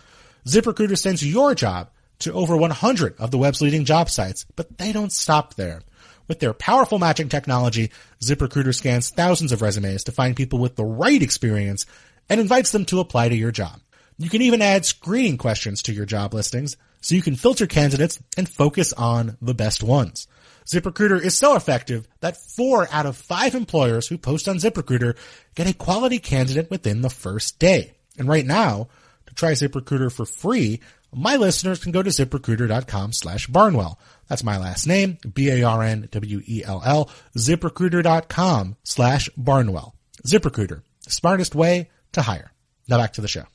ZipRecruiter 0.47 0.97
sends 0.97 1.25
your 1.25 1.53
job 1.55 1.89
to 2.19 2.33
over 2.33 2.57
100 2.57 3.15
of 3.17 3.31
the 3.31 3.37
web's 3.37 3.61
leading 3.61 3.85
job 3.85 4.09
sites, 4.09 4.45
but 4.55 4.77
they 4.77 4.91
don't 4.91 5.11
stop 5.11 5.55
there. 5.55 5.81
With 6.27 6.39
their 6.39 6.53
powerful 6.53 6.99
matching 6.99 7.29
technology, 7.29 7.91
ZipRecruiter 8.21 8.75
scans 8.75 9.09
thousands 9.09 9.51
of 9.51 9.61
resumes 9.61 10.03
to 10.03 10.11
find 10.11 10.35
people 10.35 10.59
with 10.59 10.75
the 10.75 10.85
right 10.85 11.21
experience 11.21 11.85
and 12.29 12.39
invites 12.39 12.71
them 12.71 12.85
to 12.85 12.99
apply 12.99 13.29
to 13.29 13.35
your 13.35 13.51
job. 13.51 13.79
You 14.17 14.29
can 14.29 14.41
even 14.41 14.61
add 14.61 14.85
screening 14.85 15.37
questions 15.37 15.81
to 15.83 15.93
your 15.93 16.05
job 16.05 16.33
listings 16.33 16.77
so 17.01 17.15
you 17.15 17.21
can 17.21 17.35
filter 17.35 17.65
candidates 17.65 18.19
and 18.37 18.47
focus 18.47 18.93
on 18.93 19.37
the 19.41 19.53
best 19.53 19.81
ones. 19.81 20.27
ZipRecruiter 20.69 21.19
is 21.19 21.35
so 21.35 21.55
effective 21.55 22.07
that 22.19 22.37
four 22.37 22.87
out 22.91 23.07
of 23.07 23.17
five 23.17 23.55
employers 23.55 24.07
who 24.07 24.19
post 24.19 24.47
on 24.47 24.57
ZipRecruiter 24.57 25.17
get 25.55 25.67
a 25.67 25.73
quality 25.73 26.19
candidate 26.19 26.69
within 26.69 27.01
the 27.01 27.09
first 27.09 27.57
day. 27.57 27.93
And 28.19 28.27
right 28.27 28.45
now, 28.45 28.87
to 29.25 29.33
try 29.33 29.53
ZipRecruiter 29.53 30.11
for 30.11 30.27
free, 30.27 30.79
my 31.11 31.37
listeners 31.37 31.79
can 31.79 31.91
go 31.91 32.03
to 32.03 32.11
ziprecruiter.com 32.11 33.13
slash 33.13 33.47
barnwell. 33.47 33.99
That's 34.27 34.43
my 34.43 34.59
last 34.59 34.85
name, 34.85 35.17
B-A-R-N-W-E-L-L, 35.33 37.09
ziprecruiter.com 37.35 38.75
slash 38.83 39.29
barnwell. 39.35 39.95
ZipRecruiter, 40.23 40.83
smartest 41.07 41.55
way 41.55 41.89
to 42.11 42.21
hire. 42.21 42.51
Now 42.87 42.97
back 42.97 43.13
to 43.13 43.21
the 43.21 43.27
show. 43.27 43.45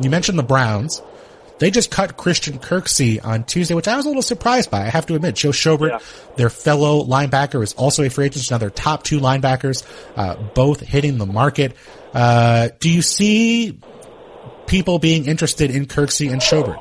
You 0.00 0.08
mentioned 0.08 0.38
the 0.38 0.42
Browns. 0.42 1.02
They 1.58 1.70
just 1.70 1.90
cut 1.90 2.16
Christian 2.16 2.58
Kirksey 2.58 3.24
on 3.24 3.44
Tuesday, 3.44 3.74
which 3.74 3.88
I 3.88 3.96
was 3.96 4.04
a 4.04 4.08
little 4.08 4.22
surprised 4.22 4.70
by. 4.70 4.82
I 4.82 4.90
have 4.90 5.06
to 5.06 5.14
admit, 5.14 5.36
Joe 5.36 5.50
Schobert, 5.50 5.90
yeah. 5.90 5.98
their 6.36 6.50
fellow 6.50 7.02
linebacker, 7.02 7.62
is 7.62 7.72
also 7.74 8.02
a 8.02 8.10
free 8.10 8.26
agent. 8.26 8.50
Now 8.50 8.58
their 8.58 8.70
top 8.70 9.04
two 9.04 9.20
linebackers, 9.20 9.82
uh, 10.16 10.36
both 10.54 10.80
hitting 10.80 11.16
the 11.16 11.26
market. 11.26 11.74
Uh, 12.12 12.68
do 12.78 12.90
you 12.90 13.00
see 13.00 13.80
people 14.66 14.98
being 14.98 15.26
interested 15.26 15.70
in 15.70 15.86
Kirksey 15.86 16.30
and 16.30 16.42
Schobert? 16.42 16.76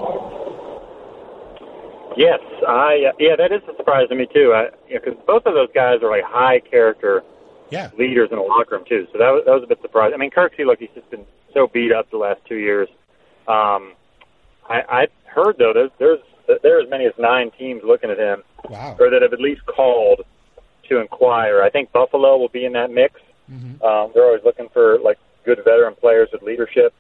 Yes, 2.18 2.40
I 2.68 3.10
uh, 3.10 3.12
yeah, 3.20 3.36
that 3.38 3.52
is 3.52 3.62
a 3.72 3.76
surprise 3.76 4.08
to 4.10 4.16
me 4.16 4.28
too. 4.34 4.54
Because 4.90 5.06
you 5.06 5.12
know, 5.12 5.24
both 5.28 5.46
of 5.46 5.54
those 5.54 5.70
guys 5.74 6.02
are 6.02 6.10
like 6.10 6.24
high 6.24 6.60
character 6.60 7.24
yeah. 7.70 7.92
leaders 7.98 8.30
in 8.32 8.38
the 8.38 8.44
locker 8.44 8.76
room 8.76 8.86
too. 8.88 9.08
So 9.12 9.20
that 9.20 9.32
was 9.32 9.44
that 9.46 9.52
was 9.52 9.64
a 9.64 9.68
bit 9.68 9.80
surprising. 9.82 10.16
I 10.16 10.18
mean, 10.18 10.32
Kirksey, 10.32 10.66
look, 10.66 10.80
he's 10.80 10.90
just 10.96 11.10
been 11.10 11.26
so 11.54 11.68
beat 11.68 11.92
up 11.92 12.10
the 12.12 12.18
last 12.18 12.42
two 12.48 12.56
years. 12.56 12.88
Um, 13.48 13.94
I, 14.70 14.82
I 14.90 15.08
heard 15.26 15.58
though 15.58 15.74
there's 15.74 15.92
there's 16.00 16.20
there 16.62 16.78
are 16.78 16.82
as 16.82 16.90
many 16.90 17.06
as 17.06 17.14
nine 17.18 17.52
teams 17.58 17.82
looking 17.84 18.10
at 18.10 18.18
him, 18.18 18.44
wow. 18.70 18.96
or 19.00 19.10
that 19.10 19.22
have 19.22 19.34
at 19.34 19.40
least 19.40 19.66
called 19.66 20.22
to 20.90 21.00
inquire. 21.00 21.62
I 21.62 21.70
think 21.70 21.92
Buffalo 21.92 22.38
will 22.38 22.50
be 22.50 22.66
in 22.66 22.74
that 22.74 22.92
mix. 22.92 23.20
Mm-hmm. 23.52 23.84
Um, 23.84 24.12
they're 24.14 24.26
always 24.26 24.44
looking 24.44 24.70
for 24.74 25.00
like 25.00 25.18
good 25.44 25.60
veteran 25.64 25.96
players 25.96 26.30
with 26.32 26.42
leadership, 26.42 26.94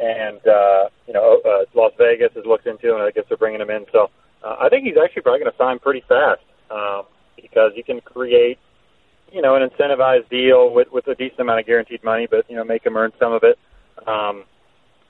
and 0.00 0.40
uh, 0.46 0.88
you 1.06 1.12
know 1.12 1.40
uh, 1.44 1.64
Las 1.74 1.92
Vegas 1.98 2.32
has 2.34 2.44
looked 2.46 2.66
into 2.66 2.90
him. 2.90 2.96
and 2.96 3.04
I 3.04 3.10
guess 3.10 3.24
they're 3.28 3.38
bringing 3.38 3.60
him 3.60 3.70
in. 3.70 3.86
So 3.92 4.10
uh, 4.42 4.56
I 4.60 4.68
think 4.68 4.84
he's 4.84 4.96
actually 5.02 5.22
probably 5.22 5.40
going 5.40 5.52
to 5.52 5.58
sign 5.58 5.78
pretty 5.78 6.02
fast 6.08 6.42
um, 6.70 7.04
because 7.36 7.72
you 7.76 7.84
can 7.84 8.00
create 8.00 8.58
you 9.32 9.42
know 9.42 9.56
an 9.56 9.68
incentivized 9.68 10.28
deal 10.28 10.72
with 10.72 10.90
with 10.92 11.06
a 11.08 11.14
decent 11.14 11.40
amount 11.40 11.60
of 11.60 11.66
guaranteed 11.66 12.02
money, 12.04 12.26
but 12.30 12.48
you 12.48 12.56
know 12.56 12.64
make 12.64 12.84
him 12.84 12.96
earn 12.96 13.12
some 13.18 13.32
of 13.32 13.42
it. 13.42 13.58
Um, 14.06 14.44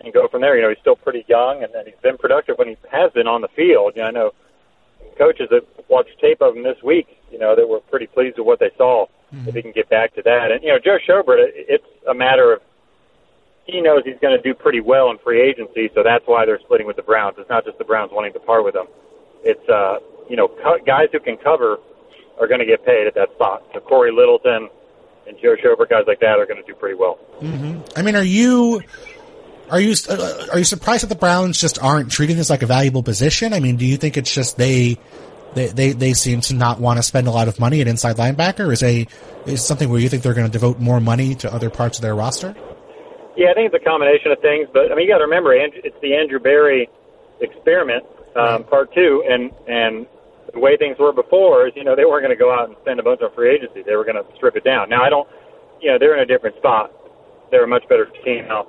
and 0.04 0.14
go 0.14 0.28
from 0.28 0.40
there. 0.40 0.56
You 0.56 0.62
know, 0.62 0.68
he's 0.68 0.78
still 0.78 0.96
pretty 0.96 1.24
young, 1.28 1.62
and, 1.62 1.74
and 1.74 1.86
he's 1.86 2.00
been 2.02 2.18
productive 2.18 2.58
when 2.58 2.68
he 2.68 2.76
has 2.90 3.12
been 3.12 3.26
on 3.26 3.40
the 3.40 3.48
field. 3.48 3.92
You 3.96 4.02
know, 4.02 4.08
I 4.08 4.10
know 4.10 4.30
coaches 5.18 5.48
that 5.50 5.62
watched 5.88 6.18
tape 6.20 6.40
of 6.40 6.56
him 6.56 6.62
this 6.62 6.82
week, 6.82 7.08
you 7.30 7.38
know, 7.38 7.54
that 7.56 7.68
were 7.68 7.80
pretty 7.80 8.06
pleased 8.06 8.38
with 8.38 8.46
what 8.46 8.58
they 8.58 8.70
saw. 8.76 9.06
Mm-hmm. 9.32 9.48
If 9.48 9.54
he 9.54 9.62
can 9.62 9.72
get 9.72 9.88
back 9.88 10.14
to 10.14 10.22
that, 10.22 10.52
and 10.52 10.62
you 10.62 10.68
know, 10.68 10.78
Joe 10.78 10.98
Schobert, 11.06 11.38
it's 11.54 11.86
a 12.08 12.14
matter 12.14 12.52
of 12.52 12.60
he 13.66 13.80
knows 13.80 14.02
he's 14.04 14.18
going 14.20 14.36
to 14.36 14.42
do 14.42 14.54
pretty 14.54 14.80
well 14.80 15.10
in 15.10 15.18
free 15.18 15.40
agency, 15.40 15.90
so 15.94 16.02
that's 16.02 16.26
why 16.26 16.44
they're 16.44 16.60
splitting 16.60 16.86
with 16.86 16.96
the 16.96 17.02
Browns. 17.02 17.36
It's 17.38 17.48
not 17.48 17.64
just 17.64 17.78
the 17.78 17.84
Browns 17.84 18.12
wanting 18.12 18.32
to 18.34 18.40
part 18.40 18.64
with 18.64 18.76
him. 18.76 18.86
It's 19.42 19.68
uh, 19.68 19.98
you 20.28 20.36
know, 20.36 20.48
co- 20.48 20.78
guys 20.86 21.08
who 21.12 21.20
can 21.20 21.36
cover 21.36 21.78
are 22.40 22.46
going 22.46 22.60
to 22.60 22.66
get 22.66 22.84
paid 22.84 23.06
at 23.06 23.14
that 23.14 23.32
spot. 23.34 23.62
So 23.72 23.80
Cory 23.80 24.12
Littleton 24.12 24.68
and 25.26 25.36
Joe 25.40 25.56
Schobert, 25.56 25.88
guys 25.88 26.04
like 26.06 26.20
that, 26.20 26.38
are 26.38 26.46
going 26.46 26.60
to 26.60 26.66
do 26.66 26.74
pretty 26.74 26.96
well. 26.96 27.18
Mm-hmm. 27.40 27.80
I 27.96 28.02
mean, 28.02 28.16
are 28.16 28.24
you 28.24 28.82
are 29.70 29.80
you 29.80 29.94
uh, 30.08 30.46
are 30.52 30.58
you 30.58 30.64
surprised 30.64 31.02
that 31.02 31.08
the 31.08 31.14
Browns 31.14 31.58
just 31.58 31.82
aren't 31.82 32.10
treating 32.10 32.36
this 32.36 32.50
like 32.50 32.62
a 32.62 32.66
valuable 32.66 33.02
position? 33.02 33.52
I 33.52 33.60
mean, 33.60 33.76
do 33.76 33.86
you 33.86 33.96
think 33.96 34.16
it's 34.16 34.32
just 34.32 34.56
they 34.56 34.98
they 35.54 35.68
they, 35.68 35.92
they 35.92 36.12
seem 36.12 36.40
to 36.42 36.54
not 36.54 36.80
want 36.80 36.98
to 36.98 37.02
spend 37.02 37.26
a 37.26 37.30
lot 37.30 37.48
of 37.48 37.58
money 37.58 37.80
at 37.80 37.86
inside 37.86 38.16
linebacker? 38.16 38.72
Is 38.72 38.82
a 38.82 39.06
is 39.46 39.64
something 39.64 39.88
where 39.88 40.00
you 40.00 40.08
think 40.08 40.22
they're 40.22 40.34
going 40.34 40.46
to 40.46 40.52
devote 40.52 40.78
more 40.80 41.00
money 41.00 41.34
to 41.36 41.52
other 41.52 41.70
parts 41.70 41.98
of 41.98 42.02
their 42.02 42.14
roster? 42.14 42.54
Yeah, 43.36 43.50
I 43.50 43.54
think 43.54 43.72
it's 43.72 43.82
a 43.82 43.84
combination 43.84 44.30
of 44.30 44.38
things, 44.40 44.68
but 44.72 44.92
I 44.92 44.94
mean, 44.94 45.06
you 45.06 45.12
got 45.12 45.18
to 45.18 45.24
remember, 45.24 45.52
it's 45.54 45.96
the 46.00 46.14
Andrew 46.14 46.38
Berry 46.38 46.88
experiment, 47.40 48.04
um, 48.36 48.62
right. 48.62 48.70
part 48.70 48.94
two, 48.94 49.24
and 49.28 49.50
and 49.66 50.06
the 50.52 50.60
way 50.60 50.76
things 50.76 50.98
were 51.00 51.12
before 51.12 51.66
is, 51.66 51.72
you 51.74 51.82
know, 51.82 51.96
they 51.96 52.04
weren't 52.04 52.22
going 52.22 52.36
to 52.36 52.38
go 52.38 52.54
out 52.54 52.68
and 52.68 52.76
spend 52.82 53.00
a 53.00 53.02
bunch 53.02 53.22
on 53.22 53.34
free 53.34 53.52
agency. 53.52 53.82
They 53.82 53.96
were 53.96 54.04
going 54.04 54.22
to 54.22 54.24
strip 54.36 54.54
it 54.54 54.62
down. 54.62 54.88
Now, 54.88 55.02
I 55.02 55.10
don't, 55.10 55.26
you 55.80 55.90
know, 55.90 55.98
they're 55.98 56.14
in 56.14 56.22
a 56.22 56.26
different 56.26 56.54
spot. 56.58 56.92
They're 57.50 57.64
a 57.64 57.68
much 57.68 57.82
better 57.88 58.06
team 58.24 58.46
now 58.46 58.68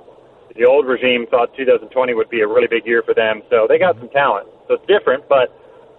the 0.58 0.64
old 0.64 0.86
regime 0.86 1.26
thought 1.30 1.54
2020 1.56 2.14
would 2.14 2.30
be 2.30 2.40
a 2.40 2.48
really 2.48 2.66
big 2.66 2.86
year 2.86 3.02
for 3.02 3.14
them, 3.14 3.42
so 3.50 3.66
they 3.68 3.78
got 3.78 3.98
some 3.98 4.08
talent. 4.10 4.48
So 4.68 4.74
it's 4.74 4.86
different, 4.86 5.28
but 5.28 5.52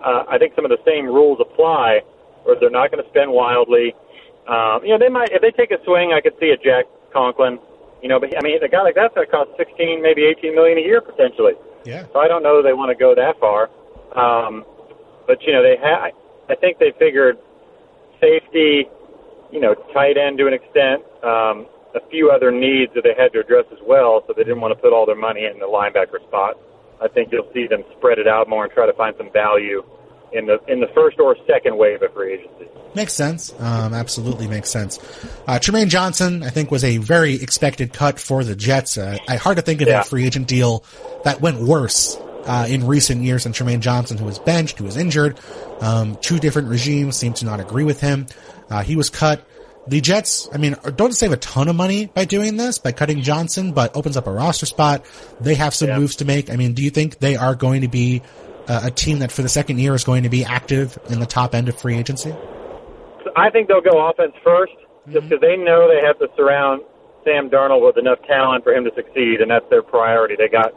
uh, 0.04 0.24
I 0.30 0.38
think 0.38 0.54
some 0.56 0.66
of 0.66 0.72
the 0.72 0.82
same 0.86 1.06
rules 1.06 1.40
apply, 1.40 2.02
where 2.44 2.56
they're 2.60 2.70
not 2.70 2.92
going 2.92 3.04
to 3.04 3.10
spend 3.10 3.32
wildly. 3.32 3.94
Um, 4.48 4.82
you 4.84 4.90
know, 4.90 5.00
they 5.00 5.10
might 5.10 5.30
if 5.32 5.42
they 5.42 5.52
take 5.52 5.72
a 5.72 5.84
swing. 5.84 6.14
I 6.14 6.22
could 6.22 6.34
see 6.40 6.50
a 6.50 6.58
Jack 6.58 6.86
Conklin. 7.12 7.60
You 8.02 8.10
know, 8.10 8.20
but 8.20 8.30
I 8.38 8.42
mean, 8.42 8.62
a 8.62 8.70
guy 8.70 8.84
like 8.84 8.96
that's 8.96 9.14
going 9.16 9.26
to 9.26 9.32
cost 9.32 9.50
16, 9.58 10.02
maybe 10.02 10.24
18 10.24 10.54
million 10.54 10.78
a 10.78 10.82
year 10.82 11.02
potentially. 11.02 11.54
Yeah. 11.84 12.06
So 12.14 12.20
I 12.20 12.28
don't 12.28 12.44
know 12.44 12.62
they 12.62 12.74
want 12.74 12.90
to 12.90 12.96
go 12.96 13.16
that 13.16 13.40
far. 13.40 13.70
Um, 14.16 14.64
but 15.26 15.42
you 15.44 15.52
know, 15.52 15.62
they 15.62 15.76
ha- 15.82 16.12
I 16.50 16.56
think 16.56 16.80
they 16.80 16.94
figured 16.98 17.38
safety, 18.22 18.86
you 19.52 19.60
know, 19.60 19.74
tight 19.94 20.18
end 20.18 20.38
to 20.38 20.48
an 20.48 20.54
extent. 20.54 21.04
Um, 21.24 21.68
a 21.96 22.10
few 22.10 22.30
other 22.30 22.52
needs 22.52 22.94
that 22.96 23.04
they 23.04 23.14
had 23.18 23.34
to 23.34 23.40
address 23.40 23.66
as 23.72 23.80
well, 23.86 24.24
so 24.28 24.34
they 24.36 24.44
didn't 24.44 24.62
want 24.62 24.76
to 24.76 24.82
put 24.82 24.94
all 24.94 25.06
their 25.06 25.16
money 25.16 25.46
in 25.46 25.60
the 25.60 25.66
linebacker 25.66 26.22
spot. 26.28 26.58
I 27.02 27.08
think 27.08 27.32
you'll 27.32 27.50
see 27.54 27.68
them 27.68 27.84
spread 27.98 28.18
it 28.20 28.28
out 28.28 28.50
more 28.50 28.64
and 28.64 28.74
try 28.74 28.86
to 28.86 28.94
find 28.94 29.16
some 29.18 29.32
value 29.32 29.84
in 30.34 30.46
the 30.46 30.60
in 30.68 30.80
the 30.80 30.88
first 30.94 31.20
or 31.20 31.36
second 31.48 31.78
wave 31.78 32.02
of 32.02 32.14
free 32.14 32.34
agency. 32.34 32.68
Makes 32.96 33.14
sense. 33.14 33.54
Um, 33.60 33.94
absolutely 33.94 34.48
makes 34.48 34.70
sense. 34.70 34.98
Uh, 35.48 35.60
Trumaine 35.60 35.90
Johnson, 35.90 36.44
I 36.44 36.50
think, 36.50 36.72
was 36.72 36.84
a 36.84 36.98
very 36.98 37.36
expected 37.36 37.94
cut 37.94 38.20
for 38.20 38.44
the 38.44 38.56
Jets. 38.56 38.98
Uh, 38.98 39.18
I 39.28 39.36
hard 39.36 39.58
to 39.58 39.62
think 39.62 39.82
of 39.82 39.88
yeah. 39.88 40.02
a 40.02 40.04
free 40.04 40.26
agent 40.26 40.48
deal 40.48 40.84
that 41.24 41.40
went 41.42 41.60
worse 41.60 42.18
uh, 42.46 42.66
in 42.68 42.88
recent 42.88 43.22
years 43.22 43.44
than 43.44 43.54
Trumaine 43.54 43.82
Johnson, 43.82 44.18
who 44.18 44.26
was 44.26 44.40
benched, 44.40 44.80
who 44.80 44.86
was 44.86 44.98
injured. 44.98 45.40
Um, 45.82 46.18
two 46.22 46.40
different 46.40 46.70
regimes 46.70 47.16
seem 47.18 47.34
to 47.34 47.46
not 47.46 47.60
agree 47.60 47.84
with 47.84 48.00
him. 48.00 48.26
Uh, 48.70 48.84
he 48.84 48.96
was 48.96 49.10
cut. 49.10 49.46
The 49.88 50.02
Jets, 50.02 50.50
I 50.54 50.58
mean, 50.58 50.76
don't 50.96 51.14
save 51.14 51.32
a 51.32 51.38
ton 51.38 51.68
of 51.68 51.76
money 51.76 52.08
by 52.08 52.26
doing 52.26 52.58
this, 52.58 52.78
by 52.78 52.92
cutting 52.92 53.22
Johnson, 53.22 53.72
but 53.72 53.96
opens 53.96 54.18
up 54.18 54.28
a 54.28 54.32
roster 54.32 54.66
spot. 54.66 55.06
They 55.40 55.56
have 55.56 55.74
some 55.74 55.90
yeah. 55.90 56.00
moves 56.00 56.18
to 56.18 56.26
make. 56.26 56.50
I 56.50 56.56
mean, 56.56 56.74
do 56.74 56.84
you 56.84 56.90
think 56.90 57.20
they 57.20 57.36
are 57.36 57.56
going 57.56 57.82
to 57.82 57.88
be 57.88 58.22
uh, 58.68 58.82
a 58.84 58.92
team 58.92 59.20
that 59.20 59.32
for 59.32 59.42
the 59.42 59.50
second 59.50 59.80
year 59.80 59.96
is 59.96 60.04
going 60.04 60.24
to 60.24 60.30
be 60.30 60.44
active 60.44 60.98
in 61.10 61.20
the 61.20 61.26
top 61.26 61.56
end 61.56 61.70
of 61.70 61.80
free 61.80 61.96
agency? 61.96 62.34
I 63.36 63.50
think 63.50 63.68
they'll 63.68 63.82
go 63.82 64.10
offense 64.10 64.34
1st 64.46 64.66
mm-hmm. 64.66 65.14
just 65.14 65.30
because 65.30 65.42
they 65.42 65.56
know 65.56 65.88
they 65.88 66.06
have 66.06 66.20
to 66.20 66.28
surround 66.36 66.82
Sam 67.24 67.50
Darnold 67.50 67.86
with 67.86 67.98
enough 67.98 68.20
talent 68.28 68.64
for 68.64 68.74
him 68.74 68.84
to 68.84 68.92
succeed, 68.96 69.42
and 69.42 69.52
that's 69.52 69.70
their 69.70 69.84
priority. 69.84 70.36
They 70.38 70.48
got 70.48 70.74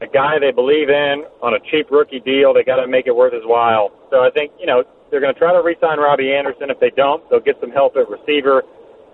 a 0.00 0.06
guy 0.06 0.38
they 0.38 0.52
believe 0.52 0.88
in 0.88 1.24
on 1.42 1.54
a 1.54 1.60
cheap 1.70 1.90
rookie 1.90 2.20
deal. 2.20 2.52
They 2.54 2.64
got 2.64 2.76
to 2.76 2.86
make 2.88 3.06
it 3.06 3.14
worth 3.14 3.32
his 3.32 3.44
while. 3.44 3.90
So 4.10 4.20
I 4.20 4.30
think 4.30 4.52
you 4.58 4.66
know 4.66 4.84
they're 5.12 5.20
going 5.20 5.34
to 5.34 5.38
try 5.38 5.52
to 5.52 5.60
re-sign 5.60 6.00
Robbie 6.00 6.32
Anderson. 6.32 6.72
If 6.72 6.80
they 6.80 6.88
don't, 6.88 7.20
they'll 7.28 7.44
get 7.44 7.60
some 7.60 7.70
help 7.70 8.00
at 8.00 8.08
receiver. 8.08 8.64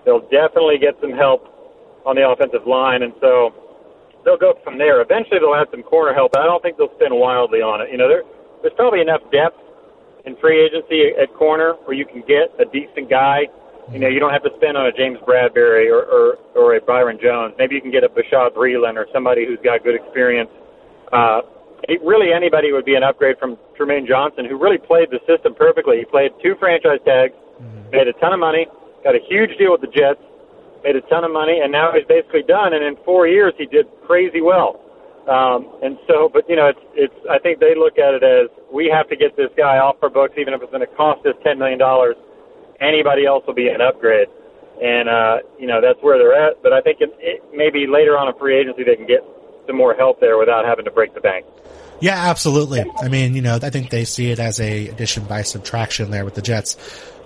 They'll 0.07 0.23
definitely 0.31 0.79
get 0.79 0.95
some 1.03 1.11
help 1.11 1.43
on 2.07 2.15
the 2.15 2.23
offensive 2.23 2.71
line, 2.71 3.03
and 3.03 3.13
so 3.21 3.51
they'll 4.25 4.39
go 4.39 4.55
from 4.63 4.79
there. 4.79 5.03
Eventually, 5.03 5.43
they'll 5.43 5.59
have 5.59 5.67
some 5.75 5.83
corner 5.83 6.15
help. 6.15 6.33
But 6.33 6.43
I 6.43 6.47
don't 6.47 6.63
think 6.63 6.79
they'll 6.79 6.95
spend 6.95 7.11
wildly 7.13 7.59
on 7.67 7.83
it. 7.83 7.91
You 7.91 7.99
know, 7.99 8.07
there, 8.07 8.23
there's 8.63 8.79
probably 8.79 9.03
enough 9.03 9.27
depth 9.35 9.59
in 10.25 10.39
free 10.39 10.63
agency 10.63 11.19
at 11.19 11.35
corner 11.35 11.75
where 11.85 11.99
you 11.99 12.07
can 12.07 12.23
get 12.23 12.55
a 12.63 12.65
decent 12.71 13.11
guy. 13.11 13.51
You 13.91 13.99
know, 13.99 14.09
you 14.09 14.21
don't 14.21 14.33
have 14.33 14.47
to 14.47 14.55
spend 14.57 14.79
on 14.79 14.87
a 14.87 14.95
James 14.95 15.19
Bradberry 15.27 15.91
or 15.91 16.07
or, 16.07 16.39
or 16.55 16.77
a 16.77 16.81
Byron 16.81 17.19
Jones. 17.21 17.59
Maybe 17.59 17.75
you 17.75 17.83
can 17.83 17.91
get 17.91 18.05
a 18.05 18.09
Bashaud 18.09 18.55
Breeland 18.55 18.95
or 18.95 19.11
somebody 19.13 19.45
who's 19.51 19.59
got 19.67 19.83
good 19.83 19.99
experience. 19.99 20.51
Uh, 21.11 21.43
really 22.03 22.33
anybody 22.33 22.73
would 22.73 22.85
be 22.85 22.95
an 22.95 23.03
upgrade 23.03 23.39
from 23.39 23.57
Trumaine 23.79 24.07
Johnson, 24.07 24.45
who 24.45 24.59
really 24.59 24.79
played 24.79 25.09
the 25.11 25.21
system 25.27 25.55
perfectly. 25.55 25.99
He 25.99 26.05
played 26.05 26.33
two 26.43 26.55
franchise 26.59 27.01
tags, 27.05 27.35
mm-hmm. 27.61 27.91
made 27.91 28.09
a 28.09 28.13
ton 28.15 28.33
of 28.33 28.41
money, 28.41 28.67
got 29.05 29.15
a 29.15 29.23
huge 29.29 29.57
deal 29.59 29.73
with 29.73 29.81
the 29.81 29.93
Jets, 29.93 30.21
made 30.85 30.97
a 30.97 31.03
ton 31.09 31.25
of 31.25 31.33
money, 31.33 31.61
and 31.63 31.71
now 31.73 31.93
he's 31.93 32.07
basically 32.07 32.43
done. 32.43 32.75
And 32.75 32.85
in 32.85 32.97
four 33.05 33.27
years, 33.27 33.55
he 33.57 33.67
did 33.67 33.87
crazy 34.07 34.41
well. 34.41 34.81
Um, 35.29 35.69
and 35.83 35.99
so, 36.09 36.31
but 36.33 36.49
you 36.49 36.57
know, 36.57 36.73
it's 36.73 36.81
it's. 36.95 37.19
I 37.29 37.39
think 37.39 37.61
they 37.61 37.77
look 37.77 37.99
at 38.01 38.17
it 38.17 38.25
as 38.25 38.49
we 38.73 38.89
have 38.89 39.09
to 39.13 39.17
get 39.17 39.37
this 39.37 39.53
guy 39.61 39.77
off 39.77 39.97
our 40.01 40.09
books, 40.09 40.35
even 40.41 40.55
if 40.55 40.63
it's 40.63 40.73
going 40.73 40.81
to 40.81 40.95
cost 40.97 41.21
us 41.27 41.37
ten 41.45 41.59
million 41.59 41.79
dollars. 41.79 42.17
Anybody 42.81 43.27
else 43.27 43.45
will 43.45 43.59
be 43.59 43.69
an 43.69 43.83
upgrade, 43.83 44.29
and 44.81 45.05
uh, 45.09 45.37
you 45.61 45.67
know 45.69 45.85
that's 45.85 46.01
where 46.01 46.17
they're 46.17 46.33
at. 46.33 46.63
But 46.63 46.73
I 46.73 46.81
think 46.81 47.05
it, 47.05 47.13
it, 47.21 47.45
maybe 47.53 47.85
later 47.85 48.17
on 48.17 48.33
in 48.33 48.39
free 48.41 48.57
agency 48.57 48.85
they 48.89 48.97
can 48.97 49.05
get 49.05 49.21
some 49.69 49.77
more 49.77 49.95
help 49.95 50.19
there 50.19 50.37
without 50.37 50.65
having 50.65 50.87
to 50.87 50.91
break 50.91 51.15
the 51.15 51.21
bank. 51.21 51.47
Yeah, 52.01 52.17
absolutely. 52.17 52.85
I 53.01 53.09
mean, 53.09 53.35
you 53.35 53.43
know, 53.43 53.59
I 53.61 53.71
think 53.71 53.91
they 53.91 54.05
see 54.05 54.31
it 54.31 54.41
as 54.41 54.61
a 54.61 54.89
addition 54.89 55.25
by 55.25 55.43
subtraction 55.43 56.11
there 56.11 56.25
with 56.25 56.35
the 56.35 56.43
Jets. 56.43 56.77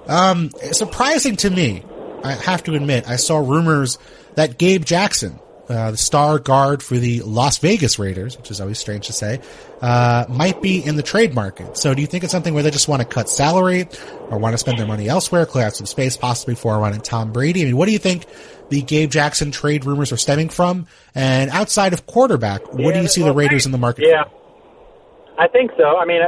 Um, 0.06 0.50
surprising 0.72 1.36
to 1.36 1.50
me, 1.50 1.84
I 2.24 2.32
have 2.32 2.64
to 2.64 2.74
admit, 2.74 3.08
I 3.08 3.16
saw 3.16 3.38
rumors 3.38 3.98
that 4.34 4.58
Gabe 4.58 4.84
Jackson, 4.84 5.38
uh, 5.68 5.92
the 5.92 5.96
star 5.96 6.38
guard 6.38 6.82
for 6.82 6.96
the 6.96 7.20
Las 7.20 7.58
Vegas 7.58 7.98
Raiders, 7.98 8.36
which 8.36 8.50
is 8.50 8.60
always 8.60 8.78
strange 8.78 9.06
to 9.08 9.12
say, 9.12 9.40
uh, 9.80 10.24
might 10.28 10.62
be 10.62 10.84
in 10.84 10.96
the 10.96 11.02
trade 11.02 11.34
market. 11.34 11.76
So 11.76 11.94
do 11.94 12.00
you 12.00 12.06
think 12.06 12.24
it's 12.24 12.32
something 12.32 12.54
where 12.54 12.62
they 12.62 12.70
just 12.70 12.88
want 12.88 13.02
to 13.02 13.08
cut 13.08 13.28
salary 13.28 13.86
or 14.30 14.38
want 14.38 14.54
to 14.54 14.58
spend 14.58 14.78
their 14.78 14.86
money 14.86 15.08
elsewhere, 15.08 15.44
clear 15.46 15.66
out 15.66 15.76
some 15.76 15.86
space 15.86 16.16
possibly 16.16 16.54
for 16.54 16.78
running 16.78 17.00
Tom 17.00 17.32
Brady? 17.32 17.62
I 17.62 17.64
mean, 17.66 17.76
what 17.76 17.86
do 17.86 17.92
you 17.92 17.98
think 17.98 18.26
the 18.72 18.80
Gabe 18.80 19.10
Jackson 19.10 19.50
trade 19.50 19.84
rumors 19.84 20.12
are 20.12 20.16
stemming 20.16 20.48
from? 20.48 20.86
And 21.14 21.50
outside 21.50 21.92
of 21.92 22.06
quarterback, 22.06 22.72
what 22.72 22.80
yeah, 22.80 22.92
do 22.92 23.02
you 23.02 23.08
see 23.08 23.22
the 23.22 23.34
Raiders 23.34 23.66
in 23.66 23.72
the 23.72 23.78
market 23.78 24.06
yeah. 24.08 24.24
For? 24.24 25.42
I 25.42 25.48
think 25.48 25.72
so. 25.76 25.98
I 25.98 26.06
mean, 26.06 26.22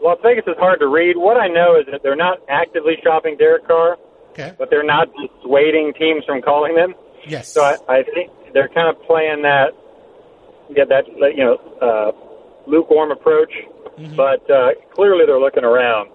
Las 0.00 0.18
Vegas 0.22 0.44
is 0.46 0.56
hard 0.58 0.78
to 0.78 0.86
read. 0.86 1.16
What 1.16 1.36
I 1.36 1.48
know 1.48 1.76
is 1.78 1.86
that 1.90 2.02
they're 2.04 2.16
not 2.16 2.38
actively 2.48 2.94
shopping 3.02 3.36
Derek 3.36 3.66
Carr, 3.66 3.96
okay. 4.30 4.54
but 4.56 4.70
they're 4.70 4.86
not 4.86 5.08
dissuading 5.18 5.94
teams 5.98 6.24
from 6.24 6.42
calling 6.42 6.76
them. 6.76 6.94
Yes. 7.26 7.52
So 7.52 7.62
I, 7.62 7.76
I 7.88 8.02
think 8.04 8.30
they're 8.54 8.68
kind 8.68 8.88
of 8.88 9.02
playing 9.02 9.42
that, 9.42 9.74
yeah, 10.70 10.84
that 10.84 11.06
you 11.34 11.44
know, 11.44 11.58
uh, 11.82 12.70
lukewarm 12.70 13.10
approach. 13.10 13.52
Mm-hmm. 13.98 14.14
But 14.14 14.48
uh, 14.48 14.78
clearly, 14.94 15.26
they're 15.26 15.40
looking 15.40 15.64
around, 15.64 16.10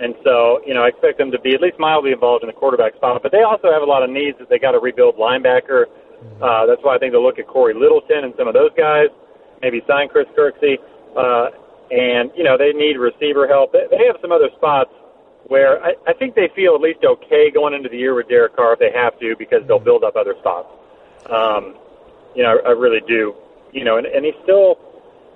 and 0.00 0.14
so 0.24 0.60
you 0.66 0.74
know, 0.74 0.82
I 0.82 0.88
expect 0.88 1.18
them 1.18 1.30
to 1.30 1.40
be 1.40 1.54
at 1.54 1.60
least 1.60 1.78
mildly 1.78 2.12
involved 2.12 2.42
in 2.42 2.48
the 2.48 2.52
quarterback 2.56 2.94
spot. 2.96 3.22
But 3.22 3.32
they 3.32 3.42
also 3.42 3.70
have 3.72 3.82
a 3.82 3.86
lot 3.86 4.02
of 4.02 4.10
needs 4.10 4.38
that 4.38 4.48
they 4.48 4.58
got 4.58 4.72
to 4.72 4.78
rebuild 4.78 5.16
linebacker. 5.16 5.86
Uh, 6.42 6.66
that's 6.66 6.82
why 6.82 6.96
I 6.96 6.98
think 6.98 7.12
they'll 7.12 7.22
look 7.22 7.38
at 7.38 7.46
Cory 7.46 7.74
Littleton 7.74 8.24
and 8.24 8.34
some 8.36 8.48
of 8.48 8.54
those 8.54 8.70
guys. 8.76 9.06
Maybe 9.62 9.82
sign 9.86 10.08
Chris 10.08 10.26
Kirksey. 10.36 10.78
Uh, 11.16 11.50
and, 11.90 12.30
you 12.36 12.44
know, 12.44 12.58
they 12.58 12.72
need 12.72 12.98
receiver 12.98 13.46
help. 13.46 13.72
They, 13.72 13.86
they 13.90 14.06
have 14.06 14.16
some 14.20 14.32
other 14.32 14.50
spots 14.56 14.90
where 15.46 15.82
I, 15.82 15.94
I 16.06 16.12
think 16.12 16.34
they 16.34 16.50
feel 16.54 16.74
at 16.74 16.80
least 16.80 17.00
okay 17.04 17.50
going 17.50 17.72
into 17.72 17.88
the 17.88 17.96
year 17.96 18.14
with 18.14 18.28
Derek 18.28 18.56
Carr 18.56 18.74
if 18.74 18.78
they 18.78 18.92
have 18.92 19.18
to 19.20 19.34
because 19.38 19.62
they'll 19.66 19.78
build 19.78 20.04
up 20.04 20.16
other 20.16 20.34
spots. 20.38 20.68
Um, 21.30 21.76
you 22.34 22.42
know, 22.42 22.58
I, 22.64 22.70
I 22.70 22.72
really 22.72 23.00
do. 23.06 23.34
You 23.72 23.84
know, 23.84 23.96
and, 23.96 24.06
and 24.06 24.24
he's 24.24 24.36
still, 24.42 24.76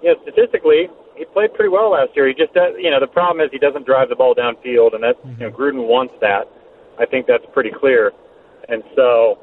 you 0.03 0.13
know, 0.13 0.21
statistically, 0.23 0.89
he 1.17 1.25
played 1.27 1.55
pretty 1.55 1.69
well 1.69 1.91
last 1.91 2.11
year. 2.15 2.29
He 2.29 2.35
just, 2.35 2.55
does, 2.55 2.75
you 2.79 2.91
know, 2.91 3.01
the 3.01 3.07
problem 3.07 3.45
is 3.45 3.51
he 3.53 3.59
doesn't 3.59 3.87
drive 3.87 4.09
the 4.09 4.17
ball 4.17 4.35
downfield, 4.35 4.95
and 4.95 5.03
that's, 5.03 5.19
you 5.39 5.47
know, 5.47 5.51
Gruden 5.51 5.87
wants 5.87 6.15
that. 6.21 6.49
I 6.99 7.07
think 7.07 7.27
that's 7.27 7.45
pretty 7.53 7.71
clear. 7.71 8.13
And 8.69 8.83
so, 8.97 9.39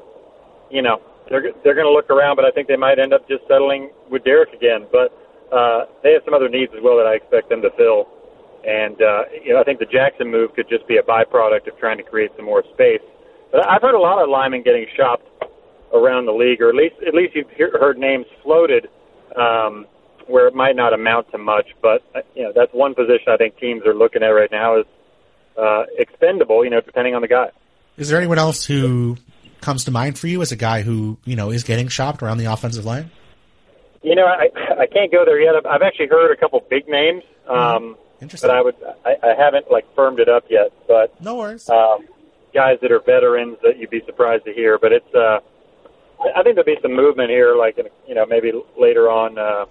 you 0.70 0.82
know, 0.82 1.00
they're 1.28 1.52
they're 1.62 1.74
going 1.74 1.86
to 1.86 1.92
look 1.92 2.10
around, 2.10 2.36
but 2.36 2.44
I 2.44 2.50
think 2.50 2.68
they 2.68 2.76
might 2.76 2.98
end 2.98 3.12
up 3.12 3.26
just 3.28 3.42
settling 3.46 3.90
with 4.10 4.24
Derek 4.24 4.52
again. 4.52 4.86
But 4.90 5.14
uh, 5.54 5.86
they 6.02 6.12
have 6.12 6.22
some 6.24 6.34
other 6.34 6.48
needs 6.48 6.72
as 6.76 6.82
well 6.82 6.96
that 6.96 7.06
I 7.06 7.14
expect 7.14 7.48
them 7.48 7.62
to 7.62 7.70
fill. 7.76 8.08
And 8.66 9.00
uh, 9.00 9.22
you 9.44 9.54
know, 9.54 9.60
I 9.60 9.64
think 9.64 9.78
the 9.78 9.86
Jackson 9.86 10.30
move 10.30 10.54
could 10.54 10.68
just 10.68 10.86
be 10.86 10.98
a 10.98 11.02
byproduct 11.02 11.68
of 11.68 11.78
trying 11.78 11.98
to 11.98 12.02
create 12.02 12.30
some 12.36 12.46
more 12.46 12.64
space. 12.74 13.02
But 13.52 13.66
I've 13.68 13.82
heard 13.82 13.94
a 13.94 14.00
lot 14.00 14.22
of 14.22 14.28
linemen 14.28 14.62
getting 14.62 14.86
shopped 14.96 15.26
around 15.94 16.26
the 16.26 16.32
league, 16.32 16.60
or 16.60 16.68
at 16.68 16.74
least 16.74 16.96
at 17.06 17.14
least 17.14 17.34
you've 17.34 17.50
heard 17.58 17.98
names 17.98 18.26
floated 18.42 18.88
um, 19.36 19.86
where 20.26 20.46
it 20.46 20.54
might 20.54 20.76
not 20.76 20.92
amount 20.92 21.30
to 21.32 21.38
much. 21.38 21.68
But 21.82 22.02
uh, 22.14 22.20
you 22.34 22.42
know, 22.42 22.52
that's 22.54 22.72
one 22.72 22.94
position 22.94 23.28
I 23.28 23.36
think 23.36 23.58
teams 23.58 23.86
are 23.86 23.94
looking 23.94 24.22
at 24.22 24.28
right 24.28 24.50
now 24.50 24.80
is 24.80 24.86
uh, 25.56 25.84
expendable. 25.98 26.64
You 26.64 26.70
know, 26.70 26.80
depending 26.80 27.14
on 27.14 27.22
the 27.22 27.28
guy. 27.28 27.50
Is 27.96 28.08
there 28.08 28.18
anyone 28.18 28.38
else 28.38 28.64
who 28.64 29.16
comes 29.60 29.84
to 29.84 29.90
mind 29.90 30.18
for 30.18 30.26
you 30.26 30.40
as 30.42 30.52
a 30.52 30.56
guy 30.56 30.82
who 30.82 31.18
you 31.24 31.36
know 31.36 31.50
is 31.50 31.64
getting 31.64 31.88
shopped 31.88 32.22
around 32.22 32.38
the 32.38 32.46
offensive 32.46 32.84
line? 32.84 33.10
You 34.02 34.14
know, 34.14 34.24
I 34.24 34.48
I 34.78 34.86
can't 34.86 35.12
go 35.12 35.24
there 35.24 35.40
yet. 35.40 35.54
I've 35.66 35.82
actually 35.82 36.08
heard 36.08 36.32
a 36.32 36.36
couple 36.36 36.64
big 36.68 36.88
names, 36.88 37.22
mm-hmm. 37.48 37.52
um, 37.52 37.96
Interesting. 38.20 38.48
but 38.48 38.56
I 38.56 38.62
would 38.62 38.76
I, 39.04 39.16
I 39.22 39.34
haven't 39.36 39.70
like 39.70 39.84
firmed 39.94 40.20
it 40.20 40.28
up 40.28 40.44
yet. 40.48 40.72
But 40.88 41.20
no 41.20 41.36
worries. 41.36 41.68
Um, 41.68 42.06
guys 42.52 42.78
that 42.82 42.90
are 42.90 43.00
veterans 43.00 43.56
that 43.62 43.78
you'd 43.78 43.90
be 43.90 44.02
surprised 44.06 44.44
to 44.44 44.52
hear. 44.52 44.78
But 44.78 44.92
it's 44.92 45.14
uh, 45.14 45.40
I 46.36 46.42
think 46.42 46.56
there'll 46.56 46.64
be 46.64 46.78
some 46.82 46.94
movement 46.94 47.30
here, 47.30 47.54
like 47.56 47.78
in, 47.78 47.86
you 48.06 48.14
know 48.14 48.26
maybe 48.26 48.52
later 48.78 49.10
on, 49.10 49.38
uh, 49.38 49.66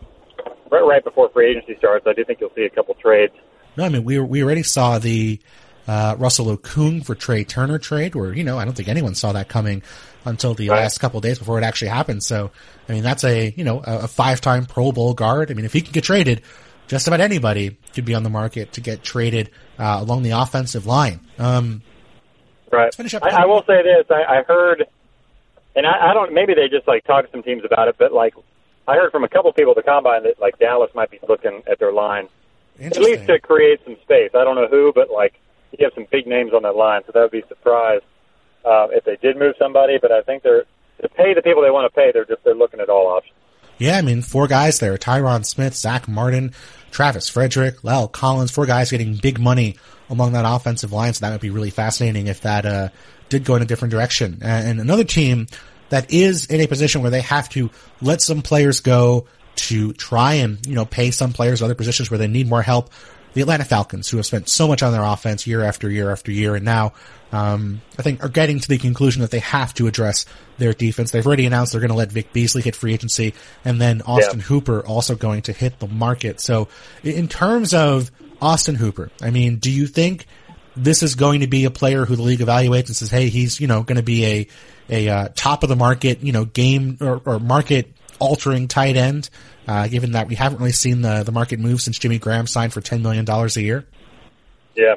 right 0.71 0.81
right 0.81 1.03
before 1.03 1.29
free 1.29 1.51
agency 1.51 1.75
starts. 1.77 2.05
I 2.07 2.13
do 2.13 2.23
think 2.25 2.39
you'll 2.39 2.53
see 2.55 2.63
a 2.63 2.69
couple 2.69 2.95
trades. 2.95 3.33
No, 3.77 3.85
I 3.85 3.89
mean 3.89 4.03
we 4.03 4.19
we 4.19 4.43
already 4.43 4.63
saw 4.63 4.99
the 4.99 5.39
uh, 5.87 6.15
Russell 6.19 6.55
Okung 6.55 7.03
for 7.03 7.15
Trai 7.15 7.47
Turner 7.47 7.79
trade, 7.79 8.15
where 8.15 8.33
you 8.33 8.43
know 8.43 8.57
I 8.57 8.65
don't 8.65 8.75
think 8.75 8.89
anyone 8.89 9.15
saw 9.15 9.31
that 9.33 9.49
coming 9.49 9.81
until 10.25 10.53
the 10.53 10.69
right. 10.69 10.81
last 10.81 10.99
couple 10.99 11.19
days 11.21 11.39
before 11.39 11.57
it 11.57 11.63
actually 11.63 11.89
happened. 11.89 12.23
So, 12.23 12.51
I 12.87 12.91
mean, 12.91 13.03
that's 13.03 13.23
a, 13.23 13.53
you 13.55 13.63
know, 13.63 13.81
a, 13.85 13.99
a 13.99 14.07
five-time 14.07 14.65
Pro 14.65 14.91
Bowl 14.91 15.13
guard. 15.13 15.49
I 15.49 15.53
mean, 15.53 15.65
if 15.65 15.73
he 15.73 15.81
can 15.81 15.91
get 15.91 16.03
traded, 16.03 16.41
just 16.87 17.07
about 17.07 17.21
anybody 17.21 17.77
could 17.93 18.05
be 18.05 18.15
on 18.15 18.23
the 18.23 18.29
market 18.29 18.73
to 18.73 18.81
get 18.81 19.03
traded 19.03 19.51
uh, 19.77 19.99
along 20.01 20.23
the 20.23 20.31
offensive 20.31 20.85
line. 20.85 21.21
Um, 21.37 21.81
right. 22.71 22.93
I, 22.99 23.43
I, 23.43 23.45
will 23.45 23.63
say 23.65 23.81
this: 23.83 24.05
I, 24.09 24.39
I 24.39 24.43
heard, 24.43 24.85
and 25.75 25.85
I, 25.85 26.11
I 26.11 26.13
don't. 26.13 26.33
Maybe 26.33 26.53
they 26.53 26.67
just 26.67 26.87
like 26.87 27.05
talked 27.05 27.27
to 27.27 27.31
some 27.31 27.43
teams 27.43 27.63
about 27.63 27.87
it, 27.87 27.95
but 27.97 28.11
like 28.11 28.33
I 28.89 28.95
heard 28.95 29.11
from 29.11 29.23
a 29.23 29.29
couple 29.29 29.53
people 29.53 29.71
at 29.71 29.77
the 29.77 29.83
combine 29.83 30.23
that 30.23 30.39
like 30.39 30.57
Dallas 30.57 30.89
might 30.95 31.11
be 31.11 31.19
looking 31.27 31.61
at 31.69 31.77
their 31.77 31.93
line, 31.93 32.27
at 32.81 32.97
least 32.97 33.27
to 33.27 33.39
create 33.39 33.79
some 33.85 33.95
space. 34.01 34.31
I 34.33 34.43
don't 34.43 34.55
know 34.55 34.67
who, 34.67 34.91
but 34.93 35.11
like 35.11 35.39
you 35.77 35.85
have 35.85 35.93
some 35.93 36.07
big 36.09 36.25
names 36.25 36.53
on 36.53 36.63
that 36.63 36.75
line, 36.75 37.03
so 37.05 37.11
that 37.13 37.21
would 37.21 37.31
be 37.31 37.41
a 37.41 37.47
surprise 37.47 38.01
uh, 38.65 38.87
if 38.91 39.03
they 39.05 39.15
did 39.17 39.37
move 39.37 39.53
somebody. 39.59 39.99
But 40.01 40.11
I 40.11 40.23
think 40.23 40.41
they're 40.41 40.65
to 41.01 41.09
pay 41.09 41.35
the 41.35 41.43
people 41.43 41.61
they 41.61 41.69
want 41.69 41.91
to 41.91 41.95
pay. 41.95 42.11
They're 42.11 42.25
just 42.25 42.43
they're 42.43 42.55
looking 42.55 42.79
at 42.79 42.89
all 42.89 43.07
options. 43.07 43.35
Yeah, 43.77 43.97
I 43.97 44.01
mean, 44.01 44.23
four 44.23 44.47
guys 44.47 44.79
there: 44.79 44.97
Tyron 44.97 45.45
Smith, 45.45 45.75
Zack 45.75 46.07
Martin, 46.07 46.53
Travis 46.89 47.29
Frederick, 47.29 47.81
La'el 47.81 48.11
Collins. 48.11 48.49
Four 48.49 48.65
guys 48.65 48.89
getting 48.89 49.15
big 49.15 49.39
money 49.39 49.77
along 50.09 50.31
that 50.31 50.45
offensive 50.47 50.91
line. 50.91 51.13
So 51.13 51.25
that 51.25 51.31
would 51.31 51.41
be 51.41 51.51
really 51.51 51.69
fascinating 51.69 52.25
if 52.25 52.41
that 52.41 52.65
uh, 52.65 52.89
did 53.29 53.45
go 53.45 53.55
in 53.55 53.61
a 53.61 53.65
different 53.65 53.91
direction. 53.91 54.39
And 54.41 54.79
another 54.79 55.03
team 55.03 55.47
that 55.89 56.11
is 56.11 56.45
in 56.45 56.61
a 56.61 56.67
position 56.67 57.01
where 57.01 57.11
they 57.11 57.21
have 57.21 57.49
to 57.49 57.69
let 58.01 58.21
some 58.21 58.41
players 58.41 58.79
go 58.79 59.25
to 59.55 59.91
try 59.93 60.35
and 60.35 60.65
you 60.65 60.75
know 60.75 60.85
pay 60.85 61.11
some 61.11 61.33
players 61.33 61.61
other 61.61 61.75
positions 61.75 62.09
where 62.09 62.17
they 62.17 62.27
need 62.27 62.47
more 62.47 62.61
help 62.61 62.89
the 63.33 63.41
Atlanta 63.41 63.65
Falcons, 63.65 64.09
who 64.09 64.17
have 64.17 64.25
spent 64.25 64.49
so 64.49 64.67
much 64.67 64.81
on 64.81 64.91
their 64.91 65.03
offense 65.03 65.45
year 65.45 65.63
after 65.63 65.89
year 65.89 66.11
after 66.11 66.31
year, 66.31 66.55
and 66.55 66.65
now 66.65 66.93
um, 67.31 67.81
I 67.97 68.01
think 68.01 68.23
are 68.23 68.29
getting 68.29 68.59
to 68.59 68.67
the 68.67 68.77
conclusion 68.77 69.21
that 69.21 69.31
they 69.31 69.39
have 69.39 69.73
to 69.75 69.87
address 69.87 70.25
their 70.57 70.73
defense. 70.73 71.11
They've 71.11 71.25
already 71.25 71.45
announced 71.45 71.71
they're 71.71 71.81
going 71.81 71.89
to 71.91 71.95
let 71.95 72.11
Vic 72.11 72.33
Beasley 72.33 72.61
hit 72.61 72.75
free 72.75 72.93
agency, 72.93 73.35
and 73.63 73.79
then 73.79 74.01
Austin 74.01 74.39
yeah. 74.39 74.45
Hooper 74.45 74.85
also 74.85 75.15
going 75.15 75.43
to 75.43 75.53
hit 75.53 75.79
the 75.79 75.87
market. 75.87 76.41
So, 76.41 76.69
in 77.03 77.27
terms 77.27 77.73
of 77.73 78.11
Austin 78.41 78.75
Hooper, 78.75 79.11
I 79.21 79.29
mean, 79.29 79.57
do 79.57 79.69
you 79.69 79.85
think 79.85 80.25
this 80.83 81.03
is 81.03 81.15
going 81.15 81.41
to 81.41 81.47
be 81.47 81.65
a 81.65 81.71
player 81.71 82.05
who 82.05 82.15
the 82.15 82.21
league 82.21 82.39
evaluates 82.39 82.87
and 82.87 82.95
says, 82.95 83.09
hey, 83.09 83.29
he's, 83.29 83.59
you 83.59 83.67
know, 83.67 83.83
going 83.83 83.97
to 83.97 84.03
be 84.03 84.25
a, 84.25 84.47
a, 84.89 85.09
uh, 85.09 85.27
top 85.35 85.63
of 85.63 85.69
the 85.69 85.75
market, 85.75 86.21
you 86.21 86.31
know, 86.31 86.45
game 86.45 86.97
or, 87.01 87.21
or 87.25 87.39
market 87.39 87.91
altering 88.19 88.67
tight 88.67 88.95
end, 88.97 89.29
uh, 89.67 89.87
given 89.87 90.13
that 90.13 90.27
we 90.27 90.35
haven't 90.35 90.59
really 90.59 90.71
seen 90.71 91.01
the, 91.01 91.23
the 91.23 91.31
market 91.31 91.59
move 91.59 91.81
since 91.81 91.97
Jimmy 91.99 92.19
Graham 92.19 92.47
signed 92.47 92.73
for 92.73 92.81
$10 92.81 93.01
million 93.01 93.25
a 93.29 93.59
year? 93.59 93.85
Yeah, 94.75 94.95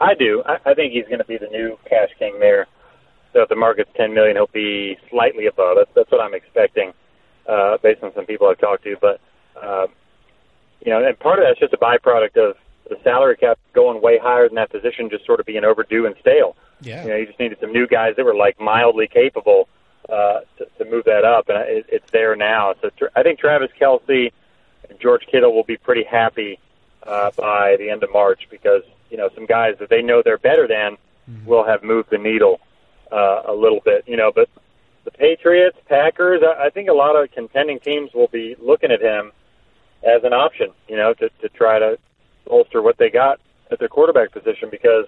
I 0.00 0.14
do. 0.14 0.42
I, 0.44 0.70
I 0.70 0.74
think 0.74 0.92
he's 0.92 1.06
going 1.06 1.18
to 1.18 1.24
be 1.24 1.38
the 1.38 1.48
new 1.48 1.78
cash 1.88 2.10
king 2.18 2.38
there. 2.40 2.66
So 3.32 3.42
if 3.42 3.48
the 3.48 3.56
market's 3.56 3.90
10 3.96 4.12
million, 4.12 4.36
he'll 4.36 4.46
be 4.52 4.98
slightly 5.10 5.46
above. 5.46 5.76
That's, 5.78 5.90
that's 5.94 6.10
what 6.10 6.20
I'm 6.20 6.34
expecting, 6.34 6.92
uh, 7.48 7.78
based 7.82 8.02
on 8.02 8.12
some 8.14 8.26
people 8.26 8.48
I've 8.48 8.58
talked 8.58 8.84
to. 8.84 8.96
But, 9.00 9.20
uh, 9.60 9.86
you 10.84 10.92
know, 10.92 11.04
and 11.04 11.18
part 11.18 11.38
of 11.38 11.44
that's 11.48 11.58
just 11.58 11.72
a 11.72 11.78
byproduct 11.78 12.36
of 12.36 12.56
the 12.92 13.02
salary 13.02 13.36
cap 13.36 13.58
going 13.72 14.02
way 14.02 14.18
higher 14.18 14.48
than 14.48 14.56
that 14.56 14.70
position, 14.70 15.08
just 15.10 15.24
sort 15.24 15.40
of 15.40 15.46
being 15.46 15.64
overdue 15.64 16.06
and 16.06 16.14
stale. 16.20 16.56
Yeah. 16.80 17.02
You 17.02 17.10
know, 17.10 17.16
you 17.16 17.26
just 17.26 17.38
needed 17.38 17.58
some 17.60 17.72
new 17.72 17.86
guys 17.86 18.16
that 18.16 18.24
were 18.24 18.34
like 18.34 18.60
mildly 18.60 19.06
capable 19.06 19.68
uh, 20.08 20.40
to, 20.58 20.66
to 20.78 20.84
move 20.90 21.04
that 21.04 21.24
up, 21.24 21.48
and 21.48 21.58
it, 21.68 21.86
it's 21.88 22.10
there 22.10 22.36
now. 22.36 22.74
So 22.82 22.90
tr- 22.90 23.06
I 23.14 23.22
think 23.22 23.38
Travis 23.38 23.70
Kelce 23.80 24.32
and 24.88 24.98
George 25.00 25.26
Kittle 25.30 25.54
will 25.54 25.64
be 25.64 25.76
pretty 25.76 26.04
happy 26.04 26.58
uh, 27.04 27.30
by 27.36 27.76
the 27.78 27.90
end 27.90 28.02
of 28.02 28.12
March 28.12 28.48
because 28.50 28.82
you 29.10 29.16
know 29.16 29.30
some 29.34 29.46
guys 29.46 29.76
that 29.78 29.88
they 29.88 30.02
know 30.02 30.22
they're 30.24 30.38
better 30.38 30.66
than 30.66 30.96
mm-hmm. 31.30 31.46
will 31.46 31.64
have 31.64 31.82
moved 31.82 32.10
the 32.10 32.18
needle 32.18 32.60
uh, 33.10 33.42
a 33.46 33.52
little 33.52 33.80
bit. 33.84 34.04
You 34.06 34.16
know, 34.16 34.32
but 34.34 34.48
the 35.04 35.12
Patriots, 35.12 35.78
Packers, 35.88 36.42
I, 36.42 36.66
I 36.66 36.70
think 36.70 36.88
a 36.88 36.94
lot 36.94 37.16
of 37.16 37.30
contending 37.30 37.80
teams 37.80 38.12
will 38.12 38.28
be 38.28 38.56
looking 38.60 38.90
at 38.90 39.00
him 39.00 39.32
as 40.02 40.24
an 40.24 40.32
option. 40.32 40.72
You 40.88 40.96
know, 40.96 41.14
to 41.14 41.28
to 41.40 41.48
try 41.48 41.78
to 41.78 41.98
bolster 42.52 42.82
what 42.82 42.98
they 42.98 43.08
got 43.08 43.40
at 43.70 43.78
their 43.78 43.88
quarterback 43.88 44.30
position 44.30 44.68
because 44.70 45.06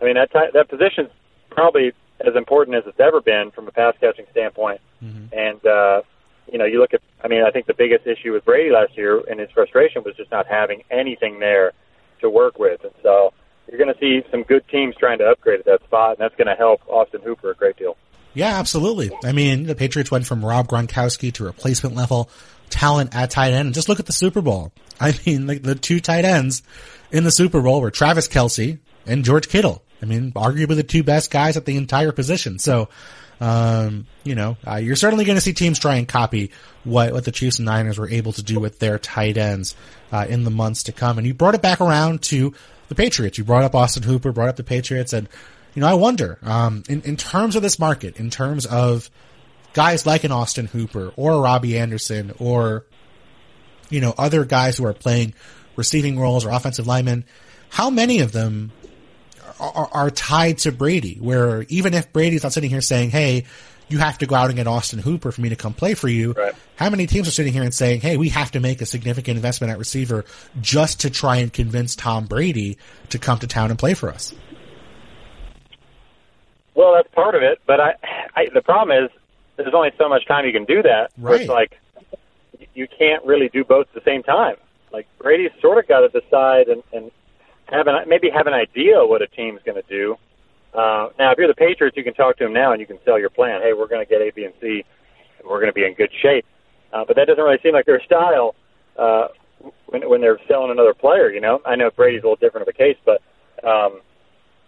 I 0.00 0.04
mean 0.04 0.14
that 0.14 0.30
t- 0.30 0.52
that 0.54 0.68
position's 0.68 1.10
probably 1.50 1.92
as 2.20 2.36
important 2.36 2.76
as 2.76 2.84
it's 2.86 3.00
ever 3.00 3.20
been 3.20 3.50
from 3.50 3.66
a 3.66 3.72
pass 3.72 3.94
catching 4.00 4.26
standpoint. 4.30 4.80
Mm-hmm. 5.02 5.36
And 5.36 5.66
uh, 5.66 6.02
you 6.50 6.58
know, 6.58 6.64
you 6.64 6.78
look 6.78 6.94
at 6.94 7.00
I 7.24 7.26
mean, 7.26 7.42
I 7.42 7.50
think 7.50 7.66
the 7.66 7.74
biggest 7.74 8.06
issue 8.06 8.32
with 8.32 8.44
Brady 8.44 8.70
last 8.70 8.96
year 8.96 9.20
and 9.28 9.40
his 9.40 9.50
frustration 9.50 10.04
was 10.04 10.14
just 10.16 10.30
not 10.30 10.46
having 10.46 10.84
anything 10.88 11.40
there 11.40 11.72
to 12.20 12.30
work 12.30 12.60
with. 12.60 12.84
And 12.84 12.94
so 13.02 13.32
you're 13.68 13.78
going 13.78 13.92
to 13.92 13.98
see 13.98 14.22
some 14.30 14.44
good 14.44 14.66
teams 14.68 14.94
trying 14.96 15.18
to 15.18 15.24
upgrade 15.24 15.58
at 15.60 15.66
that 15.66 15.82
spot, 15.82 16.10
and 16.10 16.18
that's 16.18 16.36
going 16.36 16.46
to 16.46 16.54
help 16.54 16.80
Austin 16.88 17.22
Hooper 17.22 17.50
a 17.50 17.54
great 17.56 17.76
deal. 17.76 17.96
Yeah, 18.34 18.58
absolutely. 18.58 19.10
I 19.24 19.32
mean, 19.32 19.66
the 19.66 19.74
Patriots 19.74 20.10
went 20.10 20.26
from 20.26 20.44
Rob 20.44 20.68
Gronkowski 20.68 21.32
to 21.34 21.44
replacement 21.44 21.94
level 21.96 22.30
talent 22.72 23.14
at 23.14 23.30
tight 23.30 23.52
end. 23.52 23.66
And 23.66 23.74
just 23.74 23.88
look 23.88 24.00
at 24.00 24.06
the 24.06 24.12
Super 24.12 24.40
Bowl. 24.40 24.72
I 25.00 25.14
mean, 25.24 25.46
like 25.46 25.62
the 25.62 25.74
two 25.74 26.00
tight 26.00 26.24
ends 26.24 26.62
in 27.12 27.24
the 27.24 27.30
Super 27.30 27.60
Bowl 27.60 27.80
were 27.80 27.90
Travis 27.90 28.26
Kelce 28.26 28.78
and 29.06 29.24
George 29.24 29.48
Kittle. 29.48 29.82
I 30.02 30.06
mean, 30.06 30.32
arguably 30.32 30.76
the 30.76 30.82
two 30.82 31.04
best 31.04 31.30
guys 31.30 31.56
at 31.56 31.64
the 31.64 31.76
entire 31.76 32.10
position. 32.10 32.58
So, 32.58 32.88
um, 33.40 34.06
you 34.24 34.34
know, 34.34 34.56
uh, 34.66 34.76
you're 34.76 34.96
certainly 34.96 35.24
going 35.24 35.36
to 35.36 35.40
see 35.40 35.52
teams 35.52 35.78
try 35.78 35.96
and 35.96 36.08
copy 36.08 36.50
what, 36.84 37.12
what 37.12 37.24
the 37.24 37.32
Chiefs 37.32 37.58
and 37.58 37.66
Niners 37.66 37.98
were 37.98 38.08
able 38.08 38.32
to 38.32 38.42
do 38.42 38.58
with 38.58 38.78
their 38.80 38.98
tight 38.98 39.36
ends, 39.36 39.76
uh, 40.10 40.26
in 40.28 40.44
the 40.44 40.50
months 40.50 40.84
to 40.84 40.92
come. 40.92 41.18
And 41.18 41.26
you 41.26 41.34
brought 41.34 41.54
it 41.54 41.62
back 41.62 41.80
around 41.80 42.22
to 42.24 42.52
the 42.88 42.94
Patriots. 42.94 43.38
You 43.38 43.44
brought 43.44 43.64
up 43.64 43.74
Austin 43.74 44.02
Hooper, 44.02 44.32
brought 44.32 44.48
up 44.48 44.56
the 44.56 44.64
Patriots. 44.64 45.12
And, 45.12 45.28
you 45.74 45.80
know, 45.80 45.88
I 45.88 45.94
wonder, 45.94 46.38
um, 46.42 46.82
in, 46.88 47.02
in 47.02 47.16
terms 47.16 47.56
of 47.56 47.62
this 47.62 47.78
market, 47.78 48.16
in 48.16 48.30
terms 48.30 48.66
of 48.66 49.08
guys 49.72 50.06
like 50.06 50.24
an 50.24 50.32
Austin 50.32 50.66
Hooper 50.66 51.12
or 51.16 51.40
Robbie 51.42 51.78
Anderson 51.78 52.32
or, 52.38 52.84
you 53.90 54.00
know, 54.00 54.14
other 54.16 54.44
guys 54.44 54.76
who 54.76 54.86
are 54.86 54.92
playing 54.92 55.34
receiving 55.76 56.18
roles 56.18 56.44
or 56.44 56.50
offensive 56.50 56.86
linemen, 56.86 57.24
how 57.70 57.90
many 57.90 58.20
of 58.20 58.32
them 58.32 58.72
are, 59.58 59.88
are, 59.92 60.10
tied 60.10 60.58
to 60.58 60.72
Brady, 60.72 61.16
where 61.20 61.64
even 61.68 61.94
if 61.94 62.12
Brady's 62.12 62.42
not 62.42 62.52
sitting 62.52 62.70
here 62.70 62.80
saying, 62.80 63.10
Hey, 63.10 63.44
you 63.88 63.98
have 63.98 64.18
to 64.18 64.26
go 64.26 64.34
out 64.34 64.46
and 64.46 64.56
get 64.56 64.66
Austin 64.66 64.98
Hooper 64.98 65.30
for 65.32 65.40
me 65.40 65.50
to 65.50 65.56
come 65.56 65.74
play 65.74 65.94
for 65.94 66.08
you. 66.08 66.32
Right. 66.32 66.54
How 66.76 66.90
many 66.90 67.06
teams 67.06 67.28
are 67.28 67.32
sitting 67.32 67.52
here 67.52 67.62
and 67.62 67.74
saying, 67.74 68.00
Hey, 68.00 68.16
we 68.16 68.30
have 68.30 68.50
to 68.52 68.60
make 68.60 68.80
a 68.80 68.86
significant 68.86 69.36
investment 69.36 69.72
at 69.72 69.78
receiver 69.78 70.24
just 70.60 71.00
to 71.00 71.10
try 71.10 71.36
and 71.36 71.52
convince 71.52 71.94
Tom 71.94 72.26
Brady 72.26 72.78
to 73.10 73.18
come 73.18 73.38
to 73.38 73.46
town 73.46 73.70
and 73.70 73.78
play 73.78 73.94
for 73.94 74.08
us? 74.08 74.34
Well, 76.74 76.94
that's 76.94 77.08
part 77.14 77.34
of 77.34 77.42
it, 77.42 77.60
but 77.66 77.80
I, 77.80 77.94
I 78.34 78.46
the 78.52 78.62
problem 78.62 79.04
is 79.04 79.10
there's 79.56 79.74
only 79.74 79.90
so 79.98 80.08
much 80.08 80.26
time 80.26 80.44
you 80.46 80.52
can 80.52 80.64
do 80.64 80.82
that. 80.82 81.10
Right. 81.18 81.42
It's 81.42 81.50
like 81.50 81.78
you 82.74 82.86
can't 82.88 83.24
really 83.24 83.48
do 83.48 83.64
both 83.64 83.86
at 83.88 83.94
the 83.94 84.10
same 84.10 84.22
time. 84.22 84.56
Like 84.92 85.06
Brady's 85.18 85.50
sort 85.60 85.78
of 85.78 85.88
got 85.88 86.00
to 86.00 86.08
decide 86.08 86.68
and, 86.68 86.82
and 86.92 87.10
have 87.66 87.86
an, 87.86 88.08
maybe 88.08 88.30
have 88.30 88.46
an 88.46 88.54
idea 88.54 89.04
what 89.04 89.22
a 89.22 89.26
team's 89.26 89.60
going 89.64 89.80
to 89.80 89.88
do. 89.88 90.16
Uh, 90.74 91.08
now, 91.18 91.32
if 91.32 91.38
you're 91.38 91.48
the 91.48 91.54
Patriots, 91.54 91.96
you 91.96 92.04
can 92.04 92.14
talk 92.14 92.38
to 92.38 92.44
them 92.44 92.52
now 92.52 92.72
and 92.72 92.80
you 92.80 92.86
can 92.86 92.98
sell 93.04 93.18
your 93.18 93.30
plan. 93.30 93.60
Hey, 93.60 93.72
we're 93.72 93.88
going 93.88 94.04
to 94.04 94.08
get 94.08 94.22
A, 94.22 94.30
B, 94.30 94.44
and 94.44 94.54
C, 94.60 94.84
and 95.38 95.48
we're 95.48 95.60
going 95.60 95.70
to 95.70 95.74
be 95.74 95.84
in 95.84 95.94
good 95.94 96.10
shape. 96.22 96.46
Uh, 96.92 97.04
but 97.06 97.16
that 97.16 97.26
doesn't 97.26 97.42
really 97.42 97.58
seem 97.62 97.72
like 97.72 97.86
their 97.86 98.02
style 98.02 98.54
uh, 98.98 99.28
when, 99.86 100.08
when 100.08 100.20
they're 100.20 100.38
selling 100.48 100.70
another 100.70 100.94
player. 100.94 101.30
You 101.30 101.40
know, 101.40 101.60
I 101.66 101.76
know 101.76 101.90
Brady's 101.90 102.22
a 102.22 102.26
little 102.26 102.36
different 102.36 102.68
of 102.68 102.74
a 102.74 102.76
case, 102.76 102.96
but 103.04 103.22
um, 103.66 104.00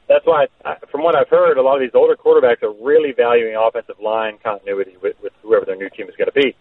that's 0.08 0.26
why, 0.26 0.46
I, 0.64 0.76
from 0.90 1.02
what 1.02 1.16
I've 1.16 1.28
heard, 1.28 1.56
a 1.56 1.62
lot 1.62 1.76
of 1.76 1.80
these 1.80 1.94
older 1.94 2.16
quarterbacks 2.16 2.62
are 2.62 2.72
really 2.84 3.12
valuing 3.12 3.56
offensive 3.56 3.96
line 4.02 4.38
continuity 4.42 4.96
with, 5.02 5.16
with 5.22 5.32
whoever 5.42 5.64
their 5.64 5.76
new 5.76 5.88
team 5.90 6.08
is 6.08 6.14
going 6.16 6.28
to 6.28 6.32
be. 6.32 6.54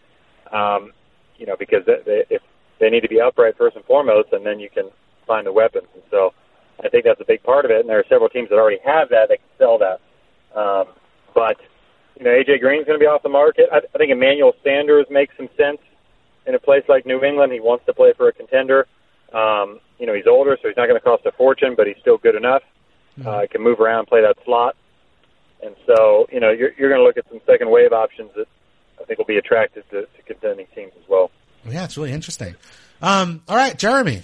Um, 0.56 0.92
you 1.38 1.46
know, 1.46 1.56
because 1.58 1.86
they, 1.86 1.98
they, 2.06 2.24
if 2.30 2.42
they 2.80 2.90
need 2.90 3.02
to 3.02 3.10
be 3.10 3.20
upright 3.20 3.58
first 3.58 3.76
and 3.76 3.84
foremost, 3.86 4.30
and 4.32 4.46
then 4.46 4.60
you 4.60 4.70
can 4.70 4.90
find 5.28 5.46
the 5.46 5.52
weapons. 5.52 5.88
And 5.94 6.04
so, 6.10 6.34
I 6.84 6.90
think 6.90 7.06
that's 7.06 7.22
a 7.22 7.26
big 7.26 7.44
part 7.44 7.66
of 7.66 7.72
it. 7.72 7.82
And 7.82 7.90
there 7.90 8.00
are 8.00 8.06
several 8.10 8.30
teams 8.30 8.50
that 8.50 8.56
already 8.56 8.80
have 8.86 9.10
that 9.10 9.30
that 9.30 9.38
can 9.38 9.50
sell 9.58 9.78
that. 9.80 10.00
Um, 10.58 10.88
but 11.34 11.58
you 12.18 12.26
know, 12.26 12.32
AJ 12.32 12.62
Green's 12.62 12.86
going 12.86 13.00
to 13.00 13.04
be 13.04 13.08
off 13.08 13.24
the 13.24 13.30
market. 13.30 13.66
I, 13.72 13.78
I 13.78 13.98
think 13.98 14.12
Emmanuel 14.12 14.54
Sanders 14.64 15.06
makes 15.10 15.36
some 15.38 15.50
sense 15.58 15.80
in 16.46 16.56
a 16.56 16.60
place 16.60 16.84
like 16.88 17.06
New 17.06 17.24
England. 17.24 17.52
He 17.52 17.60
wants 17.60 17.86
to 17.86 17.94
play 17.94 18.14
for 18.16 18.28
a 18.28 18.34
contender. 18.34 18.88
Um, 19.34 19.80
you 19.98 20.06
know, 20.06 20.14
he's 20.14 20.28
older, 20.28 20.58
so 20.62 20.68
he's 20.68 20.78
not 20.78 20.88
going 20.88 21.00
to 21.00 21.04
cost 21.04 21.26
a 21.26 21.32
fortune, 21.32 21.74
but 21.76 21.88
he's 21.88 21.98
still 22.02 22.18
good 22.18 22.36
enough. 22.36 22.62
Mm-hmm. 23.20 23.28
Uh, 23.28 23.46
can 23.52 23.62
move 23.62 23.80
around, 23.80 24.08
play 24.08 24.22
that 24.22 24.38
slot, 24.44 24.76
and 25.62 25.76
so 25.86 26.28
you 26.32 26.40
know 26.40 26.50
you're 26.50 26.72
you're 26.78 26.90
going 26.90 27.00
to 27.00 27.06
look 27.06 27.18
at 27.18 27.26
some 27.30 27.40
second 27.46 27.70
wave 27.70 27.94
options 27.94 28.32
that 28.36 28.48
I 29.00 29.04
think 29.04 29.20
will 29.20 29.26
be 29.26 29.38
attractive 29.38 29.88
to, 29.92 30.02
to 30.02 30.22
contending 30.26 30.66
teams 30.74 30.94
as 30.98 31.08
well. 31.08 31.30
Yeah, 31.70 31.84
it's 31.84 31.96
really 31.96 32.12
interesting. 32.12 32.56
Um, 33.02 33.44
all 33.48 33.56
right, 33.56 33.78
Jeremy, 33.78 34.24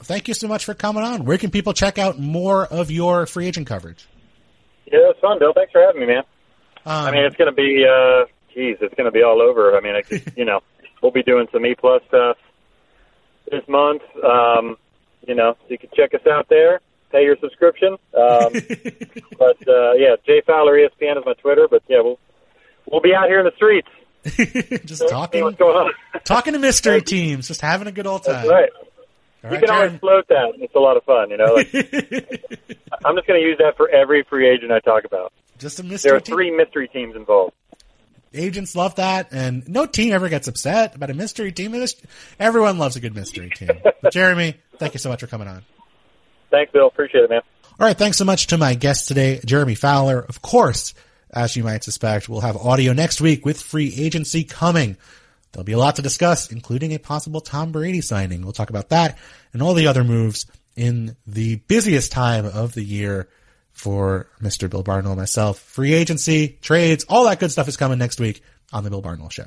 thank 0.00 0.28
you 0.28 0.34
so 0.34 0.46
much 0.46 0.64
for 0.64 0.74
coming 0.74 1.02
on. 1.02 1.24
Where 1.24 1.38
can 1.38 1.50
people 1.50 1.72
check 1.72 1.98
out 1.98 2.18
more 2.18 2.66
of 2.66 2.90
your 2.90 3.26
free 3.26 3.46
agent 3.46 3.66
coverage? 3.66 4.06
Yeah, 4.86 4.98
it 4.98 5.02
was 5.02 5.16
fun, 5.20 5.38
Bill. 5.38 5.52
Thanks 5.54 5.72
for 5.72 5.80
having 5.80 6.00
me, 6.00 6.06
man. 6.06 6.24
Um, 6.84 7.06
I 7.06 7.10
mean, 7.12 7.24
it's 7.24 7.36
going 7.36 7.50
to 7.50 7.56
be, 7.56 7.84
uh, 7.84 8.26
geez, 8.54 8.76
it's 8.80 8.94
going 8.94 9.06
to 9.06 9.10
be 9.10 9.22
all 9.22 9.42
over. 9.42 9.76
I 9.76 9.80
mean, 9.80 9.94
I, 9.94 10.02
you 10.36 10.44
know, 10.44 10.60
we'll 11.02 11.12
be 11.12 11.22
doing 11.22 11.46
some 11.52 11.64
E 11.66 11.74
plus 11.78 12.02
stuff 12.08 12.36
this 13.50 13.66
month. 13.68 14.02
Um, 14.22 14.76
you 15.26 15.34
know, 15.34 15.54
so 15.60 15.66
you 15.68 15.78
can 15.78 15.90
check 15.94 16.14
us 16.14 16.26
out 16.26 16.48
there 16.48 16.80
pay 17.10 17.24
your 17.24 17.36
subscription. 17.40 17.96
Um, 18.16 18.52
but 19.38 19.68
uh, 19.68 19.92
yeah, 19.94 20.16
Jay 20.26 20.42
Fowler 20.46 20.74
ESPN 20.74 21.18
is 21.18 21.24
my 21.26 21.34
Twitter. 21.34 21.68
But 21.68 21.82
yeah, 21.88 22.00
we'll 22.02 22.18
we'll 22.90 23.00
be 23.00 23.14
out 23.14 23.28
here 23.28 23.38
in 23.40 23.44
the 23.44 23.56
streets. 23.56 23.88
just 24.84 25.00
so 25.02 25.08
talking, 25.08 25.42
what's 25.42 25.56
going 25.56 25.76
on. 25.76 25.92
talking 26.24 26.52
to 26.52 26.58
mystery 26.58 27.02
teams, 27.02 27.48
just 27.48 27.60
having 27.60 27.88
a 27.88 27.92
good 27.92 28.06
old 28.06 28.24
time. 28.24 28.34
That's 28.34 28.48
right. 28.48 28.70
All 29.44 29.50
you 29.50 29.56
right, 29.56 29.60
can 29.60 29.68
Jared. 29.68 29.86
always 29.86 30.00
float 30.00 30.28
that. 30.28 30.52
It's 30.56 30.74
a 30.74 30.80
lot 30.80 30.96
of 30.96 31.04
fun, 31.04 31.30
you 31.30 31.36
know. 31.36 31.54
Like, 31.54 31.72
I'm 33.04 33.14
just 33.14 33.26
going 33.28 33.40
to 33.40 33.46
use 33.46 33.58
that 33.58 33.74
for 33.76 33.88
every 33.88 34.24
free 34.24 34.48
agent 34.48 34.72
I 34.72 34.80
talk 34.80 35.04
about. 35.04 35.32
Just 35.58 35.78
a 35.78 35.84
mystery. 35.84 36.10
There 36.10 36.16
are 36.16 36.20
team. 36.20 36.34
three 36.34 36.50
mystery 36.50 36.88
teams 36.88 37.14
involved. 37.14 37.54
Agents 38.34 38.74
love 38.74 38.96
that, 38.96 39.28
and 39.30 39.66
no 39.68 39.86
team 39.86 40.12
ever 40.12 40.28
gets 40.28 40.48
upset 40.48 40.94
about 40.96 41.10
a 41.10 41.14
mystery 41.14 41.52
team. 41.52 41.74
Everyone 42.38 42.78
loves 42.78 42.96
a 42.96 43.00
good 43.00 43.14
mystery 43.14 43.50
team. 43.50 43.70
Jeremy, 44.12 44.56
thank 44.78 44.92
you 44.92 44.98
so 44.98 45.08
much 45.08 45.20
for 45.20 45.28
coming 45.28 45.48
on. 45.48 45.62
Thanks, 46.50 46.72
Bill. 46.72 46.86
Appreciate 46.86 47.24
it, 47.24 47.30
man. 47.30 47.42
All 47.80 47.86
right. 47.86 47.96
Thanks 47.96 48.18
so 48.18 48.24
much 48.24 48.48
to 48.48 48.58
my 48.58 48.74
guest 48.74 49.08
today, 49.08 49.40
Jeremy 49.44 49.74
Fowler. 49.74 50.20
Of 50.20 50.42
course, 50.42 50.94
as 51.30 51.56
you 51.56 51.64
might 51.64 51.84
suspect, 51.84 52.28
we'll 52.28 52.40
have 52.40 52.56
audio 52.56 52.92
next 52.92 53.20
week 53.20 53.44
with 53.44 53.60
free 53.60 53.94
agency 53.96 54.44
coming. 54.44 54.96
There'll 55.52 55.64
be 55.64 55.72
a 55.72 55.78
lot 55.78 55.96
to 55.96 56.02
discuss, 56.02 56.50
including 56.52 56.92
a 56.92 56.98
possible 56.98 57.40
Tom 57.40 57.72
Brady 57.72 58.00
signing. 58.00 58.42
We'll 58.42 58.52
talk 58.52 58.70
about 58.70 58.90
that 58.90 59.18
and 59.52 59.62
all 59.62 59.74
the 59.74 59.86
other 59.86 60.04
moves 60.04 60.46
in 60.76 61.16
the 61.26 61.56
busiest 61.56 62.12
time 62.12 62.46
of 62.46 62.74
the 62.74 62.82
year 62.82 63.28
for 63.72 64.28
Mr. 64.42 64.68
Bill 64.68 64.82
Barnwell 64.82 65.12
and 65.12 65.20
myself. 65.20 65.58
Free 65.58 65.94
agency, 65.94 66.58
trades, 66.60 67.04
all 67.08 67.24
that 67.24 67.40
good 67.40 67.50
stuff 67.50 67.68
is 67.68 67.76
coming 67.76 67.98
next 67.98 68.20
week 68.20 68.42
on 68.72 68.84
the 68.84 68.90
Bill 68.90 69.02
Barnwell 69.02 69.30
Show. 69.30 69.46